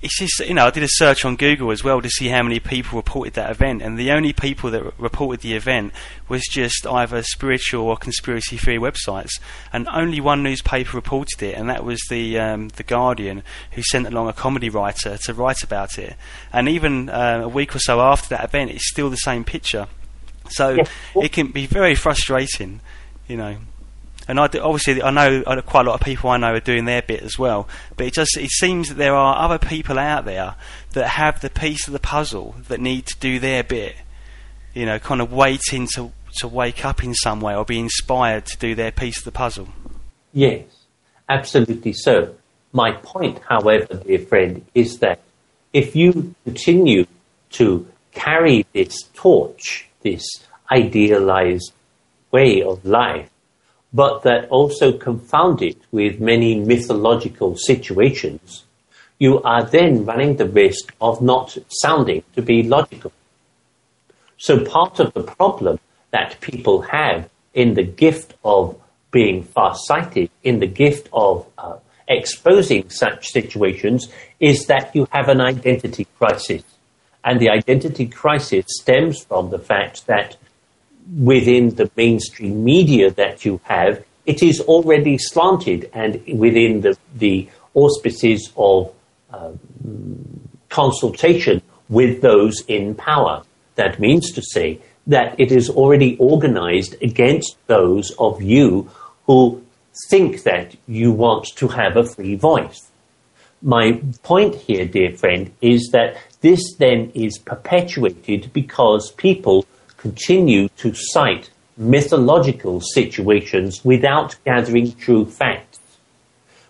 it's 0.00 0.18
just 0.18 0.40
you 0.40 0.54
know 0.54 0.66
I 0.66 0.70
did 0.70 0.82
a 0.82 0.88
search 0.88 1.24
on 1.24 1.36
Google 1.36 1.70
as 1.70 1.82
well 1.82 2.00
to 2.00 2.08
see 2.08 2.28
how 2.28 2.42
many 2.42 2.60
people 2.60 2.96
reported 2.96 3.34
that 3.34 3.50
event, 3.50 3.82
and 3.82 3.98
the 3.98 4.12
only 4.12 4.32
people 4.32 4.70
that 4.70 4.98
reported 4.98 5.40
the 5.40 5.54
event 5.54 5.92
was 6.28 6.42
just 6.50 6.86
either 6.86 7.22
spiritual 7.22 7.86
or 7.86 7.96
conspiracy 7.96 8.56
theory 8.56 8.78
websites, 8.78 9.40
and 9.72 9.88
only 9.88 10.20
one 10.20 10.42
newspaper 10.42 10.96
reported 10.96 11.42
it, 11.42 11.56
and 11.56 11.68
that 11.68 11.84
was 11.84 12.00
the 12.10 12.38
um, 12.38 12.68
the 12.68 12.84
Guardian, 12.84 13.42
who 13.72 13.82
sent 13.82 14.06
along 14.06 14.28
a 14.28 14.32
comedy 14.32 14.70
writer 14.70 15.18
to 15.18 15.34
write 15.34 15.62
about 15.62 15.98
it, 15.98 16.14
and 16.52 16.68
even 16.68 17.08
uh, 17.08 17.40
a 17.44 17.48
week 17.48 17.74
or 17.74 17.80
so 17.80 18.00
after 18.00 18.28
that 18.28 18.44
event, 18.44 18.70
it's 18.70 18.88
still 18.88 19.10
the 19.10 19.16
same 19.16 19.44
picture, 19.44 19.88
so 20.48 20.70
yeah. 20.70 20.84
it 21.16 21.32
can 21.32 21.48
be 21.48 21.66
very 21.66 21.94
frustrating, 21.96 22.80
you 23.26 23.36
know 23.36 23.56
and 24.28 24.38
I 24.38 24.46
do, 24.46 24.60
obviously 24.60 25.02
I 25.02 25.10
know 25.10 25.42
uh, 25.46 25.62
quite 25.62 25.86
a 25.86 25.90
lot 25.90 26.00
of 26.00 26.04
people 26.04 26.28
I 26.30 26.36
know 26.36 26.52
are 26.52 26.60
doing 26.60 26.84
their 26.84 27.00
bit 27.00 27.22
as 27.22 27.38
well. 27.38 27.66
But 27.96 28.06
it 28.06 28.12
just 28.12 28.36
it 28.36 28.50
seems 28.50 28.88
that 28.88 28.98
there 28.98 29.14
are 29.14 29.42
other 29.42 29.58
people 29.58 29.98
out 29.98 30.26
there 30.26 30.54
that 30.92 31.08
have 31.08 31.40
the 31.40 31.50
piece 31.50 31.86
of 31.86 31.94
the 31.94 31.98
puzzle 31.98 32.54
that 32.68 32.78
need 32.78 33.06
to 33.06 33.18
do 33.18 33.38
their 33.38 33.64
bit. 33.64 33.96
You 34.74 34.84
know, 34.84 34.98
kind 34.98 35.22
of 35.22 35.32
waiting 35.32 35.88
to 35.94 36.12
to 36.40 36.46
wake 36.46 36.84
up 36.84 37.02
in 37.02 37.14
some 37.14 37.40
way 37.40 37.56
or 37.56 37.64
be 37.64 37.80
inspired 37.80 38.44
to 38.46 38.58
do 38.58 38.74
their 38.74 38.92
piece 38.92 39.18
of 39.18 39.24
the 39.24 39.32
puzzle. 39.32 39.68
Yes, 40.32 40.66
absolutely 41.28 41.94
so. 41.94 42.34
My 42.72 42.92
point, 42.92 43.40
however, 43.48 43.94
dear 43.94 44.18
friend, 44.18 44.64
is 44.74 44.98
that 44.98 45.20
if 45.72 45.96
you 45.96 46.34
continue 46.44 47.06
to 47.52 47.86
carry 48.12 48.66
this 48.74 49.04
torch, 49.14 49.88
this 50.02 50.22
idealized 50.70 51.72
way 52.30 52.62
of 52.62 52.84
life, 52.84 53.30
but 53.92 54.22
that 54.22 54.48
also 54.48 54.92
confound 54.92 55.62
it 55.62 55.78
with 55.90 56.20
many 56.20 56.60
mythological 56.60 57.56
situations, 57.56 58.64
you 59.18 59.42
are 59.42 59.64
then 59.64 60.04
running 60.04 60.36
the 60.36 60.46
risk 60.46 60.94
of 61.00 61.22
not 61.22 61.56
sounding 61.68 62.22
to 62.34 62.42
be 62.42 62.62
logical. 62.62 63.12
So 64.36 64.64
part 64.64 65.00
of 65.00 65.12
the 65.14 65.22
problem 65.22 65.80
that 66.10 66.40
people 66.40 66.82
have 66.82 67.28
in 67.54 67.74
the 67.74 67.82
gift 67.82 68.34
of 68.44 68.80
being 69.10 69.42
far-sighted, 69.42 70.30
in 70.44 70.60
the 70.60 70.66
gift 70.66 71.08
of 71.12 71.46
uh, 71.56 71.78
exposing 72.06 72.90
such 72.90 73.28
situations, 73.28 74.08
is 74.38 74.66
that 74.66 74.94
you 74.94 75.08
have 75.10 75.28
an 75.28 75.40
identity 75.40 76.06
crisis. 76.18 76.62
And 77.24 77.40
the 77.40 77.50
identity 77.50 78.06
crisis 78.06 78.66
stems 78.68 79.24
from 79.24 79.50
the 79.50 79.58
fact 79.58 80.06
that 80.06 80.36
within 81.16 81.74
the 81.74 81.90
mainstream 81.96 82.64
media 82.64 83.10
that 83.12 83.44
you 83.44 83.60
have, 83.64 84.04
it 84.26 84.42
is 84.42 84.60
already 84.60 85.16
slanted 85.16 85.90
and 85.94 86.22
within 86.38 86.82
the, 86.82 86.96
the 87.16 87.48
auspices 87.74 88.52
of 88.56 88.92
uh, 89.30 89.52
consultation 90.68 91.62
with 91.88 92.20
those 92.20 92.62
in 92.68 92.94
power. 92.94 93.42
That 93.76 93.98
means 93.98 94.32
to 94.32 94.42
say 94.42 94.80
that 95.06 95.38
it 95.40 95.50
is 95.50 95.70
already 95.70 96.16
organized 96.18 96.96
against 97.02 97.56
those 97.66 98.10
of 98.18 98.42
you 98.42 98.90
who 99.26 99.62
think 100.10 100.42
that 100.42 100.76
you 100.86 101.12
want 101.12 101.46
to 101.56 101.68
have 101.68 101.96
a 101.96 102.04
free 102.04 102.36
voice. 102.36 102.90
My 103.62 104.00
point 104.22 104.54
here, 104.54 104.84
dear 104.84 105.16
friend, 105.16 105.50
is 105.60 105.88
that 105.92 106.16
this 106.40 106.74
then 106.78 107.10
is 107.14 107.38
perpetuated 107.38 108.52
because 108.52 109.10
people 109.12 109.66
continue 109.98 110.68
to 110.78 110.94
cite 110.94 111.50
mythological 111.76 112.80
situations 112.80 113.84
without 113.84 114.34
gathering 114.44 114.92
true 114.94 115.26
facts. 115.26 115.78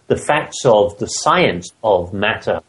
the 0.09 0.17
facts 0.17 0.65
of 0.65 0.99
the 0.99 1.07
science 1.07 1.71
of 1.85 2.13
matter, 2.13 2.61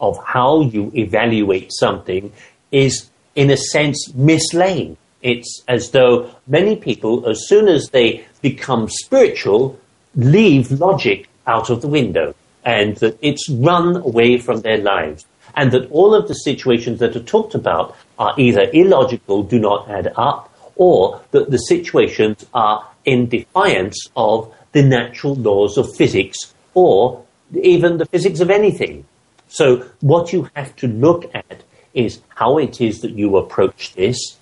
of 0.00 0.18
how 0.24 0.62
you 0.62 0.90
evaluate 0.96 1.70
something, 1.72 2.32
is 2.72 3.08
in 3.34 3.50
a 3.50 3.56
sense 3.56 4.12
mislaid. 4.14 4.96
It's 5.22 5.62
as 5.68 5.90
though 5.90 6.30
many 6.46 6.76
people, 6.76 7.28
as 7.28 7.46
soon 7.46 7.68
as 7.68 7.90
they 7.90 8.24
become 8.40 8.88
spiritual, 8.88 9.78
leave 10.16 10.72
logic 10.72 11.28
out 11.46 11.68
of 11.68 11.82
the 11.82 11.88
window 11.88 12.34
and 12.64 12.96
that 12.96 13.18
it's 13.20 13.48
run 13.50 13.96
away 13.96 14.38
from 14.38 14.62
their 14.62 14.78
lives. 14.78 15.26
And 15.54 15.72
that 15.72 15.90
all 15.90 16.14
of 16.14 16.28
the 16.28 16.34
situations 16.34 17.00
that 17.00 17.16
are 17.16 17.22
talked 17.22 17.54
about 17.54 17.96
are 18.20 18.34
either 18.36 18.70
illogical, 18.72 19.42
do 19.42 19.58
not 19.58 19.88
add 19.88 20.12
up, 20.16 20.54
or 20.76 21.20
that 21.32 21.50
the 21.50 21.56
situations 21.56 22.46
are 22.54 22.86
in 23.04 23.28
defiance 23.28 24.08
of 24.14 24.54
the 24.72 24.82
natural 24.82 25.34
laws 25.34 25.76
of 25.76 25.96
physics 25.96 26.54
or 26.74 27.24
even 27.62 27.96
the 27.96 28.06
physics 28.06 28.40
of 28.40 28.50
anything. 28.50 29.04
So 29.48 29.84
what 30.00 30.32
you 30.32 30.48
have 30.54 30.76
to 30.76 30.86
look 30.86 31.34
at 31.34 31.64
is 31.94 32.20
how 32.28 32.58
it 32.58 32.80
is 32.80 33.00
that 33.00 33.12
you 33.12 33.36
approach 33.36 33.94
this 33.94 34.36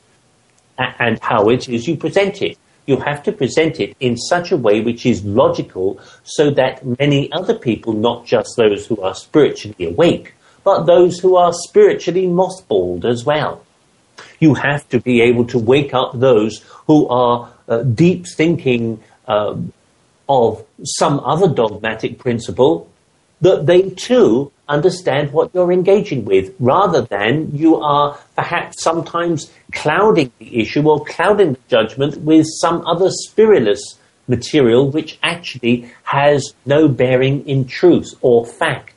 and 0.76 1.18
how 1.22 1.48
it 1.48 1.68
is 1.68 1.88
you 1.88 1.96
present 1.96 2.42
it. 2.42 2.58
You 2.86 2.96
have 2.98 3.22
to 3.24 3.32
present 3.32 3.80
it 3.80 3.96
in 4.00 4.16
such 4.16 4.52
a 4.52 4.56
way 4.56 4.80
which 4.80 5.06
is 5.06 5.24
logical 5.24 6.00
so 6.24 6.50
that 6.50 6.84
many 6.98 7.30
other 7.32 7.54
people, 7.54 7.92
not 7.92 8.26
just 8.26 8.56
those 8.56 8.86
who 8.86 9.00
are 9.00 9.14
spiritually 9.14 9.86
awake, 9.86 10.34
but 10.64 10.84
those 10.84 11.18
who 11.18 11.36
are 11.36 11.52
spiritually 11.52 12.26
mothballed 12.26 13.04
as 13.04 13.24
well. 13.24 13.64
You 14.40 14.54
have 14.54 14.88
to 14.90 15.00
be 15.00 15.20
able 15.22 15.46
to 15.46 15.58
wake 15.58 15.94
up 15.94 16.18
those 16.18 16.64
who 16.86 17.08
are 17.08 17.50
uh, 17.68 17.82
deep 17.82 18.26
thinking 18.26 19.02
um, 19.26 19.72
of 20.28 20.64
some 20.84 21.20
other 21.20 21.48
dogmatic 21.48 22.18
principle 22.18 22.88
that 23.40 23.66
they 23.66 23.90
too 23.90 24.52
understand 24.68 25.32
what 25.32 25.50
you're 25.54 25.72
engaging 25.72 26.24
with, 26.24 26.54
rather 26.58 27.02
than 27.02 27.56
you 27.56 27.76
are 27.76 28.18
perhaps 28.36 28.82
sometimes 28.82 29.50
clouding 29.72 30.30
the 30.38 30.60
issue 30.60 30.88
or 30.88 31.04
clouding 31.04 31.52
the 31.52 31.60
judgment 31.68 32.18
with 32.18 32.46
some 32.60 32.86
other 32.86 33.08
spiritualist 33.10 33.98
material 34.26 34.90
which 34.90 35.18
actually 35.22 35.90
has 36.02 36.52
no 36.66 36.86
bearing 36.86 37.46
in 37.48 37.64
truth 37.64 38.14
or 38.20 38.44
fact. 38.44 38.92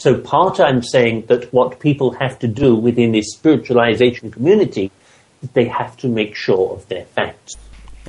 So 0.00 0.18
part 0.18 0.60
I'm 0.60 0.82
saying 0.82 1.26
that 1.26 1.52
what 1.52 1.78
people 1.78 2.12
have 2.12 2.38
to 2.38 2.48
do 2.48 2.74
within 2.74 3.12
this 3.12 3.36
spiritualization 3.36 4.32
community, 4.32 4.90
they 5.52 5.66
have 5.66 5.94
to 5.98 6.08
make 6.08 6.34
sure 6.34 6.72
of 6.72 6.88
their 6.88 7.04
facts. 7.04 7.56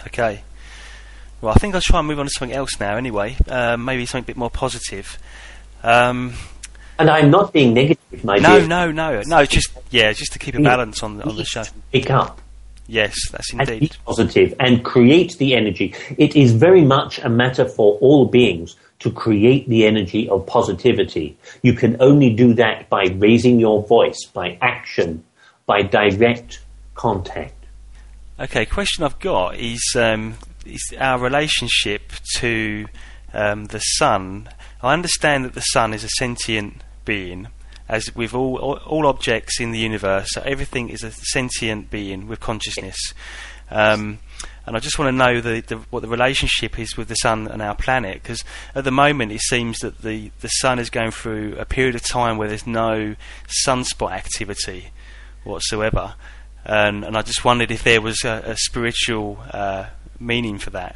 Okay. 0.08 0.42
Well, 1.42 1.54
I 1.54 1.60
think 1.60 1.76
I'll 1.76 1.82
try 1.82 2.00
and 2.00 2.08
move 2.08 2.18
on 2.18 2.28
to 2.28 2.32
something 2.32 2.56
else 2.56 2.80
now. 2.80 2.96
Anyway, 2.96 3.36
uh, 3.46 3.76
maybe 3.76 4.06
something 4.06 4.24
a 4.24 4.28
bit 4.28 4.38
more 4.38 4.50
positive. 4.50 5.20
Um, 5.84 6.34
and 6.98 7.10
I'm 7.10 7.30
not 7.30 7.52
being 7.52 7.74
negative, 7.74 8.24
my 8.24 8.38
no, 8.38 8.60
dear. 8.60 8.68
No, 8.70 8.90
no, 8.92 9.12
no, 9.12 9.24
no. 9.26 9.46
Just 9.46 9.78
yeah, 9.90 10.14
just 10.14 10.32
to 10.32 10.40
keep 10.40 10.56
a 10.56 10.62
balance 10.62 11.04
on 11.04 11.18
the, 11.18 11.26
on 11.28 11.36
the 11.36 11.44
show. 11.44 11.64
Pick 11.92 12.10
up. 12.10 12.40
Yes, 12.88 13.16
that's 13.32 13.52
and 13.54 13.62
indeed 13.62 13.80
be 13.80 13.98
positive 14.06 14.54
and 14.60 14.84
create 14.84 15.38
the 15.38 15.56
energy. 15.56 15.96
It 16.18 16.36
is 16.36 16.52
very 16.52 16.84
much 16.84 17.20
a 17.20 17.30
matter 17.30 17.66
for 17.66 17.98
all 18.00 18.26
beings 18.26 18.76
to 19.00 19.12
create 19.12 19.68
the 19.68 19.86
energy 19.86 20.30
of 20.30 20.46
positivity. 20.46 21.38
You 21.64 21.74
can 21.74 21.98
only 22.00 22.34
do 22.34 22.54
that 22.56 22.90
by 22.90 23.06
raising 23.16 23.60
your 23.60 23.84
voice, 23.84 24.26
by 24.34 24.58
action, 24.62 25.24
by 25.66 25.82
direct 25.82 26.60
contact. 26.94 27.56
Okay, 28.40 28.66
question 28.66 29.04
I've 29.04 29.20
got 29.20 29.56
is 29.56 29.82
um, 29.96 30.36
is 30.66 30.82
our 31.00 31.20
relationship 31.20 32.12
to 32.38 32.86
um, 33.34 33.66
the 33.66 33.80
sun. 33.80 34.50
I 34.82 34.94
understand 34.94 35.46
that 35.46 35.54
the 35.54 35.62
sun 35.62 35.94
is 35.94 36.04
a 36.04 36.10
sentient 36.10 36.84
being, 37.06 37.48
as 37.92 38.16
with 38.16 38.34
all, 38.34 38.58
all, 38.58 39.06
objects 39.06 39.60
in 39.60 39.72
the 39.72 39.78
universe. 39.78 40.30
So 40.32 40.42
everything 40.46 40.90
is 40.90 41.04
a 41.04 41.12
sentient 41.12 41.92
being 41.92 42.26
with 42.26 42.40
consciousness. 42.40 42.96
Um, 43.70 44.20
and 44.66 44.78
I 44.78 44.80
just 44.80 44.98
want 44.98 45.10
to 45.10 45.12
know 45.12 45.42
the, 45.42 45.60
the, 45.60 45.76
what 45.90 46.00
the 46.00 46.08
relationship 46.08 46.80
is 46.80 46.96
with 46.96 47.10
the 47.10 47.16
sun 47.16 47.48
and 47.48 47.62
our 47.62 47.76
planet, 47.76 48.24
because 48.24 48.46
at 48.74 48.86
the 48.86 48.92
moment 48.92 49.34
it 49.34 49.42
seems 49.42 49.80
that 49.80 50.04
the, 50.04 50.32
the 50.40 50.48
sun 50.48 50.80
is 50.80 50.90
going 50.90 51.12
through 51.12 51.58
a 51.58 51.66
period 51.66 51.96
of 51.96 52.02
time 52.02 52.38
where 52.38 52.48
there's 52.48 52.66
no 52.66 53.16
sunspot 53.66 54.12
activity 54.12 54.92
whatsoever, 55.44 56.16
and, 56.64 57.04
and 57.04 57.18
I 57.18 57.24
just 57.24 57.44
wondered 57.44 57.72
if 57.72 57.84
there 57.84 58.02
was 58.02 58.24
a, 58.24 58.44
a 58.46 58.56
spiritual 58.56 59.40
uh, 59.52 59.88
meaning 60.20 60.60
for 60.60 60.70
that. 60.70 60.96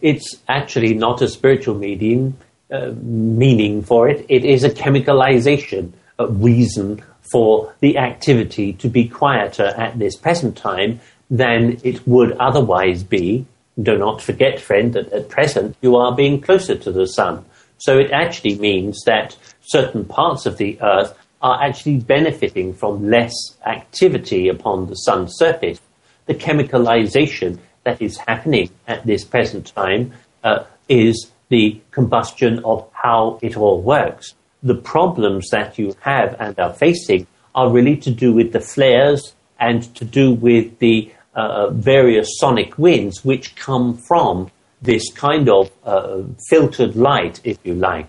It's 0.00 0.38
actually 0.46 0.94
not 0.94 1.22
a 1.22 1.28
spiritual 1.28 1.74
meaning 1.74 2.36
uh, 2.70 2.92
meaning 3.00 3.82
for 3.82 4.08
it. 4.08 4.26
It 4.28 4.44
is 4.44 4.64
a 4.64 4.70
chemicalization 4.70 5.92
a 6.18 6.26
reason 6.26 7.02
for 7.20 7.74
the 7.80 7.98
activity 7.98 8.72
to 8.74 8.88
be 8.88 9.08
quieter 9.08 9.66
at 9.76 9.98
this 9.98 10.16
present 10.16 10.56
time 10.56 11.00
than 11.30 11.78
it 11.82 12.06
would 12.06 12.32
otherwise 12.38 13.02
be. 13.02 13.44
Do 13.82 13.98
not 13.98 14.22
forget, 14.22 14.60
friend, 14.60 14.92
that 14.94 15.12
at 15.12 15.28
present 15.28 15.76
you 15.82 15.96
are 15.96 16.14
being 16.14 16.40
closer 16.40 16.76
to 16.76 16.92
the 16.92 17.06
sun. 17.06 17.44
So 17.78 17.98
it 17.98 18.10
actually 18.12 18.58
means 18.58 19.02
that 19.04 19.36
certain 19.60 20.04
parts 20.04 20.46
of 20.46 20.56
the 20.56 20.78
earth 20.80 21.16
are 21.42 21.62
actually 21.62 21.98
benefiting 21.98 22.72
from 22.72 23.10
less 23.10 23.34
activity 23.66 24.48
upon 24.48 24.86
the 24.86 24.94
sun's 24.94 25.36
surface. 25.36 25.80
The 26.24 26.34
chemicalization 26.34 27.58
that 27.84 28.00
is 28.00 28.16
happening 28.16 28.70
at 28.88 29.04
this 29.04 29.24
present 29.24 29.72
time 29.74 30.12
uh, 30.42 30.64
is 30.88 31.30
the 31.48 31.80
combustion 31.90 32.62
of 32.64 32.88
how 32.92 33.38
it 33.42 33.56
all 33.56 33.80
works. 33.80 34.34
The 34.62 34.74
problems 34.74 35.50
that 35.50 35.78
you 35.78 35.94
have 36.00 36.36
and 36.40 36.58
are 36.58 36.72
facing 36.72 37.26
are 37.54 37.70
really 37.70 37.96
to 37.98 38.10
do 38.10 38.32
with 38.32 38.52
the 38.52 38.60
flares 38.60 39.34
and 39.58 39.94
to 39.94 40.04
do 40.04 40.32
with 40.32 40.78
the 40.78 41.10
uh, 41.34 41.70
various 41.70 42.38
sonic 42.38 42.78
winds 42.78 43.24
which 43.24 43.54
come 43.56 43.96
from 43.96 44.50
this 44.82 45.12
kind 45.12 45.48
of 45.48 45.70
uh, 45.84 46.22
filtered 46.48 46.96
light, 46.96 47.40
if 47.44 47.58
you 47.64 47.74
like, 47.74 48.08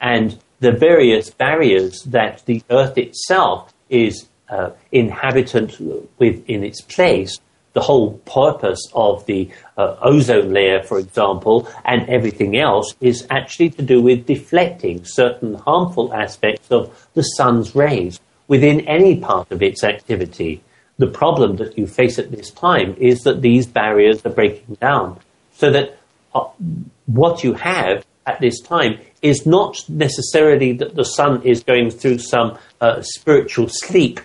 and 0.00 0.38
the 0.60 0.72
various 0.72 1.30
barriers 1.30 2.02
that 2.04 2.44
the 2.46 2.62
Earth 2.70 2.96
itself 2.96 3.72
is 3.90 4.28
uh, 4.48 4.70
inhabitant 4.92 5.80
with 6.18 6.44
in 6.48 6.64
its 6.64 6.80
place. 6.80 7.38
The 7.76 7.86
whole 7.88 8.14
purpose 8.42 8.82
of 8.94 9.26
the 9.26 9.50
uh, 9.76 9.96
ozone 10.00 10.50
layer, 10.52 10.82
for 10.82 10.98
example, 10.98 11.68
and 11.84 12.08
everything 12.08 12.56
else 12.56 12.94
is 13.00 13.26
actually 13.28 13.70
to 13.70 13.82
do 13.82 14.00
with 14.00 14.26
deflecting 14.26 15.04
certain 15.04 15.54
harmful 15.54 16.12
aspects 16.14 16.70
of 16.70 16.82
the 17.14 17.22
sun's 17.38 17.74
rays 17.74 18.18
within 18.48 18.80
any 18.98 19.14
part 19.28 19.50
of 19.50 19.62
its 19.62 19.84
activity 19.84 20.62
the 20.98 21.06
problem 21.06 21.56
that 21.56 21.76
you 21.76 21.86
face 21.86 22.18
at 22.18 22.30
this 22.30 22.50
time 22.50 22.96
is 22.98 23.20
that 23.24 23.42
these 23.42 23.66
barriers 23.66 24.24
are 24.24 24.30
breaking 24.30 24.76
down. 24.76 25.20
So 25.54 25.70
that 25.70 25.98
uh, 26.34 26.48
what 27.06 27.44
you 27.44 27.54
have 27.54 28.04
at 28.26 28.40
this 28.40 28.60
time 28.60 28.98
is 29.22 29.46
not 29.46 29.84
necessarily 29.88 30.72
that 30.74 30.94
the 30.94 31.04
sun 31.04 31.42
is 31.42 31.62
going 31.62 31.90
through 31.90 32.18
some 32.18 32.58
uh, 32.80 33.02
spiritual 33.02 33.68
sleep, 33.68 34.20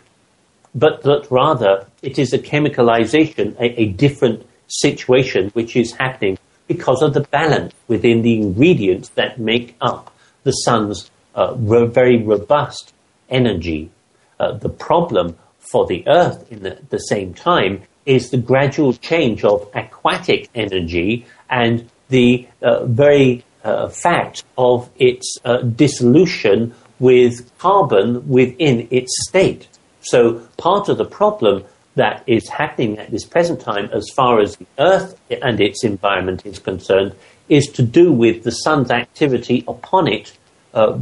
but 0.73 1.03
that 1.03 1.27
rather 1.29 1.87
it 2.01 2.17
is 2.17 2.33
a 2.33 2.39
chemicalization, 2.39 3.55
a, 3.59 3.81
a 3.81 3.85
different 3.87 4.45
situation 4.67 5.49
which 5.49 5.75
is 5.75 5.93
happening 5.93 6.37
because 6.67 7.01
of 7.01 7.13
the 7.13 7.21
balance 7.21 7.73
within 7.87 8.21
the 8.21 8.39
ingredients 8.39 9.09
that 9.09 9.39
make 9.39 9.75
up 9.81 10.15
the 10.43 10.51
sun's 10.51 11.11
uh, 11.35 11.53
ro- 11.57 11.87
very 11.87 12.17
robust 12.17 12.93
energy. 13.29 13.91
Uh, 14.39 14.53
the 14.53 14.69
problem 14.69 15.37
for 15.59 15.85
the 15.85 16.03
Earth 16.07 16.51
in 16.51 16.63
the, 16.63 16.79
the 16.89 16.97
same 16.97 17.33
time 17.33 17.81
is 18.05 18.29
the 18.29 18.37
gradual 18.37 18.93
change 18.93 19.43
of 19.43 19.69
aquatic 19.75 20.49
energy 20.55 21.25
and 21.49 21.89
the 22.09 22.47
uh, 22.61 22.85
very 22.85 23.43
uh, 23.63 23.87
fact 23.89 24.43
of 24.57 24.89
its 24.97 25.37
uh, 25.45 25.57
dissolution 25.57 26.73
with 26.99 27.51
carbon 27.57 28.27
within 28.27 28.87
its 28.91 29.11
state. 29.27 29.67
So 30.01 30.39
part 30.57 30.89
of 30.89 30.97
the 30.97 31.05
problem 31.05 31.63
that 31.95 32.23
is 32.27 32.47
happening 32.47 32.97
at 32.99 33.11
this 33.11 33.25
present 33.25 33.59
time 33.59 33.89
as 33.91 34.09
far 34.15 34.39
as 34.39 34.55
the 34.55 34.65
Earth 34.79 35.19
and 35.41 35.59
its 35.59 35.83
environment 35.83 36.45
is 36.45 36.59
concerned 36.59 37.13
is 37.49 37.67
to 37.67 37.83
do 37.83 38.11
with 38.11 38.43
the 38.43 38.51
sun's 38.51 38.91
activity 38.91 39.63
upon 39.67 40.07
it, 40.07 40.31
uh, 40.73 40.93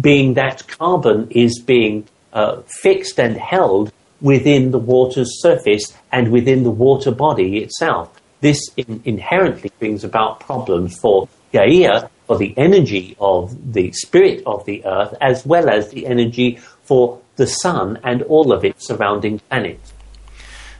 being 0.00 0.34
that 0.34 0.66
carbon 0.66 1.28
is 1.30 1.60
being 1.60 2.06
uh, 2.32 2.60
fixed 2.82 3.20
and 3.20 3.36
held 3.36 3.92
within 4.20 4.72
the 4.72 4.78
water's 4.78 5.40
surface 5.40 5.96
and 6.10 6.32
within 6.32 6.64
the 6.64 6.70
water 6.70 7.12
body 7.12 7.58
itself. 7.58 8.10
This 8.40 8.60
in- 8.76 9.02
inherently 9.04 9.70
brings 9.78 10.02
about 10.02 10.40
problems 10.40 10.98
for 10.98 11.28
Gaia, 11.52 12.08
for 12.26 12.36
the 12.36 12.54
energy 12.56 13.16
of 13.20 13.72
the 13.72 13.92
spirit 13.92 14.42
of 14.46 14.64
the 14.64 14.84
earth, 14.84 15.14
as 15.20 15.46
well 15.46 15.70
as 15.70 15.90
the 15.90 16.06
energy 16.06 16.58
for 16.82 17.20
the 17.36 17.46
sun 17.46 17.98
and 18.02 18.22
all 18.22 18.52
of 18.52 18.64
its 18.64 18.86
surrounding 18.86 19.38
planets. 19.38 19.93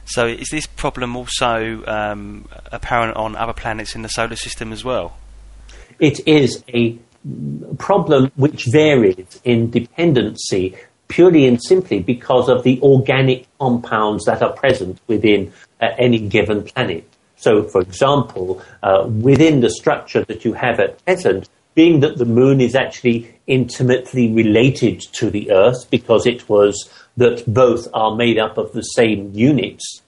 So, 0.05 0.27
is 0.27 0.47
this 0.51 0.67
problem 0.67 1.15
also 1.15 1.83
um, 1.87 2.47
apparent 2.71 3.17
on 3.17 3.35
other 3.35 3.53
planets 3.53 3.95
in 3.95 4.03
the 4.03 4.09
solar 4.09 4.35
system 4.35 4.71
as 4.71 4.83
well? 4.83 5.17
It 5.99 6.27
is 6.27 6.63
a 6.73 6.97
problem 7.77 8.31
which 8.35 8.65
varies 8.65 9.39
in 9.43 9.71
dependency 9.71 10.75
purely 11.07 11.47
and 11.47 11.61
simply 11.61 11.99
because 11.99 12.49
of 12.49 12.63
the 12.63 12.79
organic 12.81 13.47
compounds 13.59 14.25
that 14.25 14.41
are 14.41 14.53
present 14.53 14.99
within 15.07 15.51
uh, 15.81 15.89
any 15.97 16.19
given 16.19 16.63
planet. 16.63 17.07
So, 17.37 17.63
for 17.63 17.81
example, 17.81 18.61
uh, 18.81 19.07
within 19.07 19.61
the 19.61 19.69
structure 19.69 20.23
that 20.25 20.45
you 20.45 20.53
have 20.53 20.79
at 20.79 21.03
present, 21.05 21.49
being 21.73 21.99
that 21.99 22.17
the 22.17 22.25
moon 22.25 22.61
is 22.61 22.75
actually 22.75 23.35
intimately 23.47 24.31
related 24.31 25.01
to 25.13 25.29
the 25.29 25.51
Earth 25.51 25.89
because 25.91 26.25
it 26.25 26.47
was 26.47 26.89
that 27.17 27.43
both 27.47 27.87
are 27.93 28.15
made 28.15 28.37
up 28.37 28.57
of 28.57 28.73
the 28.73 28.81
same 28.81 29.31
units 29.33 30.01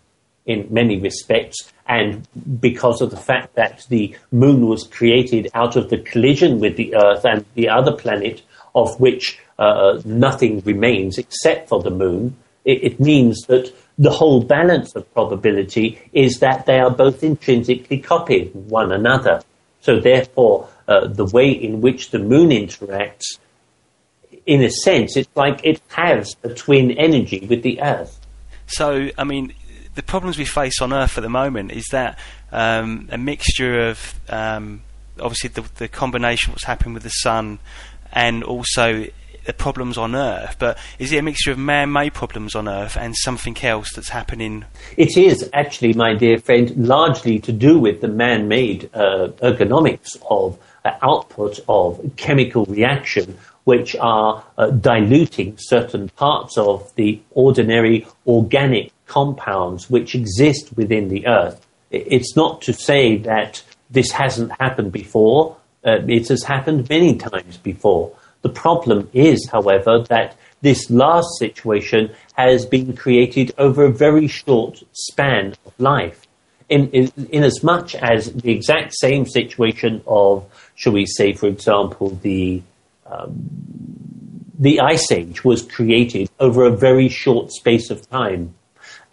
in 0.45 0.68
many 0.70 0.99
respects, 0.99 1.72
and 1.88 2.28
because 2.60 3.01
of 3.01 3.12
the 3.12 3.18
fact 3.18 3.55
that 3.55 3.86
the 3.89 4.16
moon 4.32 4.68
was 4.68 4.88
created 4.88 5.49
out 5.53 5.76
of 5.76 5.89
the 5.89 5.97
collision 5.97 6.60
with 6.60 6.78
the 6.78 6.95
Earth 6.95 7.26
and 7.26 7.45
the 7.55 7.70
other 7.70 7.91
planet, 7.91 8.41
of 8.74 8.99
which 8.99 9.39
uh, 9.60 10.01
nothing 10.05 10.62
remains 10.62 11.18
except 11.18 11.68
for 11.68 11.82
the 11.82 11.89
moon, 11.89 12.36
it, 12.64 12.84
it 12.84 12.99
means 12.99 13.41
that 13.47 13.74
the 13.97 14.12
whole 14.12 14.43
balance 14.43 14.95
of 14.95 15.12
probability 15.14 15.99
is 16.14 16.39
that 16.39 16.66
they 16.66 16.80
are 16.80 16.91
both 16.91 17.24
intrinsically 17.24 17.99
copied 17.99 18.53
one 18.53 18.91
another. 18.91 19.41
So 19.82 19.99
therefore, 19.99 20.70
uh, 20.88 21.08
the 21.08 21.26
way 21.26 21.49
in 21.49 21.82
which 21.82 22.12
the 22.12 22.20
moon 22.20 22.49
interacts, 22.49 23.39
in 24.48 24.64
a 24.64 24.72
sense, 24.72 25.16
it's 25.16 25.30
like 25.36 25.60
it 25.64 25.82
has 25.89 26.36
a 26.43 26.50
twin 26.50 26.91
energy 26.91 27.45
with 27.48 27.62
the 27.62 27.82
Earth. 27.82 28.20
So, 28.66 29.10
I 29.18 29.24
mean, 29.24 29.54
the 29.95 30.04
problems 30.04 30.38
we 30.38 30.45
face 30.45 30.82
on 30.82 30.93
Earth 30.93 31.18
at 31.18 31.22
the 31.22 31.30
moment 31.30 31.72
is 31.74 31.86
that 31.91 32.18
um, 32.52 33.10
a 33.12 33.18
mixture 33.18 33.89
of 33.89 34.20
um, 34.30 34.82
obviously 35.20 35.50
the, 35.50 35.64
the 35.76 35.88
combination 35.88 36.52
of 36.52 36.56
what's 36.56 36.64
happening 36.64 36.93
with 36.93 37.04
the 37.04 37.10
sun 37.10 37.60
and 38.14 38.43
also 38.43 39.06
the 39.45 39.54
problems 39.54 39.98
on 39.98 40.16
Earth. 40.16 40.56
But 40.60 40.78
is 40.98 41.12
it 41.12 41.18
a 41.18 41.22
mixture 41.22 41.52
of 41.52 41.58
man-made 41.58 42.14
problems 42.14 42.56
on 42.56 42.70
Earth 42.70 42.98
and 42.98 43.16
something 43.18 43.58
else 43.64 43.91
that's 43.93 44.10
happening? 44.10 44.66
It 44.95 45.18
is 45.18 45.50
actually, 45.54 45.93
my 45.93 46.14
dear 46.14 46.38
friend, 46.38 46.72
largely 46.78 47.39
to 47.39 47.52
do 47.52 47.80
with 47.80 48.02
the 48.02 48.08
man-made 48.08 48.89
uh, 48.93 49.30
ergonomics 49.41 50.18
of 50.30 50.58
uh, 50.86 50.91
output 51.02 51.60
of 51.68 52.00
chemical 52.16 52.66
reaction 52.66 53.38
which 53.68 53.97
are 53.97 54.45
uh, 54.57 54.70
diluting 54.70 55.53
certain 55.57 56.07
parts 56.07 56.57
of 56.57 56.95
the 56.95 57.20
ordinary 57.32 58.07
organic 58.26 58.93
compounds 59.07 59.89
which 59.89 60.15
exist 60.15 60.72
within 60.78 61.09
the 61.09 61.28
earth. 61.28 61.68
It's 61.91 62.34
not 62.34 62.61
to 62.61 62.72
say 62.72 63.18
that 63.18 63.61
this 63.89 64.11
hasn't 64.11 64.53
happened 64.57 64.93
before. 64.93 65.57
Uh, 65.86 65.99
it 66.07 66.30
has 66.30 66.43
happened 66.43 66.88
many 66.88 67.18
times 67.18 67.57
before. 67.57 68.15
The 68.41 68.47
problem 68.47 69.09
is, 69.11 69.49
however, 69.51 70.01
that 70.07 70.38
this 70.61 70.89
last 70.89 71.28
situation 71.38 72.15
has 72.36 72.65
been 72.65 72.95
created 72.95 73.53
over 73.57 73.84
a 73.84 73.91
very 73.91 74.30
short 74.30 74.82
span 74.93 75.55
of 75.65 75.74
life. 75.78 76.26
In, 76.70 76.89
in, 76.91 77.11
in 77.32 77.43
as 77.43 77.61
much 77.63 77.95
as 77.95 78.32
the 78.32 78.51
exact 78.51 78.93
same 78.95 79.26
situation 79.26 80.03
of, 80.07 80.45
shall 80.76 80.93
we 80.93 81.05
say, 81.05 81.34
for 81.34 81.47
example, 81.47 82.18
the 82.22 82.63
um, 83.10 83.49
the 84.60 84.80
Ice 84.80 85.12
Age 85.12 85.43
was 85.43 85.62
created 85.62 86.30
over 86.39 86.66
a 86.66 86.76
very 86.76 87.10
short 87.10 87.51
space 87.51 87.89
of 87.89 88.10
time. 88.10 88.55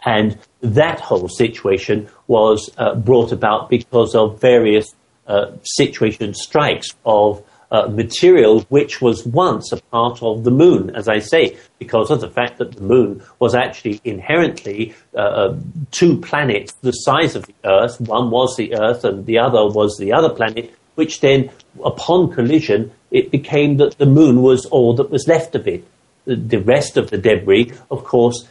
And 0.05 0.37
that 0.61 0.99
whole 0.99 1.29
situation 1.29 2.09
was 2.27 2.69
uh, 2.77 2.95
brought 2.95 3.31
about 3.31 3.69
because 3.69 4.15
of 4.15 4.39
various 4.39 4.93
uh, 5.27 5.51
situation 5.63 6.33
strikes 6.33 6.89
of 7.05 7.43
uh, 7.71 7.87
material 7.87 8.61
which 8.69 9.01
was 9.01 9.25
once 9.25 9.71
a 9.71 9.77
part 9.77 10.21
of 10.21 10.43
the 10.43 10.51
moon, 10.51 10.95
as 10.95 11.07
I 11.07 11.19
say, 11.19 11.57
because 11.79 12.11
of 12.11 12.21
the 12.21 12.29
fact 12.29 12.59
that 12.59 12.73
the 12.73 12.81
moon 12.81 13.23
was 13.39 13.55
actually 13.55 13.99
inherently 14.03 14.93
uh, 15.15 15.17
uh, 15.17 15.57
two 15.91 16.17
planets 16.21 16.73
the 16.81 16.91
size 16.91 17.35
of 17.35 17.45
the 17.47 17.55
Earth. 17.63 17.99
One 17.99 18.29
was 18.29 18.55
the 18.55 18.75
Earth 18.75 19.03
and 19.03 19.25
the 19.25 19.39
other 19.39 19.65
was 19.67 19.97
the 19.97 20.13
other 20.13 20.29
planet, 20.29 20.73
which 20.95 21.19
then, 21.19 21.49
upon 21.83 22.31
collision, 22.33 22.91
it 23.11 23.31
became 23.31 23.77
that 23.77 23.97
the 23.97 24.05
moon 24.05 24.41
was 24.41 24.65
all 24.65 24.93
that 24.95 25.09
was 25.09 25.27
left 25.27 25.55
of 25.55 25.67
it 25.67 25.85
the 26.25 26.57
rest 26.57 26.97
of 26.97 27.09
the 27.09 27.17
debris, 27.17 27.71
of 27.91 28.03
course, 28.03 28.47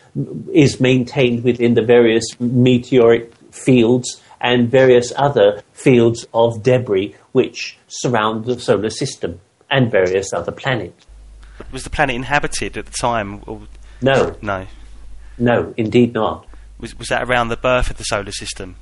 is 0.52 0.80
maintained 0.80 1.44
within 1.44 1.74
the 1.74 1.82
various 1.82 2.24
meteoric 2.38 3.34
fields 3.50 4.22
and 4.40 4.70
various 4.70 5.12
other 5.16 5.62
fields 5.72 6.26
of 6.34 6.62
debris 6.62 7.14
which 7.32 7.76
surround 7.88 8.44
the 8.44 8.58
solar 8.60 8.90
system 8.90 9.40
and 9.70 9.90
various 9.90 10.32
other 10.32 10.52
planets. 10.52 11.06
Was 11.72 11.84
the 11.84 11.90
planet 11.90 12.14
inhabited 12.14 12.76
at 12.76 12.86
the 12.86 12.92
time? 12.92 13.42
No. 14.02 14.36
No. 14.42 14.66
No, 15.38 15.74
indeed 15.76 16.14
not. 16.14 16.46
Was, 16.78 16.96
was 16.96 17.08
that 17.08 17.28
around 17.28 17.48
the 17.48 17.56
birth 17.56 17.90
of 17.90 17.96
the 17.96 18.04
solar 18.04 18.32
system? 18.32 18.76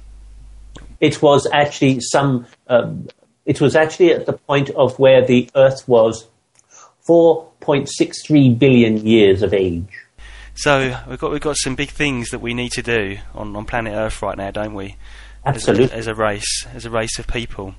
It 1.01 1.23
was 1.23 1.47
actually 1.53 2.01
some. 2.01 2.47
Um, 2.69 3.09
it 3.45 3.61
was 3.61 3.77
actually 3.77 4.13
at 4.13 4.27
the 4.27 4.33
point 4.33 4.71
of 4.71 4.99
where 4.99 5.25
the 5.25 5.49
Earth 5.55 5.87
was 5.89 6.27
4.63 7.07 8.59
billion 8.59 9.07
years 9.07 9.43
of 9.43 9.53
age. 9.53 9.89
So 10.55 10.99
we've 11.09 11.19
got 11.19 11.33
we've 11.33 11.41
got 11.41 11.57
some 11.57 11.75
big 11.75 11.91
things 11.91 12.29
that 12.31 12.41
we 12.41 12.53
need 12.53 12.73
to 12.73 12.83
do 12.83 13.19
on, 13.35 13.57
on 13.57 13.65
planet 13.65 13.95
Earth 13.95 14.21
right 14.21 14.37
now, 14.37 14.51
don't 14.51 14.75
we? 14.75 14.97
Absolutely. 15.47 15.85
As 15.85 15.93
a, 15.93 15.97
as 15.97 16.07
a 16.09 16.15
race, 16.15 16.67
as 16.75 16.85
a 16.85 16.91
race 16.91 17.19
of 17.19 17.27
people. 17.27 17.75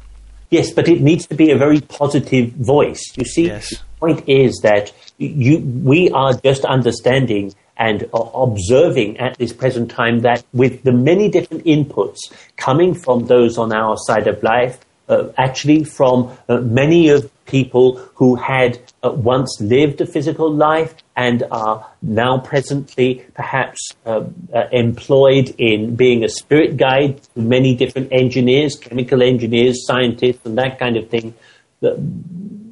Yes, 0.49 0.72
but 0.72 0.88
it 0.88 1.01
needs 1.01 1.26
to 1.28 1.36
be 1.36 1.51
a 1.51 1.57
very 1.57 1.82
positive 1.82 2.51
voice. 2.51 3.01
You 3.16 3.26
see, 3.26 3.47
yes. 3.47 3.70
the 3.70 3.80
point 3.99 4.28
is 4.28 4.59
that 4.64 4.91
you, 5.18 5.59
we 5.59 6.11
are 6.11 6.34
just 6.34 6.66
understanding 6.66 7.55
and 7.78 8.07
observing 8.14 9.18
at 9.18 9.38
this 9.39 9.51
present 9.51 9.89
time 9.89 10.20
that 10.20 10.43
with 10.53 10.84
the 10.84 10.91
many 10.91 11.30
different 11.30 11.66
inputs 11.66 12.20
coming 12.55 12.93
from 12.93 13.26
those 13.26 13.57
on 13.57 13.74
our 13.74 13.97
side 13.97 14.28
of 14.28 14.43
life, 14.43 14.80
uh, 15.10 15.28
actually 15.38 15.84
from 15.84 16.36
uh, 16.47 16.58
many 16.58 17.10
of 17.10 17.30
people 17.45 17.97
who 18.16 18.36
had 18.36 18.80
uh, 19.04 19.12
once 19.12 19.58
lived 19.60 19.99
a 19.99 20.06
physical 20.06 20.49
life 20.51 20.95
and 21.16 21.43
are 21.51 21.86
now 22.01 22.38
presently 22.38 23.26
perhaps 23.34 23.80
uh, 24.06 24.24
uh, 24.54 24.64
employed 24.72 25.54
in 25.58 25.95
being 25.95 26.24
a 26.24 26.30
spirit 26.30 26.78
guide 26.78 27.22
to 27.22 27.41
many 27.41 27.76
different 27.76 28.08
engineers, 28.14 28.78
chemical 28.78 29.22
engineers, 29.22 29.86
scientists, 29.86 30.45
and 30.45 30.58
that 30.58 30.80
kind 30.80 30.95
of 30.95 31.10
thing. 31.10 31.34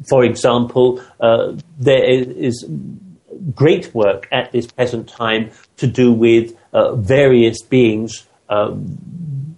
For 0.07 0.23
example, 0.23 1.03
there 1.19 2.03
is 2.03 2.65
great 3.53 3.93
work 3.93 4.29
at 4.31 4.53
this 4.53 4.67
present 4.67 5.09
time 5.09 5.51
to 5.77 5.85
do 5.85 6.13
with 6.13 6.55
various 6.95 7.61
beings. 7.61 8.25
Um, 8.47 9.50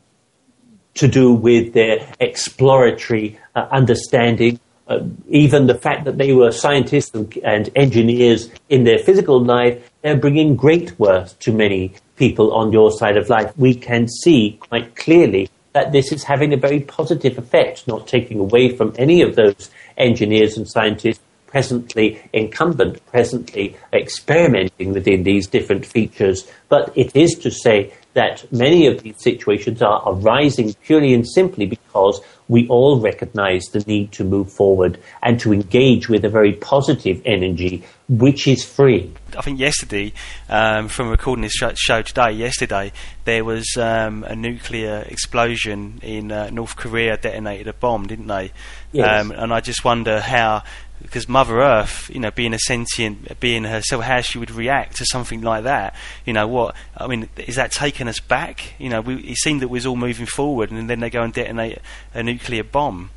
to 0.95 1.07
do 1.07 1.33
with 1.33 1.73
their 1.73 2.07
exploratory 2.19 3.39
uh, 3.55 3.67
understanding. 3.71 4.59
Uh, 4.87 4.99
even 5.29 5.67
the 5.67 5.75
fact 5.75 6.05
that 6.05 6.17
they 6.17 6.33
were 6.33 6.51
scientists 6.51 7.13
and, 7.15 7.37
and, 7.37 7.69
engineers 7.75 8.49
in 8.67 8.83
their 8.83 8.99
physical 8.99 9.41
life, 9.41 9.91
they're 10.01 10.17
bringing 10.17 10.55
great 10.55 10.97
worth 10.99 11.39
to 11.39 11.53
many 11.53 11.93
people 12.17 12.53
on 12.53 12.71
your 12.73 12.91
side 12.91 13.15
of 13.15 13.29
life. 13.29 13.51
We 13.57 13.75
can 13.75 14.07
see 14.09 14.57
quite 14.59 14.95
clearly 14.95 15.49
that 15.71 15.93
this 15.93 16.11
is 16.11 16.23
having 16.23 16.53
a 16.53 16.57
very 16.57 16.81
positive 16.81 17.37
effect, 17.37 17.87
not 17.87 18.07
taking 18.07 18.39
away 18.39 18.75
from 18.75 18.93
any 18.97 19.21
of 19.21 19.35
those 19.35 19.71
engineers 19.97 20.57
and 20.57 20.69
scientists 20.69 21.21
presently 21.47 22.19
incumbent, 22.33 23.05
presently 23.05 23.77
experimenting 23.93 24.91
within 24.91 25.21
these 25.21 25.45
different 25.45 25.85
features. 25.85 26.49
But 26.67 26.91
it 26.97 27.15
is 27.15 27.35
to 27.39 27.51
say 27.51 27.93
that 28.13 28.51
many 28.51 28.87
of 28.87 29.01
these 29.01 29.21
situations 29.21 29.81
are 29.81 30.03
arising 30.05 30.73
purely 30.85 31.13
and 31.13 31.27
simply 31.27 31.65
because 31.65 32.21
we 32.47 32.67
all 32.67 32.99
recognize 32.99 33.65
the 33.71 33.79
need 33.87 34.11
to 34.11 34.23
move 34.23 34.51
forward 34.51 34.99
and 35.21 35.39
to 35.39 35.53
engage 35.53 36.09
with 36.09 36.25
a 36.25 36.29
very 36.29 36.53
positive 36.53 37.21
energy 37.25 37.83
which 38.09 38.47
is 38.47 38.63
free. 38.63 39.11
I 39.35 39.41
think 39.41 39.59
yesterday, 39.59 40.13
um, 40.49 40.87
from 40.87 41.09
recording 41.09 41.41
this 41.43 41.53
show 41.75 42.01
today, 42.01 42.31
yesterday 42.31 42.91
there 43.25 43.43
was 43.43 43.65
um, 43.77 44.23
a 44.23 44.35
nuclear 44.35 45.05
explosion 45.07 45.99
in 46.03 46.31
uh, 46.31 46.49
North 46.49 46.75
Korea, 46.75 47.17
detonated 47.17 47.67
a 47.67 47.73
bomb, 47.73 48.05
didn't 48.07 48.27
they? 48.27 48.51
Yes. 48.91 49.21
Um, 49.25 49.31
and 49.31 49.53
I 49.53 49.61
just 49.61 49.83
wonder 49.83 50.19
how 50.19 50.63
because 51.03 51.29
Mother 51.29 51.61
Earth, 51.61 52.09
you 52.11 52.19
know, 52.19 52.31
being 52.31 52.53
a 52.53 52.59
sentient 52.59 53.39
being 53.39 53.65
herself, 53.65 54.03
how 54.03 54.21
she 54.21 54.39
would 54.39 54.49
react 54.49 54.97
to 54.97 55.05
something 55.05 55.41
like 55.41 55.65
that. 55.65 55.95
You 56.25 56.33
know, 56.33 56.47
what 56.47 56.75
I 56.97 57.07
mean 57.07 57.29
is 57.37 57.55
that 57.55 57.71
taking 57.71 58.07
us 58.07 58.19
back? 58.19 58.73
You 58.79 58.89
know, 58.89 59.01
we, 59.01 59.15
it 59.17 59.37
seemed 59.37 59.61
that 59.61 59.67
we 59.67 59.77
was 59.77 59.85
all 59.85 59.95
moving 59.95 60.25
forward, 60.25 60.71
and 60.71 60.89
then 60.89 60.99
they 60.99 61.09
go 61.09 61.21
and 61.21 61.31
detonate 61.31 61.79
a 62.13 62.23
nuclear 62.23 62.63
bomb. 62.63 63.11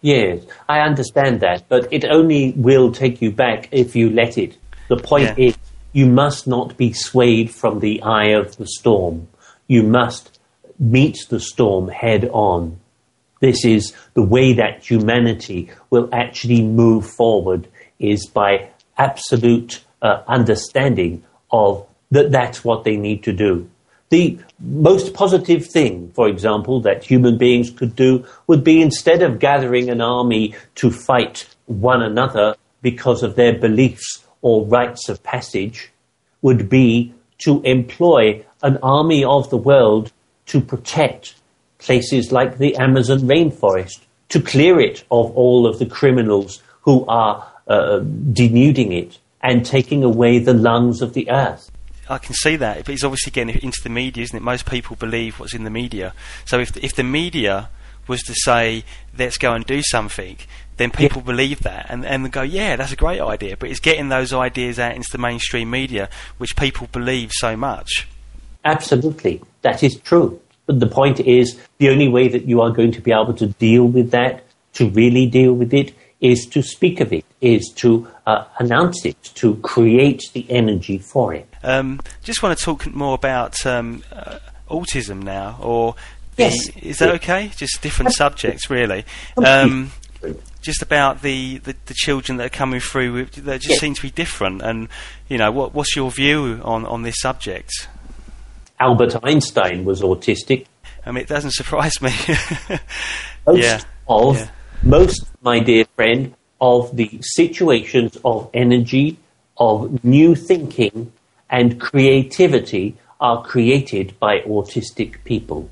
Yes, 0.00 0.44
I 0.68 0.80
understand 0.80 1.40
that, 1.40 1.64
but 1.68 1.92
it 1.92 2.04
only 2.04 2.52
will 2.52 2.92
take 2.92 3.20
you 3.20 3.30
back 3.30 3.68
if 3.72 3.96
you 3.96 4.10
let 4.10 4.38
it. 4.38 4.56
The 4.88 4.96
point 4.96 5.36
yeah. 5.36 5.48
is, 5.48 5.58
you 5.92 6.06
must 6.06 6.46
not 6.46 6.76
be 6.76 6.92
swayed 6.92 7.50
from 7.50 7.80
the 7.80 8.02
eye 8.02 8.28
of 8.28 8.56
the 8.56 8.66
storm. 8.66 9.28
You 9.66 9.82
must 9.82 10.38
meet 10.78 11.26
the 11.28 11.40
storm 11.40 11.88
head 11.88 12.28
on. 12.32 12.78
This 13.40 13.64
is 13.64 13.94
the 14.14 14.22
way 14.22 14.54
that 14.54 14.84
humanity 14.84 15.70
will 15.90 16.08
actually 16.12 16.62
move 16.62 17.06
forward 17.06 17.68
is 17.98 18.26
by 18.26 18.70
absolute 18.96 19.84
uh, 20.02 20.22
understanding 20.26 21.22
of 21.50 21.86
that 22.10 22.30
that's 22.30 22.64
what 22.64 22.84
they 22.84 22.96
need 22.96 23.22
to 23.24 23.32
do. 23.32 23.68
The 24.08 24.38
most 24.60 25.14
positive 25.14 25.66
thing, 25.66 26.12
for 26.14 26.28
example, 26.28 26.80
that 26.82 27.04
human 27.04 27.38
beings 27.38 27.70
could 27.70 27.96
do 27.96 28.24
would 28.46 28.62
be 28.62 28.80
instead 28.80 29.22
of 29.22 29.40
gathering 29.40 29.90
an 29.90 30.00
army 30.00 30.54
to 30.76 30.90
fight 30.90 31.46
one 31.66 32.02
another 32.02 32.54
because 32.82 33.24
of 33.24 33.34
their 33.34 33.58
beliefs 33.58 34.24
or 34.42 34.64
rites 34.66 35.08
of 35.08 35.22
passage, 35.24 35.90
would 36.40 36.68
be 36.68 37.12
to 37.38 37.60
employ 37.62 38.44
an 38.62 38.78
army 38.82 39.24
of 39.24 39.50
the 39.50 39.56
world 39.56 40.12
to 40.46 40.60
protect 40.60 41.34
places 41.78 42.32
like 42.32 42.58
the 42.58 42.76
Amazon 42.76 43.20
rainforest, 43.20 44.00
to 44.28 44.40
clear 44.40 44.80
it 44.80 45.04
of 45.10 45.30
all 45.36 45.66
of 45.66 45.78
the 45.78 45.86
criminals 45.86 46.62
who 46.80 47.04
are 47.06 47.46
uh, 47.68 48.00
denuding 48.32 48.92
it 48.92 49.18
and 49.42 49.64
taking 49.64 50.02
away 50.02 50.38
the 50.38 50.54
lungs 50.54 51.02
of 51.02 51.14
the 51.14 51.30
earth. 51.30 51.70
I 52.08 52.18
can 52.18 52.34
see 52.34 52.56
that, 52.56 52.84
but 52.84 52.90
it's 52.90 53.04
obviously 53.04 53.32
getting 53.32 53.54
into 53.62 53.80
the 53.82 53.88
media, 53.88 54.22
isn't 54.22 54.36
it? 54.36 54.42
Most 54.42 54.66
people 54.66 54.96
believe 54.96 55.40
what's 55.40 55.54
in 55.54 55.64
the 55.64 55.70
media. 55.70 56.14
So 56.44 56.60
if 56.60 56.76
if 56.76 56.94
the 56.94 57.02
media 57.02 57.68
was 58.06 58.22
to 58.24 58.34
say, 58.34 58.84
"Let's 59.18 59.36
go 59.36 59.52
and 59.52 59.66
do 59.66 59.82
something," 59.82 60.38
then 60.76 60.92
people 60.92 61.22
yeah. 61.22 61.26
believe 61.26 61.60
that 61.60 61.86
and 61.88 62.06
and 62.06 62.30
go, 62.30 62.42
"Yeah, 62.42 62.76
that's 62.76 62.92
a 62.92 62.96
great 62.96 63.20
idea." 63.20 63.56
But 63.56 63.70
it's 63.70 63.80
getting 63.80 64.08
those 64.08 64.32
ideas 64.32 64.78
out 64.78 64.94
into 64.94 65.08
the 65.10 65.18
mainstream 65.18 65.70
media, 65.70 66.08
which 66.38 66.54
people 66.54 66.88
believe 66.92 67.32
so 67.32 67.56
much. 67.56 68.06
Absolutely, 68.64 69.42
that 69.62 69.82
is 69.82 69.96
true. 69.96 70.40
But 70.66 70.80
the 70.80 70.86
point 70.86 71.20
is, 71.20 71.58
the 71.78 71.88
only 71.90 72.08
way 72.08 72.28
that 72.28 72.46
you 72.46 72.60
are 72.60 72.70
going 72.70 72.92
to 72.92 73.00
be 73.00 73.12
able 73.12 73.34
to 73.34 73.46
deal 73.46 73.86
with 73.86 74.10
that, 74.10 74.44
to 74.74 74.90
really 74.90 75.26
deal 75.26 75.54
with 75.54 75.72
it, 75.72 75.94
is 76.20 76.46
to 76.46 76.62
speak 76.62 77.00
of 77.00 77.12
it, 77.12 77.24
is 77.40 77.72
to 77.76 78.08
uh, 78.26 78.44
announce 78.58 79.04
it, 79.04 79.22
to 79.34 79.56
create 79.56 80.22
the 80.32 80.46
energy 80.50 80.98
for 80.98 81.34
it. 81.34 81.48
Um, 81.62 82.00
just 82.22 82.42
want 82.42 82.58
to 82.58 82.64
talk 82.64 82.86
more 82.86 83.14
about 83.14 83.64
um, 83.66 84.02
uh, 84.12 84.38
autism 84.68 85.22
now, 85.22 85.58
or 85.60 85.94
yes, 86.36 86.54
is 86.76 86.98
that 86.98 87.10
okay? 87.16 87.52
Just 87.56 87.82
different 87.82 88.12
subjects, 88.12 88.70
really. 88.70 89.04
Um, 89.36 89.92
just 90.62 90.82
about 90.82 91.22
the, 91.22 91.58
the, 91.58 91.76
the, 91.86 91.94
children 91.94 92.38
that 92.38 92.46
are 92.46 92.56
coming 92.56 92.80
through 92.80 93.26
that 93.26 93.60
just 93.60 93.68
yes. 93.68 93.80
seem 93.80 93.94
to 93.94 94.02
be 94.02 94.10
different, 94.10 94.62
and 94.62 94.88
you 95.28 95.38
know, 95.38 95.52
what, 95.52 95.74
what's 95.74 95.94
your 95.94 96.10
view 96.10 96.60
on, 96.64 96.84
on 96.86 97.02
this 97.02 97.20
subject? 97.20 97.88
Albert 98.78 99.16
Einstein 99.22 99.84
was 99.84 100.02
autistic. 100.02 100.66
I 101.04 101.12
mean, 101.12 101.22
it 101.22 101.28
doesn't 101.28 101.52
surprise 101.52 102.00
me. 102.02 102.10
most 103.46 103.62
yeah. 103.62 103.80
of 104.08 104.36
yeah. 104.36 104.50
most, 104.82 105.24
my 105.42 105.60
dear 105.60 105.84
friend, 105.96 106.34
of 106.60 106.96
the 106.96 107.18
situations 107.22 108.18
of 108.24 108.50
energy, 108.54 109.18
of 109.56 110.02
new 110.04 110.34
thinking, 110.34 111.12
and 111.48 111.80
creativity 111.80 112.96
are 113.20 113.42
created 113.42 114.18
by 114.18 114.40
autistic 114.40 115.22
people. 115.24 115.70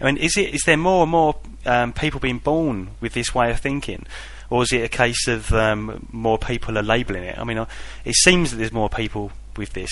I 0.00 0.04
mean, 0.04 0.16
is 0.16 0.36
it 0.36 0.54
is 0.54 0.62
there 0.66 0.76
more 0.76 1.02
and 1.02 1.10
more 1.12 1.36
um, 1.64 1.92
people 1.92 2.20
being 2.20 2.38
born 2.38 2.90
with 3.00 3.14
this 3.14 3.34
way 3.34 3.50
of 3.50 3.60
thinking, 3.60 4.06
or 4.50 4.64
is 4.64 4.72
it 4.72 4.82
a 4.82 4.88
case 4.88 5.28
of 5.28 5.52
um, 5.52 6.08
more 6.10 6.38
people 6.38 6.76
are 6.76 6.82
labelling 6.82 7.22
it? 7.22 7.38
I 7.38 7.44
mean, 7.44 7.58
uh, 7.58 7.66
it 8.04 8.14
seems 8.16 8.50
that 8.50 8.56
there's 8.56 8.72
more 8.72 8.88
people 8.88 9.30
with 9.56 9.72
this. 9.72 9.90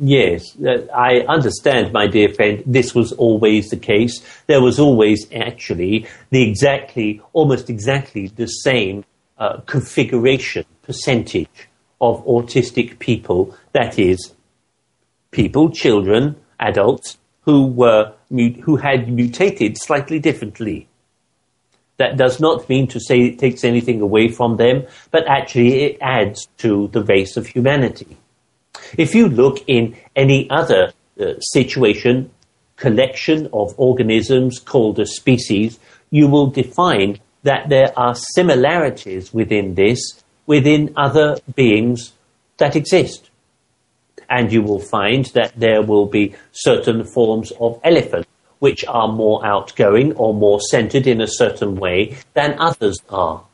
Yes, 0.00 0.56
uh, 0.60 0.86
I 0.94 1.20
understand, 1.28 1.92
my 1.92 2.06
dear 2.06 2.32
friend. 2.32 2.62
This 2.64 2.94
was 2.94 3.12
always 3.12 3.70
the 3.70 3.76
case. 3.76 4.22
There 4.46 4.62
was 4.62 4.78
always 4.78 5.26
actually 5.34 6.06
the 6.30 6.48
exactly, 6.48 7.20
almost 7.32 7.68
exactly 7.68 8.28
the 8.28 8.46
same 8.46 9.04
uh, 9.38 9.58
configuration 9.66 10.64
percentage 10.82 11.68
of 12.00 12.24
autistic 12.26 13.00
people. 13.00 13.56
That 13.72 13.98
is, 13.98 14.34
people, 15.32 15.70
children, 15.70 16.36
adults 16.60 17.18
who 17.42 17.66
were 17.66 18.12
who 18.30 18.76
had 18.76 19.10
mutated 19.10 19.78
slightly 19.78 20.20
differently. 20.20 20.86
That 21.96 22.16
does 22.16 22.38
not 22.38 22.68
mean 22.68 22.86
to 22.88 23.00
say 23.00 23.22
it 23.22 23.40
takes 23.40 23.64
anything 23.64 24.00
away 24.00 24.28
from 24.28 24.58
them, 24.58 24.86
but 25.10 25.26
actually 25.26 25.82
it 25.82 25.98
adds 26.00 26.46
to 26.58 26.88
the 26.88 27.02
race 27.02 27.36
of 27.36 27.48
humanity. 27.48 28.16
If 28.96 29.14
you 29.14 29.28
look 29.28 29.62
in 29.66 29.96
any 30.16 30.48
other 30.50 30.92
uh, 31.20 31.40
situation, 31.40 32.30
collection 32.76 33.48
of 33.52 33.74
organisms 33.76 34.58
called 34.58 34.98
a 34.98 35.06
species, 35.06 35.78
you 36.10 36.28
will 36.28 36.46
define 36.46 37.18
that 37.42 37.68
there 37.68 37.92
are 37.98 38.14
similarities 38.14 39.32
within 39.32 39.74
this 39.74 40.22
within 40.46 40.92
other 40.96 41.36
beings 41.54 42.12
that 42.56 42.74
exist. 42.74 43.30
And 44.30 44.52
you 44.52 44.62
will 44.62 44.80
find 44.80 45.26
that 45.26 45.52
there 45.56 45.82
will 45.82 46.06
be 46.06 46.34
certain 46.52 47.04
forms 47.04 47.52
of 47.60 47.78
elephant 47.84 48.26
which 48.58 48.84
are 48.88 49.08
more 49.08 49.44
outgoing 49.46 50.14
or 50.14 50.34
more 50.34 50.60
centered 50.60 51.06
in 51.06 51.20
a 51.20 51.26
certain 51.28 51.76
way 51.76 52.16
than 52.34 52.56
others 52.58 52.98
are 53.08 53.44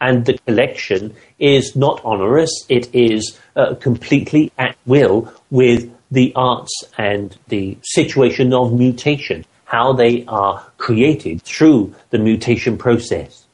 and 0.00 0.26
the 0.26 0.38
collection 0.46 1.14
is 1.38 1.74
not 1.76 2.00
onerous. 2.04 2.50
It 2.68 2.94
is 2.94 3.38
uh, 3.56 3.74
completely 3.74 4.52
at 4.58 4.76
will 4.86 5.32
with 5.50 5.90
the 6.10 6.32
arts 6.36 6.84
and 6.98 7.36
the 7.48 7.76
situation 7.82 8.52
of 8.52 8.72
mutation, 8.72 9.44
how 9.64 9.92
they 9.92 10.24
are 10.26 10.64
created 10.78 11.42
through 11.42 11.94
the 12.10 12.18
mutation 12.18 12.76
process. 12.78 13.44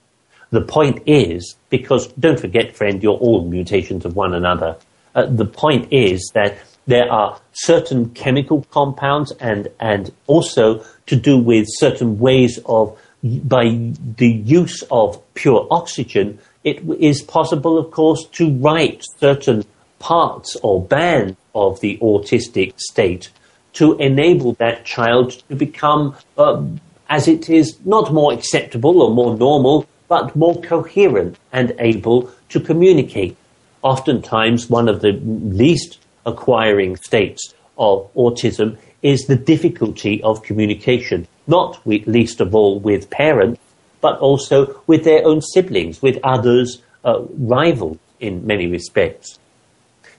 The 0.50 0.60
point 0.60 1.02
is, 1.06 1.56
because 1.70 2.08
don't 2.14 2.40
forget, 2.40 2.76
friend, 2.76 3.02
you're 3.02 3.16
all 3.16 3.48
mutations 3.48 4.04
of 4.04 4.16
one 4.16 4.34
another. 4.34 4.76
Uh, 5.14 5.26
the 5.26 5.46
point 5.46 5.92
is 5.92 6.30
that 6.34 6.58
there 6.86 7.10
are 7.10 7.40
certain 7.52 8.10
chemical 8.10 8.66
compounds 8.70 9.30
and, 9.32 9.68
and 9.78 10.12
also 10.26 10.84
to 11.06 11.16
do 11.16 11.38
with 11.38 11.66
certain 11.68 12.18
ways 12.18 12.58
of 12.66 12.98
by 13.22 13.92
the 14.16 14.28
use 14.28 14.82
of 14.90 15.20
pure 15.34 15.66
oxygen, 15.70 16.38
it 16.64 16.82
is 16.98 17.22
possible, 17.22 17.78
of 17.78 17.90
course, 17.90 18.24
to 18.32 18.50
write 18.56 19.02
certain 19.18 19.64
parts 19.98 20.56
or 20.62 20.82
bands 20.82 21.36
of 21.54 21.80
the 21.80 21.98
autistic 21.98 22.78
state 22.78 23.30
to 23.74 23.96
enable 23.98 24.54
that 24.54 24.84
child 24.84 25.32
to 25.48 25.54
become, 25.54 26.16
uh, 26.36 26.62
as 27.08 27.28
it 27.28 27.48
is, 27.48 27.78
not 27.84 28.12
more 28.12 28.32
acceptable 28.32 29.02
or 29.02 29.10
more 29.10 29.36
normal, 29.36 29.86
but 30.08 30.34
more 30.34 30.60
coherent 30.60 31.38
and 31.52 31.72
able 31.78 32.30
to 32.48 32.58
communicate. 32.58 33.36
Oftentimes, 33.82 34.68
one 34.68 34.88
of 34.88 35.00
the 35.00 35.12
least 35.12 35.98
acquiring 36.26 36.96
states 36.96 37.54
of 37.78 38.12
autism 38.14 38.76
is 39.02 39.26
the 39.26 39.36
difficulty 39.36 40.22
of 40.22 40.42
communication 40.42 41.26
not 41.50 41.84
least 41.86 42.40
of 42.40 42.54
all 42.54 42.78
with 42.78 43.10
parents, 43.10 43.60
but 44.00 44.18
also 44.20 44.80
with 44.86 45.04
their 45.04 45.26
own 45.26 45.42
siblings, 45.42 46.00
with 46.00 46.18
others, 46.22 46.80
uh, 47.04 47.20
rivals 47.36 47.98
in 48.20 48.46
many 48.46 48.66
respects. 48.66 49.38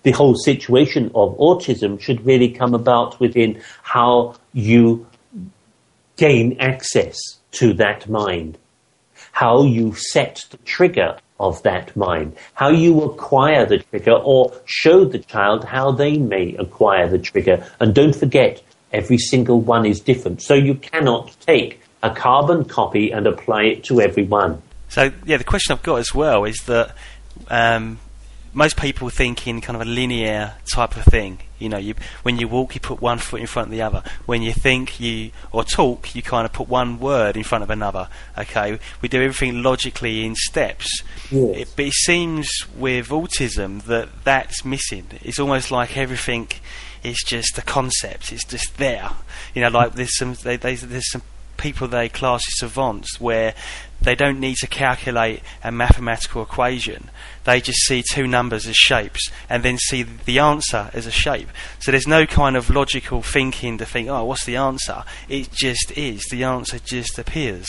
The 0.04 0.12
whole 0.12 0.36
situation 0.36 1.12
of 1.16 1.38
autism 1.38 2.00
should 2.00 2.26
really 2.26 2.50
come 2.50 2.74
about 2.74 3.20
within 3.20 3.62
how 3.84 4.36
you 4.54 5.08
gain 6.18 6.58
access 6.60 7.18
to 7.54 7.74
that 7.74 8.10
mind, 8.10 8.58
how 9.32 9.64
you 9.64 9.94
set 9.96 10.46
the 10.50 10.58
trigger 10.58 11.18
of 11.40 11.64
that 11.64 11.96
mind, 11.96 12.36
how 12.54 12.70
you 12.70 13.02
acquire 13.04 13.66
the 13.66 13.80
trigger 13.80 14.14
or 14.14 14.54
show 14.66 15.06
the 15.06 15.20
child 15.20 15.64
how 15.64 15.92
they 15.92 16.18
may 16.18 16.56
acquire 16.56 17.08
the 17.08 17.20
trigger. 17.20 17.66
And 17.80 17.96
don't 17.96 18.16
forget, 18.16 18.62
Every 18.94 19.18
single 19.18 19.62
one 19.62 19.86
is 19.86 20.00
different. 20.00 20.42
So 20.42 20.54
you 20.54 20.76
cannot 20.76 21.36
take 21.42 21.82
a 22.04 22.10
carbon 22.10 22.66
copy 22.66 23.12
and 23.12 23.28
apply 23.28 23.64
it 23.64 23.84
to 23.86 24.02
every 24.02 24.24
one. 24.24 24.62
So, 24.90 25.12
yeah, 25.26 25.38
the 25.38 25.44
question 25.44 25.72
I've 25.72 25.84
got 25.84 25.98
as 26.00 26.14
well 26.14 26.44
is 26.44 26.58
that 26.66 26.96
um, 27.48 28.00
most 28.54 28.78
people 28.78 29.10
think 29.10 29.48
in 29.48 29.62
kind 29.62 29.76
of 29.76 29.82
a 29.82 29.90
linear 29.90 30.56
type 30.72 30.98
of 30.98 31.06
thing. 31.06 31.40
You 31.60 31.70
know, 31.70 31.78
you, 31.78 31.96
when 32.24 32.38
you 32.38 32.48
walk, 32.48 32.74
you 32.76 32.82
put 32.82 33.02
one 33.02 33.20
foot 33.20 33.40
in 33.40 33.48
front 33.48 33.68
of 33.68 33.72
the 33.72 33.84
other. 33.84 34.04
When 34.26 34.42
you 34.42 34.52
think, 34.52 35.00
you 35.00 35.32
or 35.52 35.64
talk, 35.64 36.16
you 36.16 36.22
kind 36.22 36.46
of 36.46 36.52
put 36.52 36.68
one 36.68 37.00
word 37.00 37.38
in 37.38 37.44
front 37.44 37.64
of 37.64 37.70
another. 37.70 38.10
Okay, 38.38 38.80
we 39.02 39.08
do 39.08 39.22
everything 39.22 39.64
logically 39.64 40.26
in 40.26 40.36
steps. 40.36 41.04
Yes. 41.30 41.58
It, 41.58 41.74
but 41.76 41.86
it 41.86 41.94
seems 41.94 42.50
with 42.76 43.10
autism 43.10 43.84
that 43.84 44.10
that's 44.24 44.66
missing. 44.66 45.06
It's 45.22 45.40
almost 45.40 45.72
like 45.72 45.96
everything 45.96 46.50
it's 47.04 47.24
just 47.24 47.58
a 47.58 47.62
concept. 47.62 48.32
It's 48.32 48.46
just 48.46 48.78
there. 48.78 49.12
You 49.54 49.62
know, 49.62 49.70
like 49.70 49.94
there's 49.94 50.18
some 50.18 50.36
they, 50.36 50.58
they, 50.58 50.76
there's 50.76 51.12
some 51.12 51.24
people 51.58 51.88
they 51.88 52.10
class 52.10 52.42
as 52.48 52.60
savants 52.60 53.22
where 53.22 53.54
they 54.02 54.16
don't 54.16 54.40
need 54.40 54.56
to 54.56 54.68
calculate 54.68 55.42
a 55.64 55.72
mathematical 55.72 56.42
equation. 56.42 57.10
They 57.44 57.62
just 57.62 57.80
see 57.86 58.04
two 58.12 58.26
numbers 58.26 58.66
as 58.68 58.76
shapes 58.76 59.30
and 59.48 59.64
then 59.64 59.78
see 59.78 60.04
the 60.04 60.40
answer 60.40 60.90
as 60.94 61.06
a 61.06 61.12
shape. 61.12 61.50
So 61.80 61.92
there's 61.92 62.08
no 62.08 62.26
kind 62.26 62.58
of 62.58 62.70
logical 62.70 63.22
thinking 63.22 63.78
to 63.78 63.86
think, 63.86 64.10
oh, 64.10 64.26
what's 64.26 64.46
the 64.46 64.56
answer? 64.56 65.04
It 65.30 65.52
just 65.52 65.92
is. 65.96 66.24
The 66.32 66.44
answer 66.44 66.80
just 66.80 67.20
appears. 67.20 67.68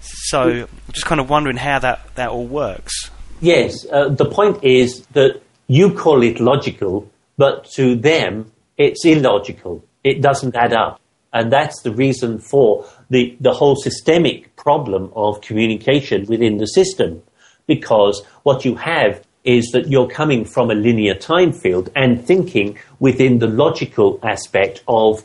So, 0.00 0.42
I'm 0.42 0.92
just 0.92 1.06
kind 1.06 1.20
of 1.20 1.30
wondering 1.30 1.56
how 1.56 1.78
that, 1.78 2.14
that 2.16 2.28
all 2.28 2.46
works. 2.46 3.10
Yes, 3.40 3.86
uh, 3.90 4.10
the 4.10 4.26
point 4.26 4.62
is 4.62 5.06
that 5.12 5.40
you 5.66 5.94
call 5.94 6.22
it 6.22 6.40
logical, 6.40 7.10
but 7.38 7.64
to 7.72 7.96
them 7.96 8.50
it's 8.76 9.04
illogical. 9.04 9.84
It 10.02 10.20
doesn't 10.20 10.56
add 10.56 10.72
up. 10.72 11.00
And 11.32 11.52
that's 11.52 11.82
the 11.82 11.90
reason 11.90 12.38
for 12.38 12.86
the, 13.10 13.36
the 13.40 13.52
whole 13.52 13.76
systemic 13.76 14.54
problem 14.56 15.12
of 15.16 15.40
communication 15.40 16.26
within 16.26 16.58
the 16.58 16.66
system. 16.66 17.22
Because 17.66 18.24
what 18.44 18.64
you 18.64 18.76
have 18.76 19.24
is 19.42 19.70
that 19.72 19.88
you're 19.88 20.08
coming 20.08 20.44
from 20.44 20.70
a 20.70 20.74
linear 20.74 21.14
time 21.14 21.52
field 21.52 21.90
and 21.94 22.24
thinking 22.24 22.78
within 22.98 23.38
the 23.38 23.46
logical 23.46 24.18
aspect 24.22 24.82
of, 24.86 25.24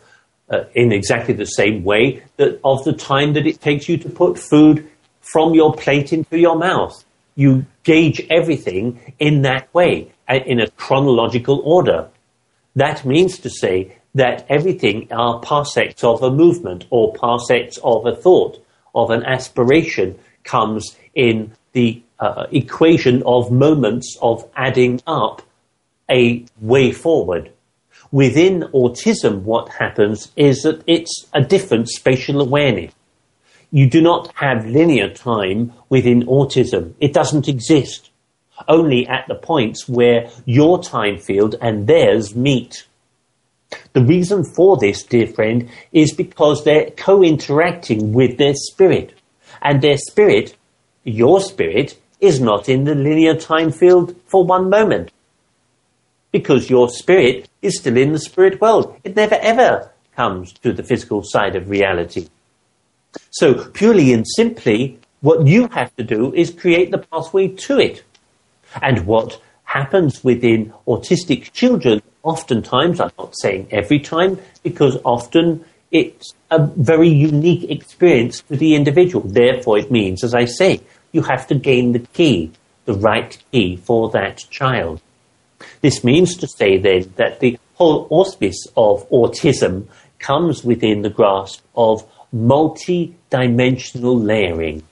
uh, 0.50 0.64
in 0.74 0.92
exactly 0.92 1.34
the 1.34 1.46
same 1.46 1.84
way, 1.84 2.24
that 2.38 2.60
of 2.64 2.84
the 2.84 2.94
time 2.94 3.34
that 3.34 3.46
it 3.46 3.62
takes 3.62 3.88
you 3.88 3.98
to 3.98 4.10
put 4.10 4.38
food 4.38 4.90
from 5.22 5.54
your 5.54 5.74
plate 5.74 6.12
into 6.12 6.38
your 6.40 6.58
mouth. 6.58 7.04
You 7.36 7.66
gauge 7.84 8.26
everything 8.30 9.14
in 9.20 9.44
that 9.44 9.74
way, 9.74 10.12
in 10.28 10.60
a 10.60 10.70
chronological 10.72 11.62
order. 11.64 12.10
That 12.80 13.04
means 13.04 13.40
to 13.40 13.50
say 13.50 13.98
that 14.16 14.46
everything 14.48 15.12
are 15.12 15.42
parsecs 15.42 16.02
of 16.02 16.24
a 16.24 16.32
movement 16.32 16.86
or 16.90 17.14
parsecs 17.14 17.78
of 17.84 18.06
a 18.06 18.16
thought, 18.16 18.64
of 18.96 19.12
an 19.12 19.26
aspiration, 19.26 20.18
comes 20.46 20.96
in 21.14 21.52
the 21.74 22.02
uh, 22.22 22.46
equation 22.52 23.22
of 23.26 23.52
moments 23.52 24.18
of 24.22 24.50
adding 24.56 25.02
up 25.06 25.42
a 26.10 26.46
way 26.62 26.94
forward. 26.94 27.52
Within 28.12 28.62
autism, 28.74 29.42
what 29.42 29.68
happens 29.68 30.32
is 30.38 30.62
that 30.62 30.82
it's 30.88 31.28
a 31.34 31.42
different 31.42 31.90
spatial 31.90 32.40
awareness. 32.40 32.94
You 33.72 33.90
do 33.90 34.00
not 34.02 34.34
have 34.36 34.66
linear 34.66 35.14
time 35.14 35.74
within 35.90 36.24
autism. 36.28 36.94
It 37.02 37.12
doesn't 37.12 37.50
exist. 37.50 38.09
Only 38.68 39.08
at 39.08 39.26
the 39.28 39.36
points 39.36 39.88
where 39.88 40.30
your 40.46 40.84
time 40.84 41.18
field 41.18 41.56
and 41.62 41.88
theirs 41.88 42.36
meet. 42.36 42.86
The 43.94 44.04
reason 44.04 44.44
for 44.44 44.78
this, 44.78 45.04
dear 45.04 45.28
friend, 45.28 45.70
is 45.92 46.14
because 46.14 46.64
they're 46.64 46.92
co-interacting 46.92 48.14
with 48.14 48.38
their 48.38 48.54
spirit. 48.54 49.18
And 49.62 49.82
their 49.82 49.98
spirit, 49.98 50.56
your 51.04 51.42
spirit, 51.42 52.00
is 52.20 52.40
not 52.40 52.68
in 52.68 52.84
the 52.84 52.96
linear 52.96 53.36
time 53.36 53.72
field 53.72 54.16
for 54.26 54.44
one 54.44 54.70
moment. 54.70 55.12
Because 56.32 56.70
your 56.70 56.90
spirit 56.90 57.50
is 57.62 57.80
still 57.80 57.98
in 57.98 58.12
the 58.12 58.20
spirit 58.20 58.62
world. 58.62 58.96
It 59.04 59.16
never 59.16 59.36
ever 59.36 59.92
comes 60.16 60.54
to 60.54 60.74
the 60.74 60.84
physical 60.84 61.24
side 61.24 61.56
of 61.56 61.70
reality. 61.70 62.28
So 63.32 63.66
purely 63.70 64.14
and 64.14 64.26
simply, 64.28 65.00
what 65.22 65.48
you 65.48 65.68
have 65.70 65.96
to 65.96 66.04
do 66.04 66.34
is 66.34 66.52
create 66.52 66.92
the 66.92 67.00
pathway 67.00 67.48
to 67.48 67.80
it. 67.80 68.04
And 68.82 69.06
what 69.06 69.42
happens 69.64 70.24
within 70.24 70.74
autistic 70.88 71.52
children 71.54 72.02
oftentimes, 72.24 73.00
I'm 73.00 73.12
not 73.18 73.36
saying 73.38 73.68
every 73.72 74.00
time, 74.00 74.40
because 74.64 74.98
often 75.04 75.64
it's 75.92 76.34
a 76.52 76.66
very 76.66 77.10
unique 77.10 77.70
experience 77.70 78.42
for 78.42 78.56
the 78.56 78.76
individual. 78.76 79.28
Therefore, 79.28 79.78
it 79.78 79.92
means, 79.92 80.24
as 80.24 80.34
I 80.34 80.46
say, 80.46 80.82
you 81.12 81.22
have 81.24 81.48
to 81.48 81.56
gain 81.56 81.94
the 81.94 82.00
key, 82.00 82.52
the 82.86 82.94
right 82.94 83.38
key 83.52 83.78
for 83.78 84.10
that 84.12 84.38
child. 84.50 85.02
This 85.82 86.04
means 86.04 86.38
to 86.38 86.48
say 86.48 86.78
then 86.78 87.14
that 87.16 87.40
the 87.40 87.58
whole 87.76 88.08
auspice 88.10 88.68
of 88.76 89.10
autism 89.10 89.88
comes 90.20 90.64
within 90.64 91.02
the 91.02 91.10
grasp 91.10 91.64
of 91.76 92.06
multi-dimensional 92.32 94.20
layering. 94.20 94.84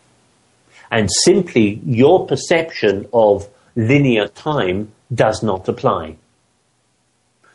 And 0.89 1.09
simply 1.23 1.81
your 1.85 2.25
perception 2.25 3.07
of 3.13 3.47
linear 3.77 4.27
time 4.27 4.91
does 5.13 5.43
not 5.43 5.69
apply. 5.69 6.17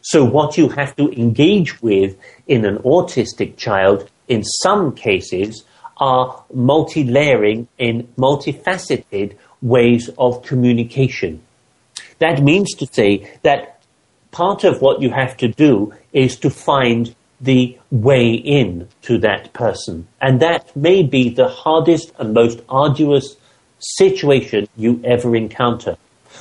So 0.01 0.25
what 0.25 0.57
you 0.57 0.69
have 0.71 0.97
to 0.97 1.11
engage 1.11 1.83
with 1.83 2.17
in 2.47 2.65
an 2.65 2.79
autistic 2.79 3.57
child 3.57 4.09
in 4.29 4.45
some 4.45 4.95
cases 4.95 5.65
are 5.97 6.43
multi-layering 6.55 7.69
in 7.79 8.09
multifaceted 8.17 9.37
ways 9.61 10.11
of 10.17 10.43
communication. 10.43 11.43
That 12.19 12.43
means 12.43 12.73
to 12.77 12.87
say 12.87 13.31
that 13.43 13.83
part 14.31 14.65
of 14.65 14.81
what 14.81 15.03
you 15.03 15.11
have 15.11 15.37
to 15.39 15.49
do 15.49 15.93
is 16.13 16.37
to 16.39 16.51
find 16.51 17.15
the 17.41 17.77
way 17.91 18.33
in 18.33 18.89
to 19.03 19.19
that 19.19 19.53
person. 19.53 20.07
And 20.21 20.41
that 20.41 20.75
may 20.77 21.03
be 21.03 21.31
the 21.31 21.49
hardest 21.49 22.13
and 22.19 22.33
most 22.33 22.61
arduous 22.69 23.37
situation 23.79 24.69
you 24.77 25.01
ever 25.05 25.35
encounter. 25.35 25.97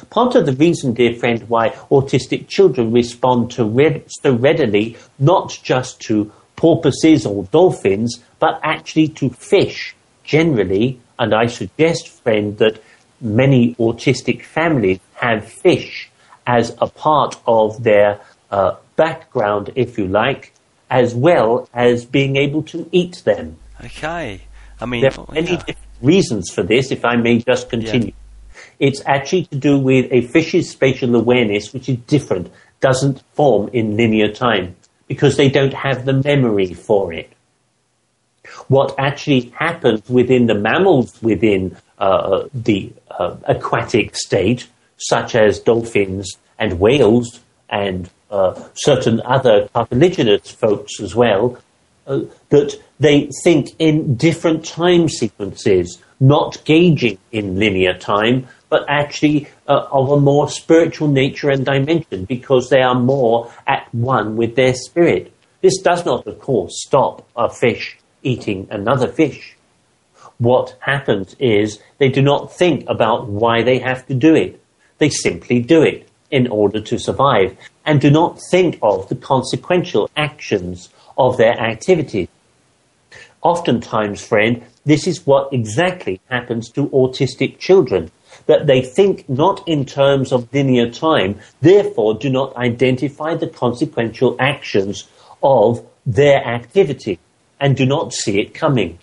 Part 0.09 0.35
of 0.35 0.45
the 0.45 0.53
reason, 0.53 0.93
dear 0.93 1.13
friend, 1.15 1.47
why 1.49 1.69
autistic 1.89 2.47
children 2.47 2.91
respond 2.91 3.51
to 3.51 3.65
red, 3.65 4.03
so 4.07 4.33
readily, 4.33 4.97
not 5.19 5.57
just 5.63 5.99
to 6.01 6.31
porpoises 6.55 7.25
or 7.25 7.45
dolphins, 7.45 8.23
but 8.39 8.59
actually 8.63 9.07
to 9.09 9.29
fish 9.29 9.95
generally. 10.23 10.99
And 11.17 11.33
I 11.33 11.47
suggest, 11.47 12.07
friend, 12.07 12.57
that 12.57 12.81
many 13.19 13.75
autistic 13.75 14.43
families 14.43 14.99
have 15.15 15.47
fish 15.47 16.09
as 16.47 16.75
a 16.79 16.87
part 16.87 17.35
of 17.45 17.83
their 17.83 18.19
uh, 18.49 18.75
background, 18.95 19.71
if 19.75 19.97
you 19.97 20.07
like, 20.07 20.53
as 20.89 21.15
well 21.15 21.69
as 21.73 22.05
being 22.05 22.35
able 22.35 22.63
to 22.63 22.89
eat 22.91 23.21
them. 23.23 23.57
Okay. 23.83 24.41
I 24.79 24.85
mean, 24.85 25.01
there 25.01 25.13
are 25.17 25.31
many 25.31 25.51
yeah. 25.51 25.75
reasons 26.01 26.49
for 26.51 26.63
this, 26.63 26.91
if 26.91 27.05
I 27.05 27.15
may 27.15 27.39
just 27.39 27.69
continue. 27.69 28.13
It's 28.81 29.03
actually 29.05 29.45
to 29.45 29.57
do 29.57 29.77
with 29.77 30.11
a 30.11 30.21
fish's 30.21 30.71
spatial 30.71 31.15
awareness, 31.15 31.71
which 31.71 31.87
is 31.87 31.97
different, 31.97 32.51
doesn't 32.79 33.21
form 33.33 33.69
in 33.71 33.95
linear 33.95 34.33
time 34.33 34.75
because 35.07 35.37
they 35.37 35.49
don't 35.49 35.73
have 35.73 36.03
the 36.05 36.13
memory 36.13 36.73
for 36.73 37.13
it. 37.13 37.31
What 38.69 38.95
actually 38.97 39.53
happens 39.55 40.09
within 40.09 40.47
the 40.47 40.55
mammals 40.55 41.21
within 41.21 41.77
uh, 41.99 42.47
the 42.55 42.91
uh, 43.11 43.35
aquatic 43.43 44.15
state, 44.15 44.67
such 44.97 45.35
as 45.35 45.59
dolphins 45.59 46.37
and 46.57 46.79
whales 46.79 47.39
and 47.69 48.09
uh, 48.31 48.59
certain 48.73 49.21
other 49.25 49.69
cartilaginous 49.75 50.49
folks 50.49 50.99
as 50.99 51.13
well, 51.13 51.59
uh, 52.07 52.21
that 52.49 52.81
they 52.99 53.29
think 53.43 53.69
in 53.77 54.15
different 54.15 54.65
time 54.65 55.07
sequences, 55.07 56.01
not 56.19 56.63
gauging 56.65 57.19
in 57.31 57.59
linear 57.59 57.95
time, 57.95 58.47
but 58.71 58.85
actually 58.87 59.49
uh, 59.67 59.85
of 59.91 60.09
a 60.11 60.19
more 60.19 60.49
spiritual 60.49 61.09
nature 61.09 61.49
and 61.49 61.65
dimension 61.65 62.23
because 62.23 62.69
they 62.69 62.81
are 62.81 62.95
more 62.95 63.51
at 63.67 63.93
one 63.93 64.37
with 64.37 64.55
their 64.55 64.73
spirit. 64.73 65.31
This 65.59 65.79
does 65.81 66.05
not, 66.05 66.25
of 66.25 66.39
course, 66.39 66.81
stop 66.81 67.27
a 67.35 67.49
fish 67.49 67.97
eating 68.23 68.67
another 68.71 69.09
fish. 69.09 69.57
What 70.37 70.77
happens 70.79 71.35
is 71.37 71.79
they 71.97 72.07
do 72.07 72.21
not 72.21 72.55
think 72.55 72.85
about 72.87 73.27
why 73.27 73.61
they 73.61 73.77
have 73.79 74.07
to 74.07 74.13
do 74.13 74.33
it. 74.35 74.63
They 74.99 75.09
simply 75.09 75.59
do 75.59 75.83
it 75.83 76.07
in 76.31 76.47
order 76.47 76.79
to 76.79 76.97
survive 76.97 77.57
and 77.85 77.99
do 77.99 78.09
not 78.09 78.39
think 78.51 78.79
of 78.81 79.09
the 79.09 79.15
consequential 79.15 80.09
actions 80.15 80.87
of 81.17 81.35
their 81.35 81.59
activity. 81.59 82.29
Oftentimes, 83.41 84.25
friend, 84.25 84.63
this 84.85 85.07
is 85.07 85.25
what 85.25 85.51
exactly 85.51 86.21
happens 86.29 86.69
to 86.69 86.87
autistic 86.87 87.59
children 87.59 88.11
that 88.51 88.67
they 88.67 88.81
think 88.81 89.29
not 89.29 89.65
in 89.65 89.85
terms 89.85 90.33
of 90.33 90.53
linear 90.53 90.91
time, 90.91 91.39
therefore 91.61 92.15
do 92.15 92.29
not 92.29 92.53
identify 92.57 93.33
the 93.33 93.47
consequential 93.47 94.35
actions 94.39 95.07
of 95.41 95.81
their 96.05 96.45
activity 96.45 97.17
and 97.61 97.77
do 97.77 97.85
not 97.85 98.11
see 98.11 98.41
it 98.41 98.53
coming. 98.53 98.99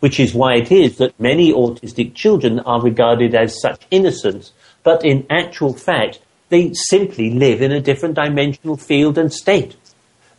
Which 0.00 0.18
is 0.18 0.34
why 0.34 0.56
it 0.56 0.72
is 0.72 0.98
that 0.98 1.20
many 1.20 1.52
autistic 1.52 2.14
children 2.14 2.58
are 2.58 2.82
regarded 2.82 3.32
as 3.32 3.60
such 3.60 3.86
innocents, 3.92 4.50
but 4.82 5.04
in 5.04 5.24
actual 5.30 5.72
fact, 5.72 6.18
they 6.48 6.72
simply 6.72 7.30
live 7.30 7.62
in 7.62 7.70
a 7.70 7.80
different 7.80 8.16
dimensional 8.16 8.76
field 8.76 9.18
and 9.18 9.32
state. 9.32 9.76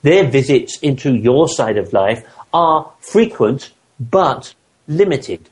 Their 0.01 0.25
visits 0.29 0.77
into 0.79 1.15
your 1.15 1.47
side 1.47 1.77
of 1.77 1.93
life 1.93 2.21
are 2.53 2.91
frequent, 2.99 3.71
but 3.97 4.53
limited. 4.89 5.47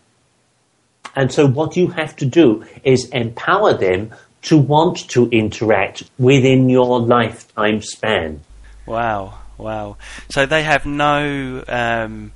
And 1.16 1.32
so 1.32 1.48
what 1.48 1.76
you 1.76 1.88
have 1.88 2.16
to 2.18 2.26
do 2.26 2.66
is 2.84 3.10
empower 3.10 3.74
them 3.74 4.12
to 4.44 4.58
want 4.58 5.10
to 5.10 5.30
interact 5.30 6.10
within 6.18 6.70
your 6.70 7.00
lifetime 7.00 7.82
span. 7.82 8.42
Wow, 8.86 9.40
wow. 9.58 9.98
So 10.30 10.46
they 10.46 10.64
have 10.64 10.86
no, 10.86 11.64
um, 11.68 12.32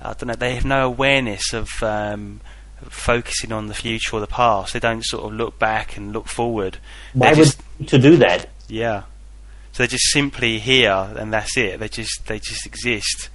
I 0.00 0.14
don't 0.14 0.26
know, 0.26 0.34
they 0.34 0.54
have 0.54 0.64
no 0.64 0.86
awareness 0.86 1.52
of 1.52 1.68
um, 1.82 2.40
focusing 2.88 3.52
on 3.52 3.66
the 3.66 3.74
future 3.74 4.16
or 4.16 4.20
the 4.20 4.26
past. 4.26 4.72
They 4.72 4.80
don't 4.80 5.04
sort 5.04 5.24
of 5.24 5.32
look 5.34 5.58
back 5.58 5.96
and 5.96 6.12
look 6.12 6.26
forward. 6.26 6.78
Why 7.12 7.34
would 7.34 7.54
to 7.86 7.98
do 7.98 8.16
that? 8.16 8.48
Yeah. 8.68 9.02
So 9.72 9.82
they're 9.82 9.86
just 9.88 10.10
simply 10.12 10.58
here 10.58 11.10
and 11.16 11.32
that's 11.32 11.56
it. 11.56 11.80
They 11.80 11.88
just 11.88 12.26
they 12.26 12.38
just 12.38 12.66
exist. 12.66 13.28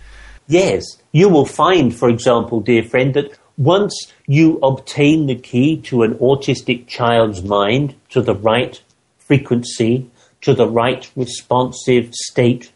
Yes. 0.47 0.83
You 1.11 1.29
will 1.29 1.45
find, 1.45 1.95
for 1.95 2.09
example, 2.09 2.61
dear 2.61 2.83
friend, 2.83 3.13
that 3.15 3.37
once 3.57 4.13
you 4.27 4.59
obtain 4.61 5.25
the 5.25 5.35
key 5.35 5.77
to 5.77 6.03
an 6.03 6.13
autistic 6.15 6.87
child's 6.87 7.43
mind, 7.43 7.95
to 8.09 8.21
the 8.21 8.35
right 8.35 8.81
frequency, 9.17 10.09
to 10.41 10.53
the 10.53 10.67
right 10.67 11.09
responsive 11.15 12.13
state, 12.13 12.71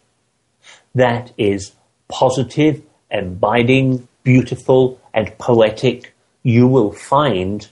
that 0.96 1.32
is 1.38 1.74
positive, 2.08 2.82
abiding, 3.12 4.08
beautiful, 4.24 5.00
and 5.14 5.38
poetic, 5.38 6.14
you 6.44 6.68
will 6.68 6.92
find 6.92 7.70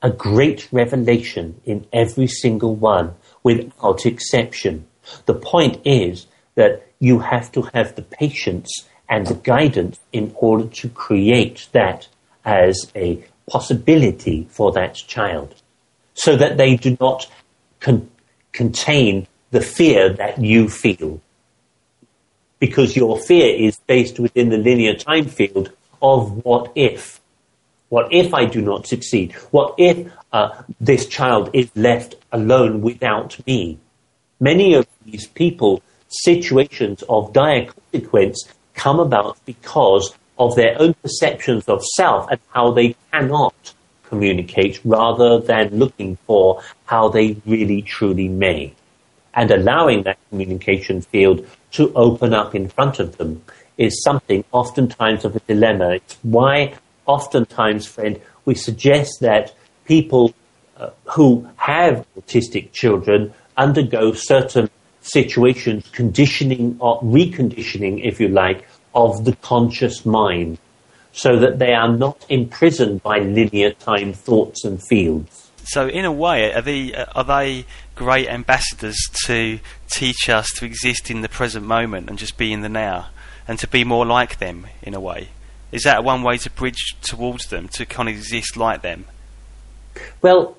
a 0.00 0.10
great 0.10 0.68
revelation 0.72 1.60
in 1.64 1.86
every 1.92 2.26
single 2.26 2.74
one 2.76 3.14
without 3.42 4.06
exception. 4.06 4.86
The 5.26 5.34
point 5.34 5.80
is 5.84 6.26
that 6.54 6.86
you 7.00 7.18
have 7.18 7.50
to 7.52 7.62
have 7.74 7.96
the 7.96 8.02
patience 8.02 8.70
and 9.08 9.26
the 9.26 9.34
guidance 9.34 9.98
in 10.12 10.32
order 10.36 10.68
to 10.68 10.88
create 10.88 11.68
that 11.72 12.08
as 12.44 12.90
a 12.94 13.22
possibility 13.48 14.46
for 14.50 14.72
that 14.72 14.94
child 14.94 15.54
so 16.14 16.36
that 16.36 16.56
they 16.56 16.76
do 16.76 16.96
not 17.00 17.30
con- 17.80 18.10
contain 18.52 19.26
the 19.50 19.60
fear 19.60 20.12
that 20.14 20.38
you 20.38 20.68
feel. 20.68 21.20
Because 22.58 22.96
your 22.96 23.18
fear 23.18 23.54
is 23.54 23.78
based 23.86 24.18
within 24.18 24.50
the 24.50 24.56
linear 24.56 24.94
time 24.94 25.26
field 25.26 25.72
of 26.00 26.44
what 26.44 26.72
if. 26.74 27.20
What 27.88 28.12
if 28.12 28.32
I 28.32 28.46
do 28.46 28.62
not 28.62 28.86
succeed? 28.86 29.32
What 29.50 29.74
if 29.78 30.10
uh, 30.32 30.62
this 30.80 31.06
child 31.06 31.50
is 31.52 31.70
left 31.76 32.14
alone 32.30 32.80
without 32.80 33.44
me? 33.46 33.78
Many 34.40 34.74
of 34.74 34.86
these 35.04 35.26
people, 35.26 35.82
situations 36.08 37.02
of 37.08 37.32
dire 37.32 37.66
consequence 37.66 38.44
come 38.74 38.98
about 38.98 39.38
because 39.44 40.14
of 40.38 40.54
their 40.56 40.80
own 40.80 40.94
perceptions 40.94 41.68
of 41.68 41.84
self 41.84 42.28
and 42.30 42.40
how 42.52 42.70
they 42.72 42.96
cannot 43.12 43.74
communicate 44.04 44.80
rather 44.84 45.40
than 45.40 45.78
looking 45.78 46.16
for 46.26 46.62
how 46.86 47.08
they 47.08 47.36
really 47.46 47.82
truly 47.82 48.28
may. 48.28 48.74
And 49.34 49.50
allowing 49.50 50.02
that 50.02 50.18
communication 50.28 51.00
field 51.00 51.46
to 51.72 51.92
open 51.94 52.34
up 52.34 52.54
in 52.54 52.68
front 52.68 52.98
of 52.98 53.16
them 53.16 53.42
is 53.78 54.02
something 54.02 54.44
oftentimes 54.52 55.24
of 55.24 55.34
a 55.36 55.40
dilemma. 55.40 55.94
It's 55.94 56.18
why 56.22 56.74
oftentimes, 57.06 57.86
friend, 57.86 58.20
we 58.44 58.54
suggest 58.54 59.20
that 59.20 59.54
people 59.86 60.34
uh, 60.76 60.90
who 61.04 61.48
have 61.56 62.06
autistic 62.18 62.72
children 62.72 63.32
undergo 63.56 64.12
certain 64.12 64.68
situations, 65.00 65.88
conditioning 65.92 66.76
or 66.80 67.00
reconditioning, 67.02 68.04
if 68.04 68.20
you 68.20 68.28
like, 68.28 68.66
of 68.94 69.24
the 69.24 69.36
conscious 69.36 70.04
mind, 70.04 70.58
so 71.12 71.38
that 71.38 71.58
they 71.58 71.72
are 71.72 71.92
not 71.92 72.24
imprisoned 72.28 73.02
by 73.02 73.18
linear 73.18 73.72
time 73.72 74.12
thoughts 74.12 74.64
and 74.64 74.82
fields. 74.82 75.50
So, 75.64 75.88
in 75.88 76.04
a 76.04 76.12
way, 76.12 76.52
are 76.52 76.62
they 76.62 76.92
are 76.94 77.24
they 77.24 77.66
great 77.94 78.28
ambassadors 78.28 78.98
to 79.26 79.60
teach 79.90 80.28
us 80.28 80.50
to 80.56 80.64
exist 80.64 81.10
in 81.10 81.20
the 81.20 81.28
present 81.28 81.64
moment 81.64 82.08
and 82.08 82.18
just 82.18 82.36
be 82.36 82.52
in 82.52 82.62
the 82.62 82.68
now, 82.68 83.08
and 83.46 83.58
to 83.60 83.68
be 83.68 83.84
more 83.84 84.04
like 84.04 84.38
them 84.38 84.66
in 84.82 84.94
a 84.94 85.00
way? 85.00 85.28
Is 85.70 85.84
that 85.84 86.04
one 86.04 86.22
way 86.22 86.36
to 86.38 86.50
bridge 86.50 86.96
towards 87.00 87.46
them 87.46 87.68
to 87.74 87.86
kind 87.86 88.08
of 88.08 88.14
exist 88.14 88.56
like 88.56 88.82
them? 88.82 89.06
Well, 90.20 90.56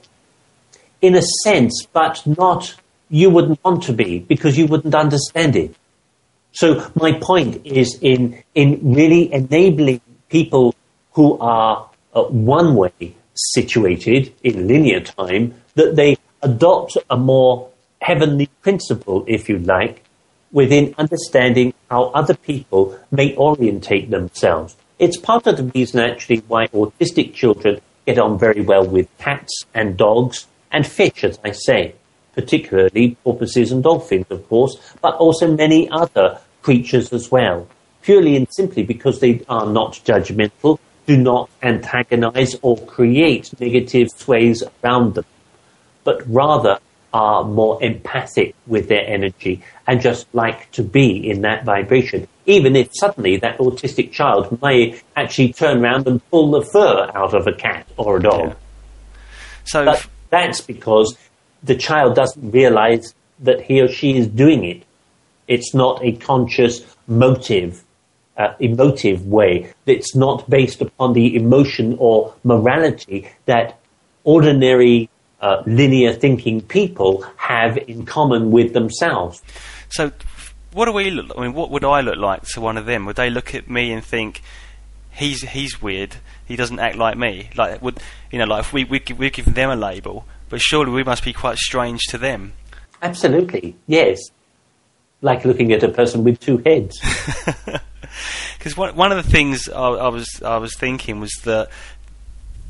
in 1.02 1.16
a 1.16 1.22
sense, 1.44 1.86
but 1.92 2.26
not. 2.26 2.76
You 3.10 3.30
wouldn't 3.30 3.64
want 3.64 3.84
to 3.84 3.94
be 3.94 4.20
because 4.20 4.58
you 4.58 4.66
wouldn't 4.66 4.96
understand 4.96 5.56
it. 5.56 5.76
So 6.54 6.88
my 6.96 7.14
point 7.14 7.66
is 7.66 7.98
in 8.02 8.42
in 8.54 8.80
really 8.94 9.34
enabling 9.34 10.02
people 10.30 10.76
who 11.14 11.38
are 11.40 11.90
uh, 12.14 12.24
one 12.24 12.76
way 12.76 13.16
situated 13.34 14.32
in 14.44 14.68
linear 14.68 15.02
time 15.02 15.56
that 15.76 15.96
they 15.96 16.18
adopt 16.44 16.98
a 17.10 17.18
more 17.18 17.70
heavenly 18.02 18.48
principle, 18.62 19.24
if 19.28 19.50
you 19.50 19.58
like, 19.60 20.04
within 20.52 20.94
understanding 20.98 21.74
how 21.90 22.06
other 22.10 22.36
people 22.36 22.98
may 23.12 23.36
orientate 23.36 24.12
themselves. 24.12 24.76
It's 25.00 25.18
part 25.18 25.48
of 25.48 25.58
the 25.58 25.64
reason 25.64 26.00
actually 26.00 26.44
why 26.48 26.68
autistic 26.68 27.34
children 27.34 27.82
get 28.06 28.20
on 28.20 28.38
very 28.38 28.62
well 28.62 28.86
with 28.86 29.08
cats 29.18 29.66
and 29.74 29.98
dogs 29.98 30.46
and 30.72 30.86
fish, 30.86 31.24
as 31.24 31.40
I 31.44 31.52
say, 31.52 31.96
particularly 32.34 33.16
porpoises 33.24 33.72
and 33.72 33.84
dolphins, 33.84 34.26
of 34.30 34.48
course, 34.50 34.78
but 35.02 35.16
also 35.16 35.56
many 35.56 35.90
other 35.90 36.40
creatures 36.62 37.12
as 37.14 37.32
well, 37.32 37.68
purely 38.02 38.36
and 38.36 38.48
simply 38.52 38.84
because 38.84 39.20
they 39.20 39.42
are 39.50 39.66
not 39.66 39.94
judgmental, 40.06 40.80
do 41.06 41.18
not 41.18 41.50
antagonize 41.62 42.56
or 42.62 42.78
create 42.78 43.52
negative 43.60 44.08
sways 44.16 44.64
around 44.84 45.16
them, 45.16 45.26
but 46.04 46.22
rather 46.28 46.80
are 47.14 47.44
more 47.44 47.82
empathic 47.84 48.56
with 48.66 48.88
their 48.88 49.06
energy 49.06 49.62
and 49.86 50.02
just 50.02 50.26
like 50.34 50.72
to 50.72 50.82
be 50.82 51.30
in 51.30 51.42
that 51.42 51.64
vibration, 51.64 52.28
even 52.46 52.76
if 52.76 52.90
suddenly 52.94 53.38
that 53.38 53.58
autistic 53.60 54.12
child 54.12 54.60
may 54.62 55.00
actually 55.16 55.54
turn 55.54 55.84
around 55.84 56.08
and 56.08 56.28
pull 56.32 56.50
the 56.52 56.64
fur 56.64 57.12
out 57.14 57.36
of 57.36 57.46
a 57.46 57.54
cat 57.54 57.88
or 57.98 58.18
a 58.18 58.22
dog. 58.22 58.48
Yeah. 58.48 58.56
So 59.66 59.86
but 59.86 60.08
that's 60.32 60.62
because 60.62 61.16
the 61.64 61.76
child 61.76 62.16
doesn't 62.16 62.52
realize 62.52 63.14
that 63.40 63.62
he 63.62 63.82
or 63.82 63.88
she 63.88 64.18
is 64.18 64.28
doing 64.28 64.64
it. 64.64 64.84
It's 65.48 65.74
not 65.74 66.04
a 66.04 66.14
conscious 66.14 66.84
motive, 67.08 67.84
uh, 68.38 68.54
emotive 68.60 69.28
way. 69.28 69.74
It's 69.86 70.16
not 70.16 70.50
based 70.50 70.82
upon 70.82 71.14
the 71.14 71.36
emotion 71.36 71.96
or 72.00 72.34
morality 72.44 73.30
that 73.46 73.80
ordinary 74.24 75.10
uh, 75.42 75.62
linear 75.66 76.14
thinking 76.14 76.62
people 76.62 77.26
have 77.36 77.78
in 77.78 78.06
common 78.06 78.52
with 78.52 78.74
themselves. 78.74 79.42
So, 79.90 80.12
what 80.72 80.86
do 80.86 80.94
we 80.94 81.12
look? 81.12 81.38
I 81.38 81.42
mean, 81.42 81.54
what 81.54 81.70
would 81.70 81.84
I 81.84 82.02
look 82.02 82.18
like 82.18 82.44
to 82.50 82.62
one 82.62 82.78
of 82.78 82.86
them? 82.86 83.06
Would 83.06 83.18
they 83.18 83.30
look 83.30 83.54
at 83.54 83.70
me 83.70 83.92
and 83.92 84.04
think, 84.04 84.42
"He's 85.12 85.42
he's 85.42 85.82
weird. 85.82 86.16
He 86.48 86.56
doesn't 86.56 86.80
act 86.80 86.96
like 86.96 87.18
me." 87.18 87.50
Like, 87.56 87.82
would 87.82 88.00
you 88.32 88.40
know? 88.40 88.46
Like, 88.46 88.62
if 88.62 88.74
we 88.74 88.86
we 88.86 89.04
we 89.18 89.30
give 89.30 89.54
them 89.54 89.70
a 89.70 89.76
label, 89.76 90.26
but 90.54 90.62
surely 90.62 90.92
we 90.92 91.04
must 91.04 91.24
be 91.24 91.34
quite 91.34 91.58
strange 91.58 92.00
to 92.10 92.16
them. 92.20 92.54
Absolutely, 93.02 93.76
yes. 93.88 94.20
Like 95.24 95.46
looking 95.46 95.74
at 95.74 95.82
a 95.82 95.90
person 95.90 96.24
with 96.24 96.40
two 96.40 96.60
heads. 96.60 97.02
Because 98.60 98.78
one 98.78 98.96
one 98.96 99.12
of 99.12 99.18
the 99.18 99.30
things 99.30 99.68
I, 99.68 99.82
I 99.82 100.10
was 100.10 100.28
I 100.46 100.58
was 100.58 100.76
thinking 100.76 101.20
was 101.20 101.32
that. 101.46 101.70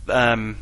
Um, 0.08 0.62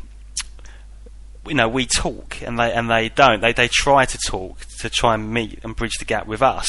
you 1.46 1.54
know 1.54 1.68
we 1.68 1.86
talk 1.86 2.40
and 2.42 2.58
they 2.58 2.72
and 2.72 2.88
they 2.88 3.08
don't. 3.08 3.40
They 3.40 3.52
they 3.52 3.68
try 3.68 4.04
to 4.04 4.18
talk 4.18 4.64
to 4.80 4.88
try 4.88 5.14
and 5.14 5.32
meet 5.32 5.58
and 5.64 5.74
bridge 5.74 5.94
the 5.98 6.04
gap 6.04 6.26
with 6.26 6.40
us. 6.40 6.68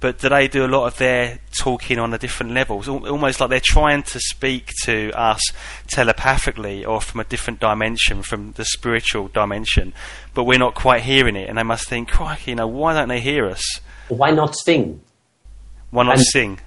But 0.00 0.18
do 0.18 0.28
they 0.28 0.48
do 0.48 0.64
a 0.64 0.68
lot 0.68 0.86
of 0.86 0.98
their 0.98 1.40
talking 1.58 1.98
on 1.98 2.12
a 2.14 2.18
different 2.18 2.52
levels 2.52 2.88
almost 2.88 3.40
like 3.40 3.50
they're 3.50 3.60
trying 3.62 4.02
to 4.02 4.20
speak 4.20 4.70
to 4.84 5.12
us 5.12 5.40
telepathically 5.88 6.84
or 6.84 7.00
from 7.00 7.20
a 7.20 7.24
different 7.24 7.60
dimension 7.60 8.22
from 8.22 8.52
the 8.52 8.64
spiritual 8.64 9.28
dimension. 9.28 9.92
But 10.32 10.44
we're 10.44 10.58
not 10.58 10.74
quite 10.74 11.02
hearing 11.02 11.36
it. 11.36 11.48
And 11.48 11.58
they 11.58 11.62
must 11.62 11.88
think 11.88 12.08
crikey 12.08 12.52
you 12.52 12.56
know 12.56 12.66
why 12.66 12.94
don't 12.94 13.08
they 13.08 13.20
hear 13.20 13.46
us? 13.46 13.80
Why 14.08 14.30
not 14.30 14.56
sing? 14.56 15.00
Why 15.90 16.04
not 16.04 16.16
and 16.16 16.26
sing? 16.26 16.60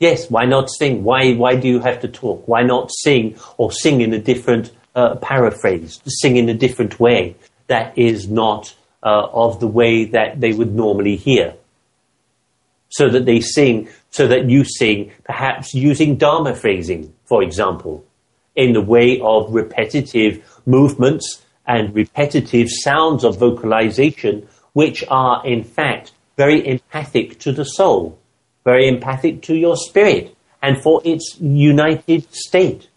Yes 0.00 0.28
why 0.30 0.46
not 0.46 0.68
sing? 0.68 1.04
Why 1.04 1.34
why 1.34 1.54
do 1.54 1.68
you 1.68 1.78
have 1.78 2.00
to 2.00 2.08
talk? 2.08 2.48
Why 2.48 2.62
not 2.62 2.90
sing 2.92 3.36
or 3.56 3.70
sing 3.70 4.00
in 4.00 4.12
a 4.12 4.18
different 4.18 4.72
uh, 4.94 5.16
paraphrase, 5.16 6.00
sing 6.06 6.36
in 6.36 6.48
a 6.48 6.54
different 6.54 7.00
way 7.00 7.36
that 7.66 7.96
is 7.98 8.28
not 8.28 8.74
uh, 9.02 9.28
of 9.32 9.60
the 9.60 9.66
way 9.66 10.04
that 10.06 10.40
they 10.40 10.52
would 10.52 10.74
normally 10.74 11.16
hear. 11.16 11.54
So 12.88 13.08
that 13.08 13.24
they 13.24 13.40
sing, 13.40 13.88
so 14.10 14.28
that 14.28 14.48
you 14.48 14.64
sing, 14.64 15.12
perhaps 15.24 15.74
using 15.74 16.16
Dharma 16.16 16.54
phrasing, 16.54 17.12
for 17.24 17.42
example, 17.42 18.04
in 18.54 18.72
the 18.72 18.80
way 18.80 19.20
of 19.20 19.52
repetitive 19.52 20.44
movements 20.64 21.42
and 21.66 21.94
repetitive 21.94 22.68
sounds 22.70 23.24
of 23.24 23.38
vocalization, 23.38 24.46
which 24.74 25.04
are 25.08 25.44
in 25.46 25.64
fact 25.64 26.12
very 26.36 26.66
empathic 26.66 27.38
to 27.40 27.52
the 27.52 27.64
soul, 27.64 28.18
very 28.64 28.88
empathic 28.88 29.42
to 29.42 29.54
your 29.54 29.76
spirit, 29.76 30.36
and 30.62 30.80
for 30.82 31.02
its 31.04 31.36
united 31.40 32.32
state. 32.32 32.88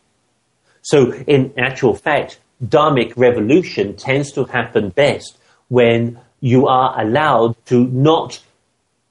So, 0.88 1.12
in 1.12 1.54
actual 1.58 1.96
fact, 1.96 2.40
dharmic 2.64 3.12
revolution 3.18 3.98
tends 3.98 4.32
to 4.32 4.46
happen 4.46 4.88
best 4.88 5.38
when 5.68 6.18
you 6.40 6.68
are 6.68 6.98
allowed 6.98 7.58
to 7.66 7.88
not 7.88 8.42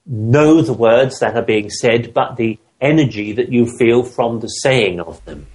know 0.07 0.63
the 0.63 0.73
words 0.73 1.19
that 1.19 1.37
are 1.37 1.43
being 1.43 1.69
said, 1.69 2.15
but 2.15 2.37
the 2.37 2.59
energy 2.81 3.33
that 3.33 3.53
you 3.53 3.67
feel 3.77 4.05
from 4.05 4.41
the 4.41 4.49
saying 4.49 5.01
of 5.01 5.23
them. 5.27 5.47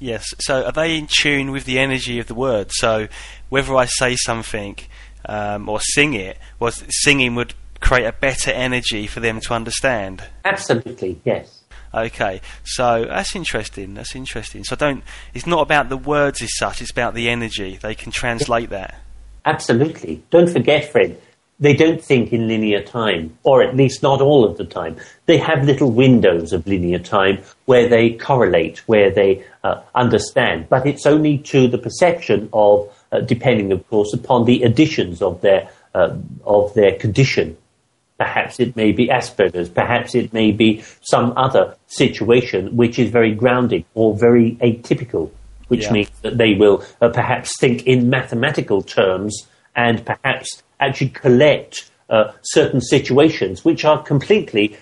Yes. 0.00 0.24
So, 0.40 0.64
are 0.64 0.72
they 0.72 0.98
in 0.98 1.06
tune 1.06 1.52
with 1.52 1.64
the 1.64 1.78
energy 1.78 2.18
of 2.18 2.26
the 2.26 2.34
word? 2.34 2.72
So, 2.72 3.06
whether 3.50 3.76
I 3.76 3.84
say 3.84 4.16
something 4.16 4.78
um, 5.26 5.68
or 5.68 5.80
sing 5.80 6.14
it, 6.14 6.38
was 6.58 6.82
singing 6.88 7.36
would 7.36 7.54
create 7.78 8.04
a 8.04 8.12
better 8.12 8.50
energy 8.50 9.06
for 9.06 9.20
them 9.20 9.38
to 9.42 9.54
understand. 9.54 10.24
Absolutely, 10.44 11.20
yes. 11.24 11.59
Okay, 11.92 12.40
so 12.64 13.04
that's 13.04 13.34
interesting. 13.34 13.94
That's 13.94 14.14
interesting. 14.14 14.64
So 14.64 14.76
don't. 14.76 15.02
It's 15.34 15.46
not 15.46 15.62
about 15.62 15.88
the 15.88 15.96
words 15.96 16.40
as 16.40 16.56
such. 16.56 16.80
It's 16.80 16.92
about 16.92 17.14
the 17.14 17.28
energy. 17.28 17.78
They 17.80 17.94
can 17.94 18.12
translate 18.12 18.70
that. 18.70 18.94
Absolutely. 19.44 20.22
Don't 20.30 20.48
forget, 20.48 20.90
Fred, 20.92 21.20
they 21.58 21.74
don't 21.74 22.02
think 22.02 22.32
in 22.32 22.48
linear 22.48 22.82
time, 22.82 23.36
or 23.42 23.62
at 23.62 23.76
least 23.76 24.02
not 24.02 24.20
all 24.20 24.44
of 24.44 24.56
the 24.56 24.64
time. 24.64 24.96
They 25.26 25.36
have 25.38 25.64
little 25.64 25.90
windows 25.90 26.52
of 26.52 26.66
linear 26.66 26.98
time 26.98 27.42
where 27.66 27.88
they 27.88 28.12
correlate, 28.12 28.78
where 28.88 29.10
they 29.10 29.44
uh, 29.62 29.82
understand, 29.94 30.68
but 30.68 30.86
it's 30.86 31.06
only 31.06 31.38
to 31.38 31.68
the 31.68 31.78
perception 31.78 32.48
of, 32.52 32.90
uh, 33.12 33.20
depending, 33.20 33.72
of 33.72 33.86
course, 33.90 34.14
upon 34.14 34.46
the 34.46 34.62
additions 34.62 35.20
of 35.20 35.40
their 35.42 35.68
uh, 35.94 36.16
of 36.44 36.72
their 36.74 36.94
condition. 36.94 37.56
Perhaps 38.20 38.60
it 38.60 38.76
may 38.76 38.92
be 38.92 39.04
Asperger's, 39.08 39.70
perhaps 39.70 40.14
it 40.14 40.30
may 40.34 40.50
be 40.52 40.84
some 41.00 41.32
other 41.38 41.74
situation 41.86 42.76
which 42.76 42.98
is 42.98 43.08
very 43.10 43.32
grounded 43.42 43.82
or 43.94 44.14
very 44.14 44.56
atypical, 44.68 45.30
which 45.68 45.84
Yeah. 45.86 45.92
means 45.96 46.10
that 46.20 46.36
they 46.36 46.52
will 46.62 46.76
uh, 47.00 47.08
perhaps 47.08 47.48
think 47.58 47.86
in 47.86 48.10
mathematical 48.10 48.82
terms 48.82 49.32
and 49.74 50.04
perhaps 50.04 50.62
actually 50.80 51.12
collect 51.24 51.90
uh, 52.10 52.24
certain 52.42 52.82
situations 52.82 53.64
which 53.64 53.86
are 53.86 54.02
completely, 54.02 54.76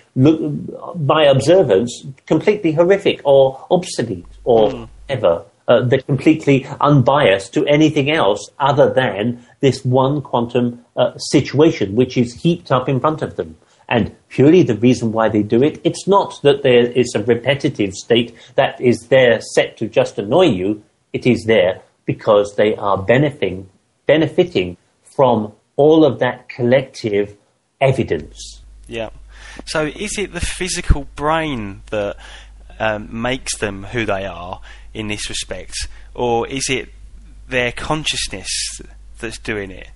by 1.13 1.23
observance, 1.23 1.91
completely 2.25 2.71
horrific 2.73 3.21
or 3.23 3.43
obsolete 3.71 4.33
or 4.43 4.89
ever. 5.07 5.43
Uh, 5.67 5.81
they're 5.87 6.01
completely 6.13 6.67
unbiased 6.81 7.53
to 7.53 7.63
anything 7.67 8.09
else 8.11 8.41
other 8.59 8.91
than 9.01 9.45
this 9.61 9.83
one 9.83 10.21
quantum 10.21 10.85
uh, 10.95 11.17
situation 11.17 11.95
which 11.95 12.17
is 12.17 12.33
heaped 12.33 12.71
up 12.71 12.87
in 12.87 12.99
front 12.99 13.21
of 13.21 13.35
them. 13.35 13.57
And 13.87 14.15
purely 14.29 14.63
the 14.63 14.77
reason 14.77 15.11
why 15.11 15.29
they 15.29 15.41
do 15.41 15.63
it, 15.63 15.81
it's 15.83 16.07
not 16.07 16.39
that 16.43 16.61
there 16.61 16.85
is 16.85 17.13
a 17.15 17.23
repetitive 17.23 17.93
state 17.93 18.35
that 18.55 18.79
is 18.79 19.07
there 19.07 19.41
set 19.41 19.77
to 19.77 19.87
just 19.87 20.19
annoy 20.19 20.45
you. 20.45 20.83
It 21.11 21.25
is 21.25 21.45
there 21.45 21.81
because 22.05 22.55
they 22.55 22.75
are 22.75 22.97
benefiting, 22.97 23.67
benefiting 24.05 24.77
from 25.03 25.53
all 25.75 26.05
of 26.05 26.19
that 26.19 26.49
collective 26.49 27.35
evidence. 27.81 28.61
Yeah. 28.87 29.09
So 29.65 29.85
is 29.85 30.17
it 30.17 30.33
the 30.33 30.39
physical 30.39 31.07
brain 31.15 31.81
that 31.89 32.17
um, 32.79 33.21
makes 33.21 33.57
them 33.57 33.83
who 33.83 34.05
they 34.05 34.25
are 34.25 34.61
in 34.93 35.07
this 35.07 35.29
respect, 35.29 35.87
or 36.13 36.47
is 36.47 36.67
it 36.69 36.89
their 37.47 37.71
consciousness 37.71 38.81
that's 39.19 39.37
doing 39.37 39.71
it? 39.71 39.87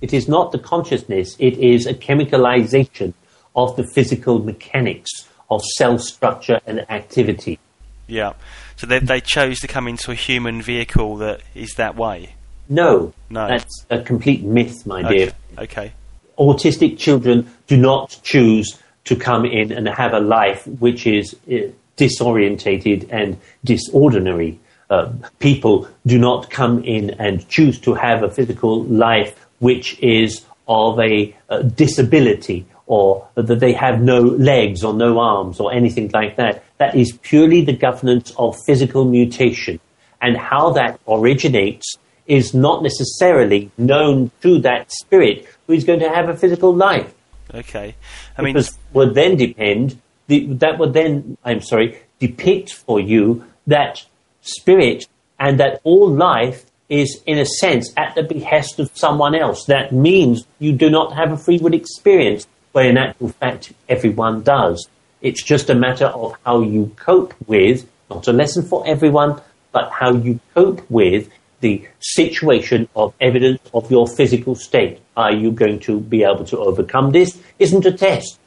It 0.00 0.12
is 0.12 0.28
not 0.28 0.52
the 0.52 0.58
consciousness, 0.58 1.36
it 1.38 1.56
is 1.58 1.86
a 1.86 1.94
chemicalization 1.94 3.14
of 3.56 3.76
the 3.76 3.86
physical 3.86 4.38
mechanics 4.40 5.10
of 5.50 5.62
cell 5.76 5.98
structure 5.98 6.60
and 6.66 6.90
activity. 6.90 7.58
Yeah. 8.06 8.34
So 8.76 8.86
they 8.86 8.98
they 8.98 9.20
chose 9.20 9.60
to 9.60 9.66
come 9.68 9.88
into 9.88 10.10
a 10.10 10.14
human 10.14 10.60
vehicle 10.60 11.16
that 11.18 11.40
is 11.54 11.74
that 11.76 11.96
way. 11.96 12.34
No, 12.68 13.12
No. 13.30 13.46
that's 13.46 13.84
a 13.90 14.00
complete 14.00 14.42
myth, 14.42 14.86
my 14.86 15.02
dear. 15.02 15.32
Okay. 15.58 15.62
okay. 15.62 15.92
Autistic 16.38 16.98
children 16.98 17.48
do 17.66 17.76
not 17.76 18.18
choose 18.22 18.78
to 19.04 19.14
come 19.16 19.44
in 19.44 19.70
and 19.70 19.86
have 19.86 20.12
a 20.12 20.18
life 20.20 20.66
which 20.66 21.06
is 21.06 21.34
uh, 21.46 21.68
disorientated 21.96 23.06
and 23.10 23.38
disordinary. 23.64 24.58
Uh, 24.90 25.10
people 25.38 25.88
do 26.06 26.18
not 26.18 26.50
come 26.50 26.84
in 26.84 27.10
and 27.18 27.48
choose 27.48 27.78
to 27.80 27.94
have 27.94 28.22
a 28.22 28.30
physical 28.30 28.84
life 28.84 29.46
which 29.58 29.98
is 30.00 30.44
of 30.68 30.98
a 31.00 31.34
uh, 31.48 31.62
disability 31.62 32.66
or 32.86 33.26
that 33.34 33.60
they 33.60 33.72
have 33.72 34.02
no 34.02 34.20
legs 34.20 34.84
or 34.84 34.92
no 34.92 35.18
arms 35.18 35.58
or 35.58 35.72
anything 35.72 36.10
like 36.12 36.36
that. 36.36 36.62
That 36.78 36.94
is 36.94 37.18
purely 37.22 37.64
the 37.64 37.72
governance 37.72 38.32
of 38.36 38.56
physical 38.66 39.04
mutation. 39.04 39.80
And 40.20 40.36
how 40.36 40.70
that 40.70 41.00
originates 41.08 41.96
is 42.26 42.54
not 42.54 42.82
necessarily 42.82 43.70
known 43.76 44.30
to 44.42 44.58
that 44.60 44.90
spirit 44.92 45.46
who 45.66 45.74
is 45.74 45.84
going 45.84 46.00
to 46.00 46.08
have 46.08 46.28
a 46.28 46.36
physical 46.36 46.74
life. 46.74 47.12
Okay. 47.54 47.94
I 48.36 48.42
mean, 48.42 48.54
Because 48.54 48.76
would 48.92 49.14
then 49.14 49.36
depend, 49.36 50.00
the, 50.26 50.46
that 50.54 50.78
would 50.78 50.92
then, 50.92 51.36
I'm 51.44 51.60
sorry, 51.60 52.00
depict 52.18 52.72
for 52.72 53.00
you 53.00 53.44
that 53.66 54.04
spirit 54.44 55.06
and 55.38 55.58
that 55.58 55.80
all 55.84 56.08
life 56.08 56.64
is, 56.88 57.20
in 57.26 57.38
a 57.38 57.46
sense, 57.46 57.92
at 57.96 58.14
the 58.14 58.22
behest 58.22 58.78
of 58.78 58.90
someone 58.94 59.34
else. 59.34 59.64
That 59.66 59.92
means 59.92 60.46
you 60.58 60.72
do 60.72 60.90
not 60.90 61.14
have 61.14 61.32
a 61.32 61.36
free 61.36 61.58
will 61.58 61.74
experience, 61.74 62.46
where 62.72 62.88
in 62.88 62.96
actual 62.96 63.30
fact 63.30 63.72
everyone 63.88 64.42
does. 64.42 64.88
It's 65.22 65.42
just 65.42 65.70
a 65.70 65.74
matter 65.74 66.06
of 66.06 66.36
how 66.44 66.60
you 66.60 66.92
cope 66.96 67.34
with, 67.46 67.88
not 68.10 68.28
a 68.28 68.32
lesson 68.32 68.62
for 68.64 68.86
everyone, 68.86 69.40
but 69.72 69.90
how 69.90 70.12
you 70.12 70.38
cope 70.54 70.88
with 70.90 71.28
the 71.60 71.86
situation 72.00 72.86
of 72.94 73.14
evidence 73.20 73.60
of 73.72 73.90
your 73.90 74.06
physical 74.06 74.54
state. 74.54 75.00
Are 75.16 75.32
you 75.32 75.50
going 75.50 75.80
to 75.80 75.98
be 75.98 76.22
able 76.22 76.44
to 76.44 76.58
overcome 76.58 77.10
this? 77.12 77.40
Isn't 77.58 77.86
a 77.86 77.92
test. 77.92 78.38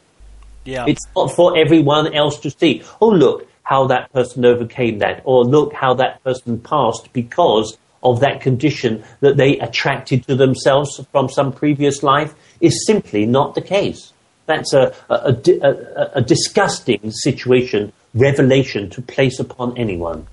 yeah. 0.65 0.85
It's 0.87 1.05
not 1.15 1.31
for 1.31 1.57
everyone 1.57 2.13
else 2.13 2.39
to 2.41 2.51
see. 2.51 2.83
Oh, 3.01 3.09
look 3.09 3.49
how 3.67 3.85
that 3.87 4.11
person 4.13 4.45
overcame 4.45 4.99
that, 4.99 5.21
or 5.25 5.43
look 5.43 5.73
how 5.73 5.93
that 5.93 6.23
person 6.23 6.57
passed 6.57 7.11
because 7.11 7.77
of 8.01 8.21
that 8.21 8.39
condition 8.39 9.03
that 9.19 9.35
they 9.35 9.59
attracted 9.59 10.25
to 10.25 10.35
themselves 10.35 11.05
from 11.11 11.27
some 11.27 11.51
previous 11.51 12.01
life 12.01 12.33
is 12.61 12.85
simply 12.85 13.25
not 13.25 13.55
the 13.55 13.61
case. 13.61 14.13
That's 14.45 14.71
a, 14.73 14.95
a, 15.09 15.35
a 15.61 16.11
a- 16.13 16.21
disgusting 16.21 17.11
situation, 17.11 17.91
revelation 18.13 18.89
to 18.91 19.01
place 19.01 19.37
upon 19.37 19.77
anyone. 19.77 20.27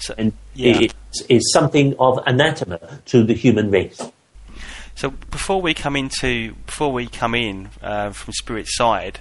So, 0.00 0.14
And 0.16 0.32
yeah. 0.54 0.80
it 0.80 0.94
is 1.28 1.52
something 1.52 1.94
of 1.98 2.18
anathema 2.26 2.80
to 3.06 3.22
the 3.22 3.34
human 3.34 3.70
race. 3.70 4.00
So 4.94 5.10
before 5.10 5.60
we 5.60 5.74
come 5.74 5.94
into 5.94 6.54
before 6.66 6.90
we 6.90 7.06
come 7.06 7.34
in 7.34 7.68
uh, 7.82 8.10
from 8.10 8.32
spirit 8.32 8.66
side, 8.68 9.20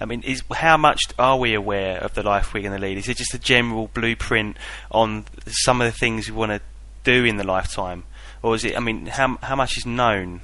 I 0.00 0.06
mean, 0.06 0.22
is 0.22 0.42
how 0.52 0.76
much 0.76 1.00
are 1.18 1.38
we 1.38 1.54
aware 1.54 1.98
of 1.98 2.14
the 2.14 2.22
life 2.22 2.52
we're 2.52 2.62
going 2.62 2.78
to 2.78 2.80
lead? 2.80 2.98
Is 2.98 3.08
it 3.08 3.16
just 3.16 3.34
a 3.34 3.38
general 3.38 3.90
blueprint 3.94 4.56
on 4.90 5.24
some 5.46 5.80
of 5.80 5.92
the 5.92 5.98
things 5.98 6.28
we 6.28 6.36
want 6.36 6.52
to 6.52 6.60
do 7.04 7.24
in 7.24 7.36
the 7.36 7.44
lifetime, 7.44 8.04
or 8.42 8.54
is 8.54 8.64
it? 8.64 8.76
I 8.76 8.80
mean, 8.80 9.06
how 9.06 9.38
how 9.42 9.56
much 9.56 9.76
is 9.76 9.86
known? 9.86 10.40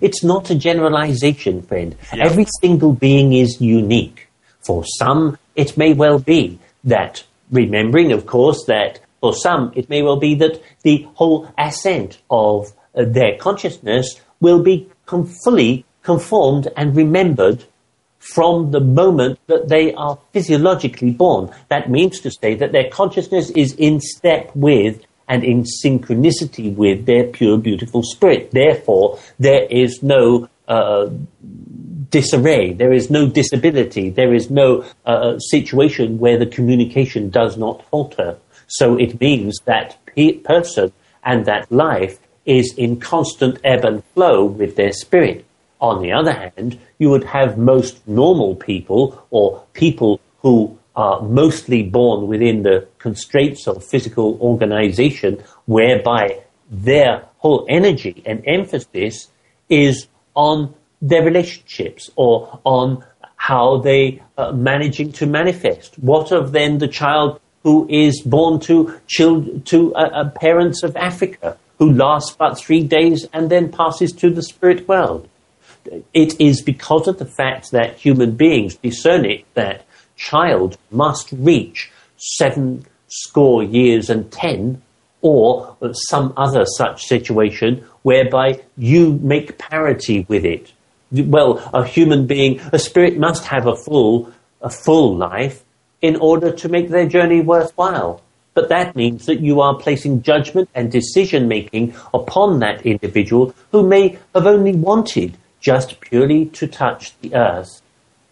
It's 0.00 0.22
not 0.22 0.50
a 0.50 0.54
generalization, 0.54 1.62
friend. 1.62 1.96
Yeah. 2.14 2.26
Every 2.26 2.46
single 2.60 2.92
being 2.92 3.32
is 3.32 3.60
unique. 3.60 4.28
For 4.60 4.84
some, 4.84 5.38
it 5.56 5.76
may 5.76 5.94
well 5.94 6.18
be 6.18 6.58
that, 6.84 7.24
remembering, 7.50 8.12
of 8.12 8.26
course, 8.26 8.64
that 8.66 9.00
for 9.20 9.34
some, 9.34 9.72
it 9.74 9.88
may 9.88 10.02
well 10.02 10.18
be 10.18 10.34
that 10.36 10.62
the 10.82 11.06
whole 11.14 11.52
ascent 11.58 12.18
of 12.30 12.72
uh, 12.94 13.04
their 13.04 13.36
consciousness 13.36 14.20
will 14.40 14.62
be 14.62 14.88
com- 15.06 15.26
fully 15.44 15.84
conformed 16.02 16.68
and 16.76 16.96
remembered 16.96 17.64
from 18.20 18.70
the 18.70 18.80
moment 18.80 19.38
that 19.48 19.68
they 19.68 19.92
are 19.94 20.18
physiologically 20.32 21.10
born. 21.10 21.50
That 21.68 21.90
means 21.90 22.20
to 22.20 22.30
say 22.30 22.54
that 22.54 22.72
their 22.72 22.88
consciousness 22.88 23.50
is 23.50 23.74
in 23.74 24.00
step 24.00 24.50
with 24.54 25.04
and 25.26 25.42
in 25.42 25.64
synchronicity 25.64 26.74
with 26.74 27.06
their 27.06 27.24
pure, 27.24 27.56
beautiful 27.56 28.02
spirit. 28.02 28.50
Therefore, 28.50 29.18
there 29.38 29.64
is 29.64 30.02
no 30.02 30.48
uh, 30.68 31.08
disarray, 32.10 32.72
there 32.72 32.92
is 32.92 33.10
no 33.10 33.26
disability, 33.26 34.10
there 34.10 34.34
is 34.34 34.50
no 34.50 34.84
uh, 35.06 35.38
situation 35.38 36.18
where 36.18 36.38
the 36.38 36.46
communication 36.46 37.30
does 37.30 37.56
not 37.56 37.84
falter. 37.86 38.36
So 38.66 38.98
it 38.98 39.20
means 39.20 39.58
that 39.64 39.96
pe- 40.06 40.38
person 40.38 40.92
and 41.24 41.46
that 41.46 41.70
life 41.70 42.18
is 42.44 42.74
in 42.76 42.98
constant 42.98 43.58
ebb 43.64 43.84
and 43.84 44.04
flow 44.14 44.44
with 44.44 44.76
their 44.76 44.92
spirit. 44.92 45.44
On 45.80 46.02
the 46.02 46.12
other 46.12 46.32
hand, 46.32 46.78
you 46.98 47.10
would 47.10 47.24
have 47.24 47.56
most 47.56 48.06
normal 48.06 48.54
people 48.54 49.26
or 49.30 49.64
people 49.72 50.20
who 50.42 50.78
are 50.94 51.22
mostly 51.22 51.82
born 51.82 52.26
within 52.26 52.62
the 52.62 52.86
constraints 52.98 53.66
of 53.66 53.84
physical 53.84 54.38
organization 54.40 55.42
whereby 55.66 56.42
their 56.70 57.24
whole 57.38 57.64
energy 57.68 58.22
and 58.26 58.42
emphasis 58.46 59.28
is 59.68 60.06
on 60.34 60.74
their 61.00 61.22
relationships 61.22 62.10
or 62.16 62.60
on 62.64 63.02
how 63.36 63.78
they 63.78 64.22
are 64.36 64.52
managing 64.52 65.12
to 65.12 65.26
manifest. 65.26 65.98
What 65.98 66.30
of 66.30 66.52
then 66.52 66.78
the 66.78 66.88
child 66.88 67.40
who 67.62 67.86
is 67.88 68.20
born 68.20 68.60
to 68.60 69.00
child, 69.06 69.64
to 69.66 69.94
uh, 69.94 69.98
uh, 69.98 70.30
parents 70.30 70.82
of 70.82 70.96
Africa 70.96 71.56
who 71.78 71.92
lasts 71.92 72.36
but 72.36 72.58
three 72.58 72.84
days 72.84 73.26
and 73.32 73.50
then 73.50 73.72
passes 73.72 74.12
to 74.12 74.28
the 74.28 74.42
spirit 74.42 74.86
world? 74.86 75.28
It 76.14 76.40
is 76.40 76.62
because 76.62 77.08
of 77.08 77.18
the 77.18 77.26
fact 77.26 77.72
that 77.72 77.96
human 77.96 78.32
beings 78.36 78.76
discern 78.76 79.24
it 79.24 79.44
that 79.54 79.86
child 80.16 80.76
must 80.90 81.32
reach 81.32 81.90
seven 82.16 82.84
score 83.08 83.62
years 83.62 84.08
and 84.08 84.30
ten 84.30 84.82
or 85.22 85.76
some 85.92 86.32
other 86.36 86.64
such 86.64 87.04
situation 87.04 87.84
whereby 88.02 88.60
you 88.76 89.18
make 89.22 89.58
parity 89.58 90.24
with 90.28 90.44
it. 90.44 90.72
Well, 91.12 91.58
a 91.74 91.84
human 91.84 92.26
being, 92.26 92.60
a 92.72 92.78
spirit 92.78 93.18
must 93.18 93.44
have 93.46 93.66
a 93.66 93.76
full, 93.76 94.32
a 94.60 94.70
full 94.70 95.16
life, 95.16 95.64
in 96.00 96.16
order 96.16 96.52
to 96.52 96.68
make 96.68 96.88
their 96.88 97.06
journey 97.08 97.40
worthwhile. 97.40 98.22
But 98.54 98.68
that 98.68 98.96
means 98.96 99.26
that 99.26 99.40
you 99.40 99.60
are 99.60 99.76
placing 99.76 100.22
judgment 100.22 100.68
and 100.74 100.90
decision 100.90 101.48
making 101.48 101.94
upon 102.14 102.60
that 102.60 102.86
individual 102.86 103.54
who 103.72 103.86
may 103.86 104.18
have 104.34 104.46
only 104.46 104.74
wanted 104.74 105.36
just 105.60 106.00
purely 106.00 106.46
to 106.46 106.66
touch 106.66 107.12
the 107.20 107.34
earth 107.34 107.80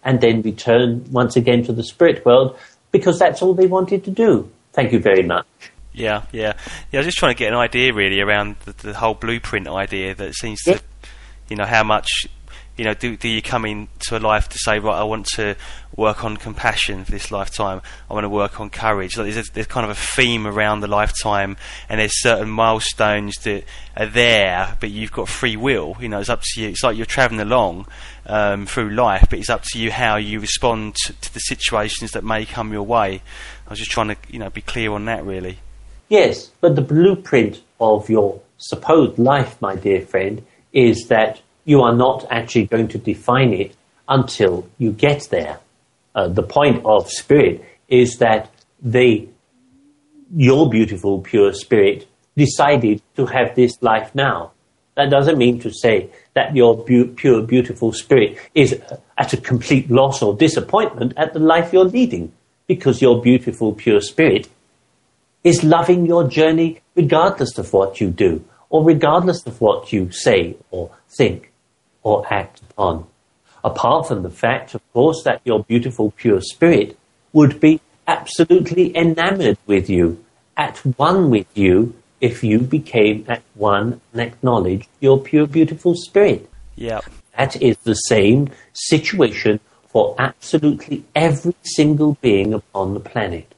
and 0.05 0.21
then 0.21 0.43
return 0.43 1.05
once 1.11 1.37
again 1.37 1.63
to 1.65 1.73
the 1.73 1.83
spirit 1.85 2.25
world 2.25 2.57
because 2.93 3.19
that's 3.19 3.43
all 3.43 3.55
they 3.55 3.67
wanted 3.67 4.05
to 4.05 4.11
do. 4.11 4.51
Thank 4.73 4.93
you 4.93 4.99
very 4.99 5.23
much. 5.23 5.47
Yeah, 5.93 6.23
yeah, 6.33 6.53
yeah. 6.93 6.99
I 6.99 7.01
was 7.01 7.07
just 7.07 7.19
trying 7.19 7.35
to 7.35 7.39
get 7.39 7.53
an 7.53 7.59
idea 7.59 7.93
really 7.93 8.21
around 8.21 8.57
the, 8.65 8.73
the 8.73 8.95
whole 8.95 9.15
blueprint 9.15 9.67
idea 9.69 10.15
that 10.15 10.35
seems 10.35 10.61
Yeah. 10.65 10.75
to, 10.75 10.83
you 11.49 11.57
know, 11.57 11.65
how 11.67 11.83
much, 11.83 12.09
you 12.79 12.85
know, 12.85 12.95
do 12.95 13.17
do 13.17 13.29
you 13.29 13.43
come 13.43 13.65
into 13.65 14.17
a 14.17 14.21
life 14.21 14.49
to 14.51 14.59
say, 14.59 14.79
right, 14.79 14.99
I 14.99 15.03
want 15.03 15.27
to 15.35 15.57
work 15.97 16.25
on 16.25 16.37
compassion 16.37 17.05
for 17.05 17.11
this 17.11 17.33
lifetime. 17.33 17.83
I 18.09 18.15
want 18.15 18.25
to 18.25 18.29
work 18.29 18.61
on 18.61 18.71
courage. 18.71 19.17
Like 19.17 19.33
there's, 19.33 19.49
a, 19.49 19.53
there's 19.53 19.67
kind 19.67 19.85
of 19.85 19.91
a 19.91 20.01
theme 20.01 20.47
around 20.47 20.81
the 20.81 20.87
lifetime, 20.87 21.57
and 21.89 22.01
there's 22.01 22.23
certain 22.23 22.49
milestones 22.49 23.35
that 23.43 23.65
are 23.97 24.07
there, 24.07 24.77
but 24.79 24.91
you've 24.91 25.11
got 25.11 25.29
free 25.29 25.57
will. 25.57 25.97
You 26.01 26.09
know, 26.09 26.21
it's 26.21 26.29
up 26.29 26.43
to 26.43 26.63
you. 26.63 26.69
It's 26.69 26.85
like 26.85 26.97
you're 26.97 27.05
travelling 27.05 27.41
along 27.41 27.89
um, 28.27 28.65
through 28.67 28.91
life, 28.91 29.27
but 29.29 29.41
it's 29.41 29.51
up 29.51 29.65
to 29.73 29.79
you 29.81 29.91
how 29.91 30.17
you 30.17 30.39
respond 30.39 30.95
to, 31.05 31.13
to 31.13 31.35
the 31.35 31.41
situations 31.41 32.13
that 32.13 32.23
may 32.23 32.45
come 32.45 32.73
your 32.73 32.85
way. 32.85 33.23
I 33.67 33.71
was 33.71 33.81
just 33.81 33.91
trying 33.91 34.09
to, 34.09 34.17
you 34.31 34.39
know, 34.39 34.51
be 34.51 34.63
clear 34.63 34.93
on 34.93 35.05
that 35.07 35.25
really. 35.25 35.59
Yes, 36.09 36.47
but 36.61 36.77
the 36.77 36.81
blueprint 36.81 37.61
of 37.81 38.09
your 38.09 38.41
supposed 38.57 39.19
life, 39.19 39.61
my 39.61 39.75
dear 39.75 40.01
friend, 40.01 40.45
is 40.73 41.09
that 41.09 41.43
you 41.69 41.83
are 41.83 41.95
not 41.95 42.27
actually 42.31 42.65
going 42.65 42.89
to 42.89 42.97
define 42.97 43.53
it 43.53 43.77
until 44.09 44.67
you 44.79 44.91
get 44.91 45.29
there. 45.31 45.61
Uh, 46.15 46.27
the 46.27 46.43
point 46.43 46.83
of 46.87 47.11
spirit 47.11 47.63
is 47.89 48.17
that 48.17 48.51
they, 48.81 49.29
your 50.35 50.71
beautiful, 50.71 51.21
pure 51.21 51.53
spirit, 51.53 52.09
decided 52.39 53.03
to 53.17 53.27
have 53.27 53.55
this 53.55 53.77
life 53.83 54.15
now. 54.15 54.51
That 54.95 55.11
doesn't 55.11 55.37
mean 55.37 55.61
to 55.61 55.71
say 55.71 56.09
that 56.33 56.57
your 56.57 56.83
pure, 56.83 57.43
beautiful 57.43 57.93
spirit 57.93 58.39
is 58.55 58.73
uh, 58.73 58.97
at 59.19 59.35
a 59.35 59.37
complete 59.37 59.91
loss 59.91 60.23
or 60.23 60.35
disappointment 60.35 61.13
at 61.19 61.35
the 61.35 61.39
life 61.39 61.75
you're 61.75 61.85
leading, 61.85 62.33
because 62.67 63.03
your 63.03 63.21
beautiful, 63.21 63.75
pure 63.75 64.01
spirit 64.01 64.49
is 65.45 65.63
loving 65.63 66.07
your 66.07 66.27
journey 66.27 66.81
regardless 66.95 67.59
of 67.59 67.75
what 67.75 68.01
you 68.01 68.09
do 68.09 68.43
or 68.71 68.83
regardless 68.83 69.47
of 69.47 69.61
what 69.61 69.93
you 69.93 70.11
say 70.11 70.57
or 70.71 70.91
think 71.11 71.48
or 72.09 72.25
act 72.33 72.63
upon. 72.71 73.07
Apart 73.63 74.09
from 74.09 74.23
the 74.23 74.31
fact, 74.31 74.75
of 74.75 74.83
course, 74.95 75.23
that 75.25 75.43
your 75.45 75.63
beautiful 75.63 76.11
pure 76.13 76.41
spirit 76.41 76.97
would 77.35 77.61
be 77.61 77.81
absolutely 78.07 78.97
enamored 78.97 79.59
with 79.67 79.91
you, 79.91 80.25
at 80.57 80.79
one 80.97 81.29
with 81.29 81.47
you, 81.55 81.95
if 82.21 82.43
you 82.43 82.59
became 82.61 83.25
at 83.29 83.43
one 83.55 84.01
and 84.13 84.23
acknowledged 84.23 84.89
your 85.01 85.21
pure 85.21 85.47
beautiful 85.47 85.95
spirit. 85.95 86.49
Yeah. 86.77 87.01
That 87.37 87.61
is 87.61 87.77
the 87.79 87.95
same 87.95 88.51
situation 88.73 89.61
for 89.89 90.17
absolutely 90.19 91.05
every 91.15 91.55
single 91.63 92.17
being 92.23 92.55
upon 92.55 92.95
the 92.95 93.01
planet. 93.01 93.55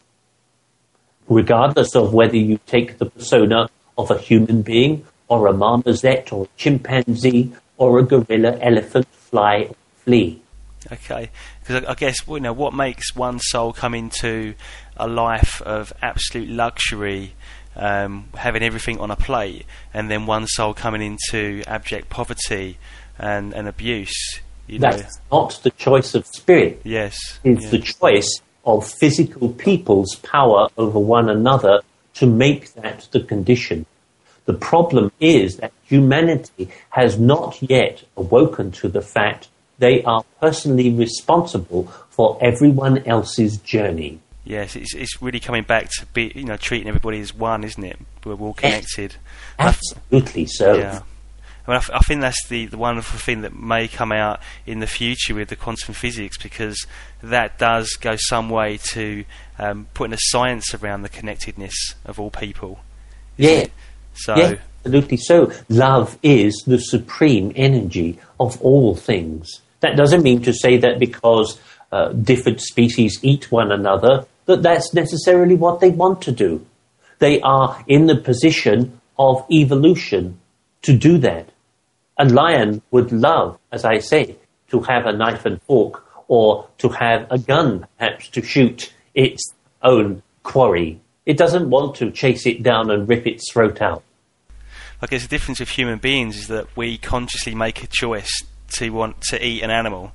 Regardless 1.28 1.94
of 1.94 2.12
whether 2.12 2.36
you 2.36 2.58
take 2.66 2.98
the 2.98 3.06
persona 3.06 3.70
of 3.96 4.10
a 4.10 4.18
human 4.18 4.62
being, 4.62 5.06
or 5.28 5.46
a 5.46 5.52
marmoset, 5.52 6.32
or 6.32 6.46
a 6.46 6.48
chimpanzee, 6.56 7.52
or 7.80 7.98
a 7.98 8.02
gorilla, 8.04 8.58
elephant, 8.60 9.06
fly, 9.08 9.66
or 9.70 9.74
flea. 10.04 10.40
Okay, 10.92 11.30
because 11.60 11.82
I, 11.84 11.90
I 11.90 11.94
guess 11.94 12.16
you 12.28 12.40
know 12.40 12.52
what 12.52 12.74
makes 12.74 13.16
one 13.16 13.38
soul 13.38 13.72
come 13.72 13.94
into 13.94 14.54
a 14.96 15.08
life 15.08 15.60
of 15.62 15.92
absolute 16.02 16.48
luxury, 16.48 17.32
um, 17.74 18.28
having 18.34 18.62
everything 18.62 19.00
on 19.00 19.10
a 19.10 19.16
plate, 19.16 19.64
and 19.94 20.10
then 20.10 20.26
one 20.26 20.46
soul 20.46 20.74
coming 20.74 21.00
into 21.02 21.62
abject 21.66 22.10
poverty 22.10 22.78
and, 23.18 23.54
and 23.54 23.66
abuse. 23.66 24.40
You 24.66 24.78
know, 24.78 24.90
That's 24.90 25.18
not 25.32 25.58
the 25.62 25.70
choice 25.70 26.14
of 26.14 26.26
spirit. 26.26 26.80
yes, 26.84 27.16
It's 27.44 27.64
yeah. 27.64 27.70
the 27.70 27.78
choice 27.78 28.40
of 28.64 28.86
physical 28.86 29.48
people's 29.50 30.16
power 30.16 30.68
over 30.76 30.98
one 30.98 31.28
another 31.30 31.80
to 32.14 32.26
make 32.26 32.72
that 32.74 33.08
the 33.12 33.20
condition. 33.20 33.86
The 34.50 34.58
problem 34.58 35.12
is 35.20 35.58
that 35.58 35.72
humanity 35.84 36.68
has 36.88 37.20
not 37.20 37.62
yet 37.62 38.02
awoken 38.16 38.72
to 38.72 38.88
the 38.88 39.00
fact 39.00 39.46
they 39.78 40.02
are 40.02 40.24
personally 40.40 40.90
responsible 40.90 41.84
for 42.08 42.36
everyone 42.40 42.98
else's 43.06 43.58
journey. 43.58 44.18
yes, 44.42 44.74
it's 44.74 44.92
it's 44.92 45.22
really 45.22 45.38
coming 45.38 45.62
back 45.62 45.88
to 46.00 46.06
be 46.06 46.32
you 46.34 46.42
know 46.42 46.56
treating 46.56 46.88
everybody 46.88 47.20
as 47.20 47.32
one, 47.32 47.62
isn't 47.62 47.84
it? 47.84 47.96
We're 48.24 48.34
all 48.34 48.54
connected. 48.54 49.14
And 49.56 49.68
I 49.68 49.70
f- 49.70 49.78
Absolutely 49.78 50.46
so. 50.46 50.74
Yeah. 50.74 51.02
I, 51.68 51.70
mean, 51.70 51.74
I, 51.74 51.76
f- 51.76 51.90
I 51.94 52.00
think 52.00 52.20
that's 52.22 52.48
the, 52.48 52.66
the 52.66 52.76
wonderful 52.76 53.20
thing 53.20 53.42
that 53.42 53.54
may 53.54 53.86
come 53.86 54.10
out 54.10 54.40
in 54.66 54.80
the 54.80 54.88
future 54.88 55.36
with 55.36 55.48
the 55.48 55.54
quantum 55.54 55.94
physics 55.94 56.38
because 56.38 56.88
that 57.22 57.56
does 57.56 57.92
go 58.00 58.16
some 58.16 58.50
way 58.50 58.78
to 58.94 59.24
um, 59.60 59.86
putting 59.94 60.14
a 60.14 60.18
science 60.18 60.74
around 60.74 61.02
the 61.02 61.08
connectedness 61.08 61.94
of 62.04 62.18
all 62.18 62.32
people. 62.32 62.80
Yeah. 63.36 63.50
it? 63.50 63.72
So, 64.24 64.36
Yeah, 64.36 64.54
absolutely 64.84 65.16
so. 65.16 65.52
Love 65.68 66.18
is 66.22 66.62
the 66.66 66.78
supreme 66.78 67.52
energy 67.56 68.18
of 68.38 68.60
all 68.60 68.94
things. 68.94 69.60
That 69.80 69.96
doesn't 69.96 70.22
mean 70.22 70.42
to 70.42 70.52
say 70.52 70.76
that 70.78 70.98
because 70.98 71.58
uh, 71.92 72.08
different 72.12 72.60
species 72.60 73.18
eat 73.22 73.50
one 73.50 73.72
another, 73.72 74.26
that 74.46 74.62
that's 74.62 74.92
necessarily 74.94 75.54
what 75.54 75.80
they 75.80 75.90
want 75.90 76.22
to 76.22 76.32
do. 76.32 76.64
They 77.18 77.40
are 77.40 77.82
in 77.86 78.06
the 78.06 78.16
position 78.16 79.00
of 79.18 79.44
evolution 79.50 80.38
to 80.82 80.96
do 80.96 81.18
that. 81.18 81.50
A 82.18 82.24
lion 82.24 82.82
would 82.90 83.12
love, 83.12 83.58
as 83.72 83.84
I 83.84 83.98
say, 83.98 84.36
to 84.68 84.80
have 84.80 85.06
a 85.06 85.12
knife 85.12 85.46
and 85.46 85.60
fork 85.62 86.04
or 86.28 86.68
to 86.78 86.88
have 86.90 87.26
a 87.30 87.38
gun, 87.38 87.86
perhaps, 87.98 88.28
to 88.28 88.42
shoot 88.42 88.92
its 89.14 89.54
own 89.82 90.22
quarry. 90.42 91.00
It 91.26 91.36
doesn't 91.36 91.70
want 91.70 91.96
to 91.96 92.10
chase 92.10 92.46
it 92.46 92.62
down 92.62 92.90
and 92.90 93.08
rip 93.08 93.26
its 93.26 93.50
throat 93.52 93.82
out. 93.82 94.02
I 95.02 95.06
guess 95.06 95.22
the 95.22 95.28
difference 95.28 95.60
with 95.60 95.70
human 95.70 95.98
beings 95.98 96.36
is 96.36 96.48
that 96.48 96.76
we 96.76 96.98
consciously 96.98 97.54
make 97.54 97.82
a 97.82 97.86
choice 97.86 98.30
to 98.78 98.90
want 98.90 99.20
to 99.30 99.44
eat 99.44 99.62
an 99.62 99.70
animal. 99.70 100.12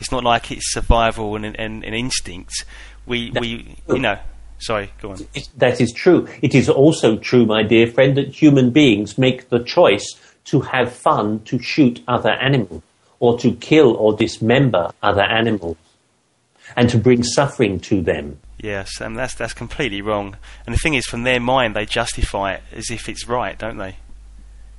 It's 0.00 0.12
not 0.12 0.22
like 0.22 0.52
it's 0.52 0.72
survival 0.72 1.34
and, 1.36 1.44
an 1.58 1.82
instinct. 1.82 2.52
We, 3.06 3.30
we, 3.30 3.76
you 3.88 3.98
know, 3.98 4.18
sorry, 4.58 4.90
go 5.00 5.12
on. 5.12 5.26
It- 5.34 5.48
That 5.56 5.80
is 5.80 5.92
true. 5.92 6.28
It 6.42 6.54
is 6.54 6.68
also 6.68 7.16
true, 7.16 7.46
my 7.46 7.62
dear 7.62 7.86
friend, 7.86 8.16
that 8.16 8.28
human 8.28 8.70
beings 8.70 9.16
make 9.18 9.48
the 9.48 9.60
choice 9.64 10.06
to 10.44 10.60
have 10.60 10.92
fun 10.92 11.40
to 11.44 11.58
shoot 11.58 12.02
other 12.06 12.30
animals 12.30 12.82
or 13.20 13.38
to 13.40 13.52
kill 13.54 13.94
or 13.96 14.14
dismember 14.16 14.92
other 15.02 15.22
animals 15.22 15.76
and 16.76 16.88
to 16.90 16.98
bring 16.98 17.22
suffering 17.24 17.80
to 17.80 18.00
them. 18.02 18.38
Yes, 18.60 19.00
and 19.00 19.16
that's 19.16 19.34
that's 19.34 19.54
completely 19.54 20.02
wrong. 20.02 20.36
And 20.66 20.74
the 20.74 20.78
thing 20.78 20.94
is, 20.94 21.06
from 21.06 21.22
their 21.22 21.40
mind, 21.40 21.74
they 21.74 21.86
justify 21.86 22.54
it 22.54 22.62
as 22.72 22.90
if 22.90 23.08
it's 23.08 23.26
right, 23.28 23.58
don't 23.58 23.78
they? 23.78 23.96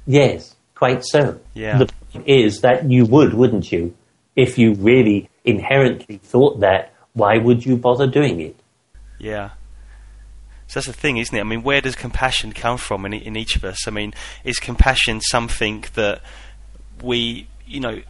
Yes, 0.10 0.56
quite 0.74 1.06
so. 1.06 1.40
Yeah. 1.54 1.78
The 1.78 1.86
point 1.86 2.28
is 2.28 2.62
that 2.62 2.90
you 2.90 3.06
would, 3.06 3.36
wouldn't 3.36 3.72
you? 3.72 3.96
If 4.36 4.58
you 4.58 4.74
really 4.74 5.30
inherently 5.46 6.18
thought 6.18 6.62
that, 6.62 6.94
why 7.14 7.38
would 7.38 7.64
you 7.64 7.78
bother 7.78 8.08
doing 8.08 8.42
it? 8.42 8.56
Yeah. 9.20 9.52
So 10.66 10.80
that's 10.80 10.88
the 10.88 10.94
thing, 10.94 11.18
isn't 11.18 11.36
it? 11.36 11.40
I 11.40 11.44
mean, 11.44 11.62
where 11.62 11.80
does 11.80 11.96
compassion 11.96 12.54
come 12.54 12.78
from 12.78 13.06
in, 13.06 13.14
in 13.14 13.38
each 13.38 13.56
of 13.56 13.64
us? 13.64 13.88
I 13.88 13.92
mean, 13.92 14.16
is 14.44 14.58
compassion 14.58 15.22
something 15.22 15.86
that 15.94 16.24
we, 17.04 17.48
you 17.68 17.80
know, 17.80 18.02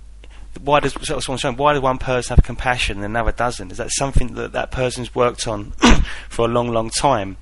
why 0.61 0.79
does 0.79 0.93
so 0.93 1.15
that's 1.15 1.27
what 1.27 1.33
I'm 1.33 1.37
saying, 1.37 1.57
why 1.57 1.73
does 1.73 1.81
one 1.81 1.97
person 1.97 2.33
have 2.33 2.45
compassion 2.45 2.99
and 2.99 3.05
another 3.05 3.33
doesn't? 3.33 3.73
Is 3.73 3.77
that 3.77 3.91
something 3.91 4.35
that 4.35 4.53
that 4.53 4.71
person's 4.71 5.13
worked 5.13 5.49
on 5.49 5.71
for 6.29 6.45
a 6.45 6.47
long, 6.47 6.69
long 6.69 6.91
time? 6.91 7.35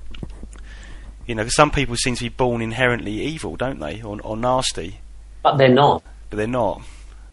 You 1.28 1.34
know, 1.34 1.46
some 1.48 1.70
people 1.70 1.94
seem 1.94 2.14
to 2.16 2.24
be 2.24 2.28
born 2.30 2.62
inherently 2.62 3.12
evil, 3.20 3.54
don't 3.56 3.78
they, 3.78 4.02
or, 4.02 4.18
or 4.22 4.36
nasty, 4.36 4.98
But 5.42 5.58
they're 5.58 5.68
not. 5.68 6.02
but 6.30 6.38
they're 6.38 6.46
not. 6.46 6.82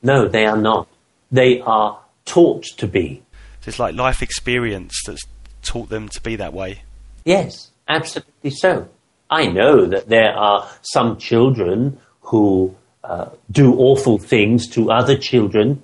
No, 0.03 0.27
they 0.27 0.45
are 0.45 0.57
not. 0.57 0.87
They 1.31 1.61
are 1.61 1.99
taught 2.25 2.65
to 2.77 2.87
be. 2.87 3.23
So 3.61 3.69
it's 3.69 3.79
like 3.79 3.95
life 3.95 4.21
experience 4.21 5.01
that's 5.07 5.23
taught 5.63 5.89
them 5.89 6.09
to 6.09 6.21
be 6.21 6.35
that 6.35 6.53
way. 6.53 6.81
Yes, 7.23 7.71
absolutely 7.87 8.51
so. 8.51 8.89
I 9.29 9.47
know 9.47 9.85
that 9.87 10.09
there 10.09 10.33
are 10.35 10.69
some 10.81 11.17
children 11.17 11.97
who 12.21 12.75
uh, 13.03 13.29
do 13.49 13.75
awful 13.75 14.17
things 14.19 14.67
to 14.71 14.91
other 14.91 15.17
children, 15.17 15.81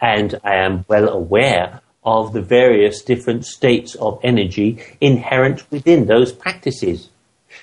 and 0.00 0.38
I 0.44 0.56
am 0.56 0.84
well 0.86 1.08
aware 1.08 1.80
of 2.02 2.32
the 2.32 2.40
various 2.40 3.02
different 3.02 3.44
states 3.44 3.94
of 3.96 4.18
energy 4.22 4.82
inherent 5.00 5.70
within 5.70 6.06
those 6.06 6.32
practices. 6.32 7.08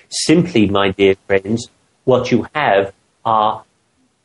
Simply, 0.08 0.68
my 0.68 0.90
dear 0.90 1.16
friends, 1.26 1.68
what 2.04 2.30
you 2.30 2.46
have 2.54 2.92
are 3.24 3.64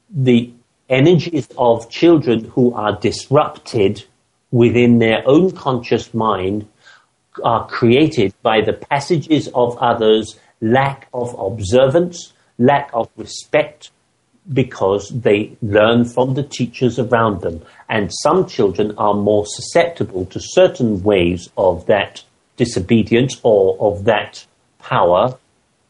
the 0.09 0.53
energies 0.89 1.47
of 1.57 1.89
children 1.89 2.45
who 2.45 2.73
are 2.73 2.97
disrupted 2.99 4.03
within 4.51 4.99
their 4.99 5.23
own 5.25 5.51
conscious 5.51 6.13
mind 6.13 6.67
are 7.43 7.67
created 7.67 8.33
by 8.43 8.61
the 8.61 8.73
passages 8.73 9.49
of 9.55 9.77
others, 9.79 10.37
lack 10.61 11.07
of 11.13 11.35
observance, 11.39 12.33
lack 12.59 12.91
of 12.93 13.09
respect, 13.17 13.89
because 14.51 15.09
they 15.09 15.55
learn 15.61 16.05
from 16.05 16.33
the 16.33 16.43
teachers 16.43 16.99
around 16.99 17.41
them. 17.41 17.61
And 17.89 18.11
some 18.23 18.47
children 18.47 18.93
are 18.97 19.13
more 19.13 19.45
susceptible 19.45 20.25
to 20.27 20.39
certain 20.41 21.03
ways 21.03 21.49
of 21.57 21.85
that 21.85 22.23
disobedience 22.57 23.39
or 23.43 23.77
of 23.79 24.03
that 24.05 24.45
power 24.79 25.37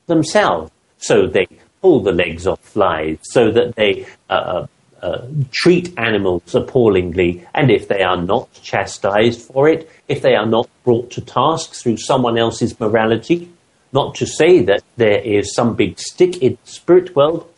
themselves. 0.08 0.72
So 0.98 1.28
they 1.28 1.48
pull 1.82 2.02
the 2.02 2.12
legs 2.12 2.48
off 2.48 2.60
flies, 2.62 3.18
so 3.24 3.52
that 3.52 3.76
they 3.76 4.06
uh, 4.30 4.34
uh, 4.34 4.68
uh, 5.02 5.28
treat 5.52 5.94
animals 6.00 6.56
appallingly, 6.56 7.46
and 7.54 7.70
if 7.70 7.90
they 7.90 8.02
are 8.02 8.22
not 8.22 8.48
chastised 8.54 9.42
for 9.42 9.68
it, 9.68 9.90
if 10.08 10.22
they 10.22 10.34
are 10.34 10.46
not 10.46 10.70
brought 10.86 11.12
to 11.12 11.20
task 11.20 11.74
through 11.74 11.98
someone 11.98 12.38
else's 12.38 12.80
morality, 12.80 13.50
not 13.92 14.16
to 14.16 14.26
say 14.26 14.62
that 14.62 14.82
there 14.96 15.20
is 15.20 15.54
some 15.54 15.76
big 15.76 16.00
stick 16.00 16.42
in 16.42 16.58
the 16.64 16.72
spirit 16.72 17.14
world, 17.18 17.53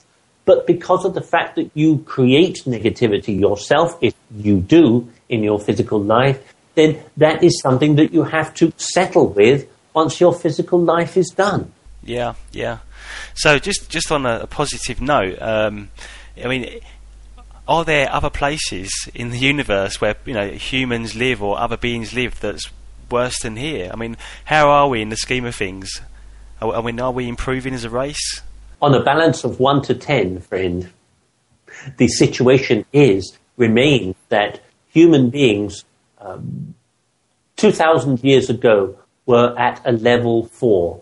but 0.45 0.67
because 0.67 1.05
of 1.05 1.13
the 1.13 1.21
fact 1.21 1.55
that 1.55 1.69
you 1.73 1.99
create 1.99 2.63
negativity 2.65 3.37
yourself, 3.37 3.97
if 4.01 4.13
you 4.35 4.59
do 4.59 5.09
in 5.27 5.43
your 5.43 5.59
physical 5.59 6.01
life, 6.01 6.53
then 6.75 7.01
that 7.17 7.43
is 7.43 7.59
something 7.61 7.95
that 7.95 8.13
you 8.13 8.23
have 8.23 8.53
to 8.55 8.71
settle 8.77 9.27
with 9.27 9.67
once 9.93 10.19
your 10.19 10.33
physical 10.33 10.79
life 10.79 11.17
is 11.17 11.29
done. 11.29 11.71
Yeah, 12.03 12.35
yeah. 12.51 12.79
So 13.33 13.57
just 13.57 13.89
just 13.89 14.11
on 14.11 14.25
a, 14.25 14.41
a 14.41 14.47
positive 14.47 15.01
note, 15.01 15.41
um, 15.41 15.89
I 16.41 16.47
mean, 16.47 16.81
are 17.67 17.83
there 17.83 18.11
other 18.11 18.29
places 18.29 18.91
in 19.15 19.31
the 19.31 19.37
universe 19.37 19.99
where 19.99 20.15
you 20.25 20.33
know 20.33 20.49
humans 20.49 21.15
live 21.15 21.41
or 21.41 21.57
other 21.57 21.77
beings 21.77 22.13
live 22.13 22.39
that's 22.39 22.69
worse 23.09 23.39
than 23.39 23.55
here? 23.55 23.89
I 23.91 23.95
mean, 23.95 24.17
how 24.45 24.69
are 24.69 24.87
we 24.87 25.01
in 25.01 25.09
the 25.09 25.17
scheme 25.17 25.45
of 25.45 25.55
things? 25.55 26.01
I 26.61 26.81
mean, 26.81 26.99
are 26.99 27.11
we 27.11 27.27
improving 27.27 27.73
as 27.73 27.83
a 27.83 27.89
race? 27.89 28.41
On 28.85 28.93
a 28.93 29.01
balance 29.01 29.43
of 29.43 29.59
one 29.59 29.81
to 29.81 29.95
ten, 29.95 30.39
friend, 30.41 30.91
the 31.97 32.07
situation 32.07 32.85
is 32.93 33.35
remains 33.57 34.15
that 34.29 34.59
human 34.89 35.31
beings 35.31 35.85
um, 36.19 36.75
two 37.55 37.71
thousand 37.71 38.23
years 38.23 38.47
ago 38.47 38.95
were 39.25 39.57
at 39.57 39.81
a 39.85 39.91
level 39.91 40.45
four 40.45 41.01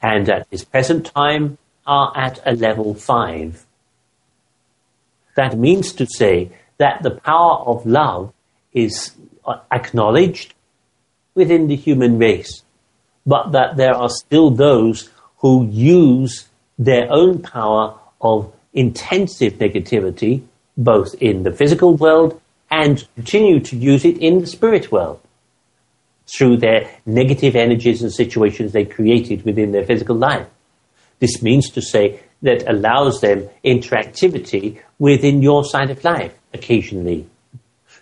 and 0.00 0.30
at 0.30 0.48
this 0.48 0.64
present 0.64 1.04
time 1.14 1.58
are 1.86 2.10
at 2.16 2.40
a 2.46 2.52
level 2.52 2.94
5. 2.94 3.66
That 5.36 5.58
means 5.58 5.92
to 5.94 6.06
say 6.06 6.52
that 6.78 7.02
the 7.02 7.10
power 7.10 7.58
of 7.66 7.84
love 7.84 8.32
is 8.72 9.12
acknowledged 9.70 10.54
within 11.34 11.68
the 11.68 11.76
human 11.76 12.18
race, 12.18 12.62
but 13.26 13.52
that 13.52 13.76
there 13.76 13.94
are 13.94 14.08
still 14.08 14.50
those 14.50 15.10
who 15.44 15.68
use 15.70 16.48
their 16.78 17.06
own 17.12 17.38
power 17.38 17.94
of 18.22 18.50
intensive 18.72 19.52
negativity, 19.58 20.42
both 20.78 21.14
in 21.20 21.42
the 21.42 21.52
physical 21.52 21.94
world 21.96 22.40
and 22.70 23.06
continue 23.14 23.60
to 23.60 23.76
use 23.76 24.06
it 24.06 24.16
in 24.16 24.40
the 24.40 24.46
spirit 24.46 24.90
world 24.90 25.20
through 26.26 26.56
their 26.56 26.90
negative 27.04 27.54
energies 27.56 28.00
and 28.00 28.10
situations 28.10 28.72
they 28.72 28.86
created 28.86 29.44
within 29.44 29.72
their 29.72 29.84
physical 29.84 30.16
life. 30.16 30.46
This 31.18 31.42
means 31.42 31.68
to 31.72 31.82
say 31.82 32.20
that 32.40 32.66
allows 32.66 33.20
them 33.20 33.46
interactivity 33.62 34.80
within 34.98 35.42
your 35.42 35.62
side 35.62 35.90
of 35.90 36.02
life 36.04 36.32
occasionally. 36.54 37.28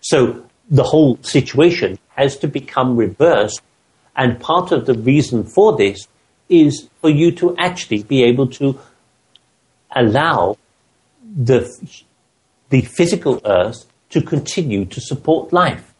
So 0.00 0.46
the 0.70 0.84
whole 0.84 1.18
situation 1.22 1.98
has 2.10 2.36
to 2.36 2.46
become 2.46 2.96
reversed 2.96 3.62
and 4.14 4.38
part 4.38 4.70
of 4.70 4.86
the 4.86 4.94
reason 4.94 5.42
for 5.42 5.76
this 5.76 6.06
is 6.52 6.88
for 7.00 7.10
you 7.10 7.32
to 7.32 7.56
actually 7.56 8.02
be 8.02 8.22
able 8.22 8.46
to 8.46 8.78
allow 9.96 10.56
the, 11.24 11.68
the 12.68 12.82
physical 12.82 13.40
earth 13.44 13.86
to 14.10 14.20
continue 14.20 14.84
to 14.84 15.00
support 15.00 15.52
life. 15.52 15.94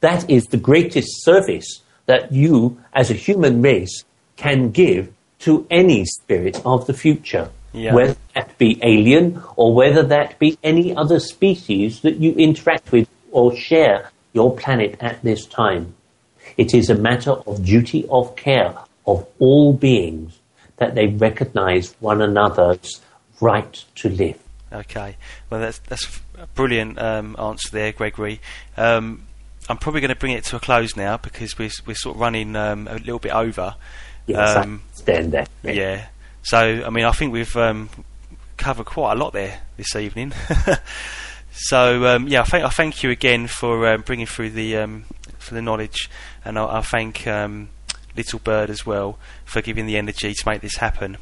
That 0.00 0.28
is 0.28 0.46
the 0.46 0.58
greatest 0.58 1.24
service 1.24 1.82
that 2.06 2.32
you, 2.32 2.78
as 2.92 3.10
a 3.10 3.14
human 3.14 3.62
race, 3.62 4.04
can 4.36 4.70
give 4.70 5.12
to 5.40 5.66
any 5.70 6.04
spirit 6.04 6.60
of 6.66 6.86
the 6.86 6.92
future. 6.92 7.50
Yeah. 7.72 7.94
Whether 7.94 8.16
that 8.34 8.56
be 8.58 8.78
alien 8.82 9.42
or 9.56 9.74
whether 9.74 10.02
that 10.02 10.38
be 10.38 10.58
any 10.62 10.94
other 10.94 11.18
species 11.18 12.00
that 12.00 12.16
you 12.16 12.32
interact 12.34 12.92
with 12.92 13.08
or 13.32 13.56
share 13.56 14.10
your 14.32 14.54
planet 14.54 14.96
at 15.00 15.22
this 15.22 15.46
time. 15.46 15.94
It 16.56 16.74
is 16.74 16.90
a 16.90 16.94
matter 16.94 17.32
of 17.32 17.64
duty 17.64 18.06
of 18.10 18.36
care 18.36 18.74
of 19.06 19.26
all 19.38 19.72
beings 19.72 20.38
that 20.76 20.94
they 20.94 21.06
recognize 21.06 21.94
one 22.00 22.20
another's 22.20 23.00
right 23.40 23.84
to 23.96 24.08
live. 24.08 24.38
Okay, 24.72 25.16
well 25.50 25.60
that's 25.60 25.78
that's 25.78 26.20
a 26.36 26.46
brilliant 26.48 26.98
um, 26.98 27.36
answer 27.38 27.70
there, 27.70 27.92
Gregory. 27.92 28.40
Um, 28.76 29.26
I'm 29.68 29.78
probably 29.78 30.00
going 30.00 30.10
to 30.10 30.16
bring 30.16 30.32
it 30.32 30.44
to 30.44 30.56
a 30.56 30.60
close 30.60 30.96
now 30.96 31.16
because 31.16 31.58
we're 31.58 31.70
we're 31.86 31.94
sort 31.94 32.16
of 32.16 32.20
running 32.20 32.56
um, 32.56 32.88
a 32.88 32.94
little 32.94 33.18
bit 33.18 33.32
over. 33.32 33.76
Yes, 34.26 34.56
um, 34.56 34.82
understand 34.90 35.32
that. 35.32 35.48
Yeah. 35.62 36.06
So 36.42 36.58
I 36.58 36.90
mean, 36.90 37.04
I 37.04 37.12
think 37.12 37.32
we've 37.32 37.56
um, 37.56 37.88
covered 38.56 38.86
quite 38.86 39.12
a 39.12 39.16
lot 39.16 39.32
there 39.32 39.60
this 39.76 39.94
evening. 39.94 40.32
so 41.52 42.06
um, 42.06 42.28
yeah, 42.28 42.42
I 42.42 42.44
thank 42.44 42.64
I 42.64 42.70
thank 42.70 43.02
you 43.02 43.10
again 43.10 43.46
for 43.46 43.86
um, 43.86 44.02
bringing 44.02 44.26
through 44.26 44.50
the 44.50 44.76
um, 44.78 45.04
for 45.38 45.54
the 45.54 45.62
knowledge, 45.62 46.10
and 46.44 46.58
I, 46.58 46.78
I 46.78 46.80
thank 46.80 47.26
Little 48.16 48.38
Bird 48.38 48.70
as 48.70 48.86
well 48.86 49.18
for 49.44 49.60
giving 49.60 49.86
the 49.86 49.96
energy 49.96 50.32
to 50.32 50.48
make 50.48 50.60
this 50.60 50.76
happen. 50.76 51.16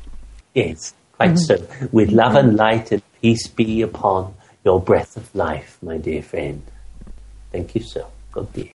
Yes, 0.55 0.95
quite 1.13 1.39
so. 1.39 1.67
With 1.91 2.11
love 2.11 2.35
and 2.35 2.57
light 2.57 2.93
and 2.93 3.03
peace 3.21 3.47
be 3.47 3.83
upon 3.83 4.35
your 4.65 4.81
breath 4.81 5.17
of 5.17 5.35
life, 5.35 5.79
my 5.83 5.97
dear 5.97 6.23
friend. 6.23 6.63
Thank 7.51 7.75
you, 7.75 7.83
sir. 7.83 8.05
God 8.33 8.53
be. 8.53 8.71